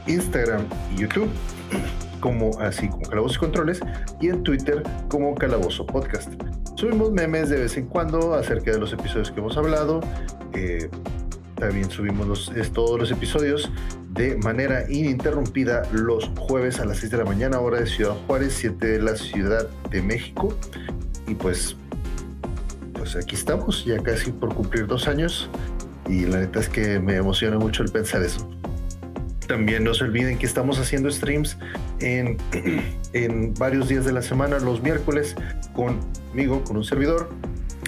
Instagram 0.05 0.63
y 0.95 1.01
YouTube, 1.01 1.29
como 2.19 2.59
así 2.59 2.89
como 2.89 3.03
Calabozos 3.03 3.37
y 3.37 3.39
Controles, 3.39 3.79
y 4.19 4.27
en 4.27 4.43
Twitter 4.43 4.83
como 5.07 5.33
Calabozo 5.35 5.85
Podcast. 5.85 6.33
Subimos 6.75 7.11
memes 7.11 7.49
de 7.49 7.57
vez 7.61 7.77
en 7.77 7.85
cuando 7.87 8.33
acerca 8.33 8.71
de 8.71 8.79
los 8.79 8.91
episodios 8.93 9.31
que 9.31 9.39
hemos 9.39 9.57
hablado. 9.57 10.01
eh, 10.53 10.89
también 11.55 11.89
subimos 11.91 12.25
los- 12.27 12.51
es- 12.55 12.71
todos 12.71 12.97
los 12.99 13.11
episodios 13.11 13.69
de 14.09 14.37
manera 14.37 14.89
ininterrumpida 14.89 15.83
los 15.91 16.31
jueves 16.37 16.79
a 16.79 16.85
las 16.85 16.97
6 16.97 17.11
de 17.11 17.17
la 17.17 17.25
mañana, 17.25 17.59
hora 17.59 17.79
de 17.79 17.87
Ciudad 17.87 18.15
Juárez, 18.25 18.53
7 18.57 18.87
de 18.87 19.01
la 19.01 19.15
Ciudad 19.15 19.67
de 19.91 20.01
México. 20.01 20.55
Y 21.27 21.35
pues, 21.35 21.75
pues 22.93 23.15
aquí 23.15 23.35
estamos, 23.35 23.85
ya 23.85 24.01
casi 24.01 24.31
por 24.31 24.53
cumplir 24.53 24.87
dos 24.87 25.07
años. 25.07 25.49
Y 26.07 26.25
la 26.25 26.39
neta 26.39 26.59
es 26.59 26.69
que 26.69 26.99
me 26.99 27.15
emociona 27.15 27.59
mucho 27.59 27.83
el 27.83 27.91
pensar 27.91 28.23
eso. 28.23 28.49
También 29.47 29.83
no 29.83 29.93
se 29.93 30.03
olviden 30.03 30.37
que 30.37 30.45
estamos 30.45 30.79
haciendo 30.79 31.09
streams 31.11 31.57
en, 31.99 32.37
en 33.13 33.53
varios 33.55 33.89
días 33.89 34.05
de 34.05 34.11
la 34.11 34.21
semana, 34.21 34.59
los 34.59 34.81
miércoles, 34.81 35.35
conmigo, 35.73 36.63
con 36.63 36.77
un 36.77 36.83
servidor. 36.83 37.29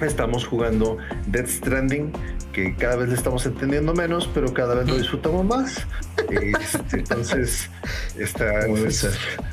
Estamos 0.02 0.46
jugando 0.48 0.98
Dead 1.28 1.48
Stranding, 1.48 2.12
que 2.52 2.76
cada 2.76 2.98
vez 2.98 3.10
le 3.10 3.16
estamos 3.16 3.46
entendiendo 3.46 3.94
menos, 3.94 4.30
pero 4.34 4.54
cada 4.54 4.76
vez 4.76 4.88
lo 4.88 4.98
disfrutamos 4.98 5.46
más. 5.46 5.88
Este, 6.30 6.98
entonces, 6.98 7.70
está, 8.18 8.68
es, 8.68 9.08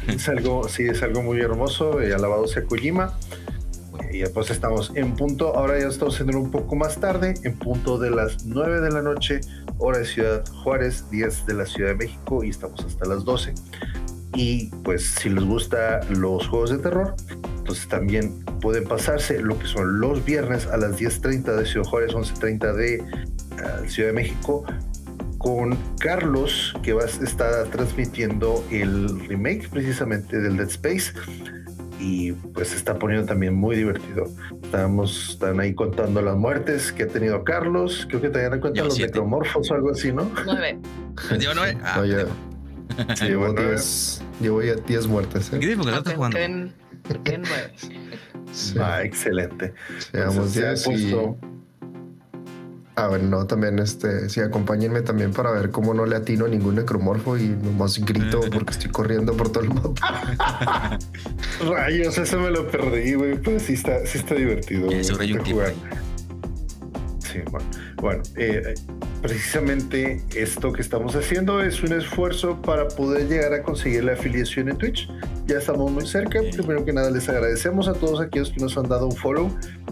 es 0.06 0.28
algo, 0.28 0.68
sí, 0.68 0.84
es 0.84 1.02
algo 1.02 1.22
muy 1.22 1.40
hermoso. 1.40 2.00
eh, 2.00 2.14
alabado 2.14 2.46
sea 2.46 2.64
Kojima. 2.64 3.18
Y 4.10 4.24
pues 4.26 4.50
estamos 4.50 4.92
en 4.94 5.14
punto, 5.14 5.54
ahora 5.56 5.78
ya 5.78 5.88
estamos 5.88 6.14
haciendo 6.14 6.38
un 6.38 6.50
poco 6.50 6.76
más 6.76 6.98
tarde, 6.98 7.34
en 7.42 7.58
punto 7.58 7.98
de 7.98 8.10
las 8.10 8.44
9 8.46 8.80
de 8.80 8.90
la 8.90 9.02
noche, 9.02 9.40
hora 9.78 9.98
de 9.98 10.04
Ciudad 10.06 10.44
Juárez, 10.62 11.10
10 11.10 11.46
de 11.46 11.54
la 11.54 11.66
Ciudad 11.66 11.90
de 11.90 11.96
México 11.96 12.42
y 12.42 12.50
estamos 12.50 12.84
hasta 12.84 13.06
las 13.06 13.24
12. 13.24 13.54
Y 14.34 14.70
pues 14.84 15.14
si 15.14 15.28
les 15.28 15.44
gusta 15.44 16.00
los 16.10 16.46
juegos 16.46 16.70
de 16.70 16.78
terror, 16.78 17.14
entonces 17.68 17.88
también 17.88 18.32
pueden 18.62 18.84
pasarse 18.84 19.40
lo 19.42 19.58
que 19.58 19.66
son 19.66 20.00
los 20.00 20.24
viernes 20.24 20.66
a 20.68 20.78
las 20.78 20.98
10.30 20.98 21.54
de 21.54 21.66
Ciudad 21.66 21.86
Juárez, 21.86 22.12
11.30 22.14 22.72
de 22.74 23.04
ah, 23.62 23.82
Ciudad 23.86 24.08
de 24.08 24.14
México, 24.14 24.64
con 25.36 25.76
Carlos, 26.00 26.74
que 26.82 26.94
va 26.94 27.02
a 27.02 27.06
estar 27.06 27.66
transmitiendo 27.66 28.64
el 28.70 29.20
remake 29.28 29.68
precisamente 29.68 30.38
del 30.40 30.56
Dead 30.56 30.68
Space. 30.68 31.12
Y 32.00 32.32
pues 32.32 32.68
se 32.68 32.76
está 32.76 32.98
poniendo 32.98 33.26
también 33.26 33.52
muy 33.54 33.76
divertido. 33.76 34.24
Estamos, 34.62 35.30
están 35.32 35.60
ahí 35.60 35.74
contando 35.74 36.22
las 36.22 36.36
muertes 36.36 36.90
que 36.92 37.02
ha 37.02 37.08
tenido 37.08 37.44
Carlos. 37.44 38.06
Creo 38.08 38.22
que 38.22 38.30
también 38.30 38.50
cuentan 38.60 38.72
Llevo 38.74 38.86
los 38.86 38.94
siete. 38.94 39.10
necromorfos 39.12 39.70
o 39.70 39.74
algo 39.74 39.90
así, 39.90 40.10
¿no? 40.10 40.30
Nueve. 40.46 40.78
Lleva 41.38 41.52
nueve. 41.54 41.76
Ah, 41.84 41.94
No, 41.98 42.04
ya- 42.06 42.24
Sí, 43.16 43.26
llevo 43.26 43.52
bueno, 43.52 43.60
10 43.68 44.22
llevo 44.40 44.62
ya 44.62 44.74
10 44.74 45.06
muertes. 45.06 45.50
¿Qué 45.50 45.56
¿eh? 45.56 45.58
tipo 45.60 45.82
que 45.84 45.90
estás 45.90 45.96
Aunque 45.98 46.14
jugando? 46.14 46.38
queden- 46.38 46.72
Sí. 48.52 48.78
Ah, 48.80 49.02
excelente. 49.02 49.74
Llevamos 50.12 50.56
Entonces, 50.56 50.82
se 50.82 50.90
ha 50.90 50.94
10 50.94 51.02
y... 51.02 51.12
puesto- 51.12 51.38
A 52.96 53.06
ver, 53.08 53.22
no, 53.22 53.46
también, 53.46 53.78
este, 53.78 54.28
sí, 54.28 54.40
acompáñenme 54.40 55.02
también 55.02 55.32
para 55.32 55.52
ver 55.52 55.70
cómo 55.70 55.94
no 55.94 56.04
le 56.06 56.16
atino 56.16 56.46
a 56.46 56.48
ningún 56.48 56.74
necromorfo 56.74 57.36
y 57.38 57.48
nomás 57.48 58.04
grito 58.04 58.40
porque 58.52 58.72
estoy 58.72 58.90
corriendo 58.90 59.36
por 59.36 59.52
todo 59.52 59.64
el 59.64 59.70
mapa. 59.74 60.98
Rayos, 61.68 62.18
eso 62.18 62.40
me 62.40 62.50
lo 62.50 62.68
perdí, 62.68 63.14
güey. 63.14 63.40
Pero 63.40 63.60
sí 63.60 63.74
está, 63.74 64.04
sí 64.04 64.18
está 64.18 64.34
divertido. 64.34 64.90
Ya, 64.90 64.96
este 64.98 65.12
jugar. 65.52 65.74
Sí, 67.20 67.40
bueno, 67.50 67.66
bueno 68.00 68.22
eh, 68.36 68.74
precisamente 69.20 70.20
esto 70.34 70.72
que 70.72 70.82
estamos 70.82 71.14
haciendo 71.16 71.62
es 71.62 71.82
un 71.82 71.92
esfuerzo 71.92 72.60
para 72.62 72.88
poder 72.88 73.28
llegar 73.28 73.52
a 73.52 73.62
conseguir 73.62 74.04
la 74.04 74.12
afiliación 74.12 74.68
en 74.68 74.76
Twitch. 74.76 75.08
Ya 75.46 75.58
estamos 75.58 75.90
muy 75.90 76.06
cerca. 76.06 76.40
Bien. 76.40 76.54
Primero 76.54 76.84
que 76.84 76.92
nada, 76.92 77.10
les 77.10 77.28
agradecemos 77.28 77.88
a 77.88 77.94
todos 77.94 78.20
aquellos 78.20 78.50
que 78.50 78.60
nos 78.60 78.76
han 78.76 78.88
dado 78.88 79.06
un 79.06 79.16
follow. 79.16 79.50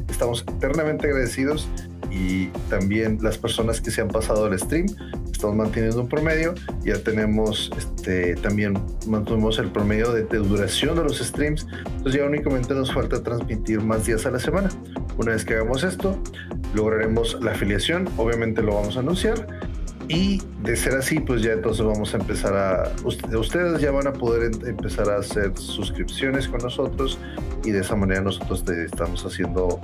Estamos 0.08 0.44
eternamente 0.56 1.06
agradecidos 1.06 1.68
y 2.10 2.48
también 2.70 3.18
las 3.20 3.36
personas 3.38 3.80
que 3.80 3.90
se 3.90 4.00
han 4.00 4.08
pasado 4.08 4.46
al 4.46 4.58
stream. 4.58 4.86
Estamos 5.30 5.56
manteniendo 5.56 6.00
un 6.00 6.08
promedio. 6.08 6.54
Ya 6.84 6.98
tenemos 6.98 7.70
este, 7.76 8.36
también 8.36 8.78
mantuvimos 9.06 9.58
el 9.58 9.70
promedio 9.70 10.12
de, 10.12 10.24
de 10.24 10.38
duración 10.38 10.96
de 10.96 11.02
los 11.02 11.18
streams. 11.18 11.66
Entonces 11.96 12.20
ya 12.20 12.26
únicamente 12.26 12.74
nos 12.74 12.92
falta 12.92 13.22
transmitir 13.22 13.80
más 13.80 14.06
días 14.06 14.24
a 14.26 14.30
la 14.30 14.38
semana. 14.38 14.68
Una 15.18 15.32
vez 15.32 15.44
que 15.44 15.54
hagamos 15.54 15.82
esto, 15.82 16.18
lograremos 16.76 17.38
la 17.42 17.52
afiliación. 17.52 18.08
Obviamente 18.16 18.62
lo 18.62 18.74
vamos 18.74 18.96
a 18.96 19.00
anunciar. 19.00 19.46
Y 20.08 20.40
de 20.62 20.76
ser 20.76 20.94
así, 20.94 21.18
pues 21.18 21.42
ya 21.42 21.52
entonces 21.52 21.84
vamos 21.84 22.14
a 22.14 22.18
empezar 22.18 22.54
a... 22.56 22.92
Ustedes 23.04 23.80
ya 23.80 23.90
van 23.90 24.06
a 24.06 24.12
poder 24.12 24.52
empezar 24.64 25.10
a 25.10 25.16
hacer 25.16 25.52
suscripciones 25.56 26.46
con 26.46 26.60
nosotros 26.60 27.18
y 27.64 27.72
de 27.72 27.80
esa 27.80 27.96
manera 27.96 28.20
nosotros 28.20 28.64
estamos 28.68 29.26
haciendo 29.26 29.80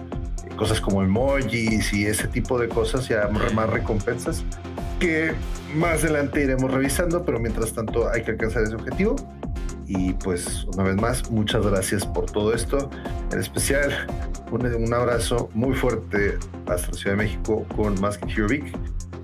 cosas 0.56 0.80
como 0.80 1.02
emojis 1.02 1.92
y 1.92 2.06
ese 2.06 2.28
tipo 2.28 2.56
de 2.56 2.68
cosas, 2.68 3.08
ya 3.08 3.28
más 3.28 3.68
recompensas 3.70 4.44
que 5.00 5.32
más 5.74 6.04
adelante 6.04 6.44
iremos 6.44 6.70
revisando, 6.70 7.24
pero 7.24 7.40
mientras 7.40 7.72
tanto 7.72 8.08
hay 8.08 8.22
que 8.22 8.32
alcanzar 8.32 8.62
ese 8.62 8.76
objetivo. 8.76 9.16
Y 9.86 10.12
pues 10.14 10.64
una 10.74 10.84
vez 10.84 10.96
más, 10.96 11.30
muchas 11.30 11.66
gracias 11.66 12.06
por 12.06 12.30
todo 12.30 12.54
esto. 12.54 12.90
En 13.32 13.38
especial, 13.40 14.06
un, 14.50 14.94
abrazo 14.94 15.50
muy 15.54 15.74
fuerte 15.74 16.38
hasta 16.66 16.88
la 16.88 16.94
Ciudad 16.94 17.16
de 17.16 17.24
México 17.24 17.66
con 17.76 18.00
Más 18.00 18.18
que 18.18 18.26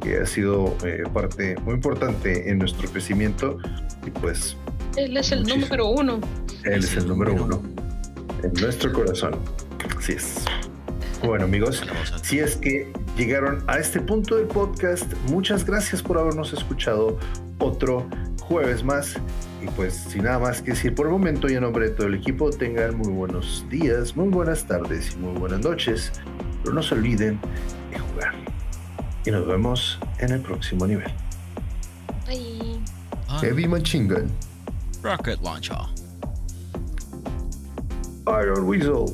que 0.00 0.18
ha 0.18 0.26
sido 0.26 0.76
eh, 0.84 1.02
parte 1.12 1.56
muy 1.64 1.74
importante 1.74 2.50
en 2.50 2.58
nuestro 2.58 2.88
crecimiento. 2.88 3.58
Y 4.06 4.10
pues. 4.10 4.56
Él 4.96 5.16
es 5.16 5.32
el 5.32 5.42
número 5.42 5.88
uno. 5.88 6.20
Él 6.64 6.84
es 6.84 6.96
el 6.96 7.08
número 7.08 7.34
uno. 7.34 7.62
En 8.42 8.52
nuestro 8.54 8.92
corazón. 8.92 9.36
Así 9.96 10.12
es. 10.12 10.44
Bueno, 11.22 11.44
amigos, 11.44 11.82
si 12.22 12.38
es 12.38 12.56
que 12.56 12.86
llegaron 13.16 13.62
a 13.66 13.78
este 13.78 14.00
punto 14.00 14.36
del 14.36 14.46
podcast, 14.46 15.12
muchas 15.28 15.64
gracias 15.64 16.00
por 16.00 16.16
habernos 16.16 16.52
escuchado 16.52 17.18
otro 17.58 18.08
jueves 18.40 18.84
más. 18.84 19.16
Y 19.62 19.66
pues 19.70 19.94
sin 19.94 20.24
nada 20.24 20.38
más 20.38 20.62
que 20.62 20.70
decir 20.70 20.94
por 20.94 21.06
el 21.06 21.12
momento 21.12 21.48
y 21.48 21.54
en 21.54 21.62
nombre 21.62 21.88
de 21.88 21.94
todo 21.94 22.06
el 22.06 22.14
equipo, 22.14 22.50
tengan 22.50 22.96
muy 22.96 23.08
buenos 23.08 23.66
días, 23.68 24.16
muy 24.16 24.28
buenas 24.28 24.64
tardes 24.66 25.14
y 25.14 25.16
muy 25.16 25.38
buenas 25.38 25.60
noches. 25.60 26.12
Pero 26.62 26.74
no 26.74 26.82
se 26.82 26.94
olviden 26.94 27.40
de 27.90 27.98
jugar. 27.98 28.34
Y 29.24 29.30
nos 29.30 29.46
vemos 29.46 29.98
en 30.18 30.32
el 30.32 30.40
próximo 30.40 30.86
nivel. 30.86 31.12
Bye. 32.26 32.80
Heavy 33.40 33.66
Machine 33.66 34.08
Gun. 34.08 34.30
Rocket 35.02 35.40
Launcher. 35.42 35.76
Iron 38.26 38.64
Weasel. 38.64 39.06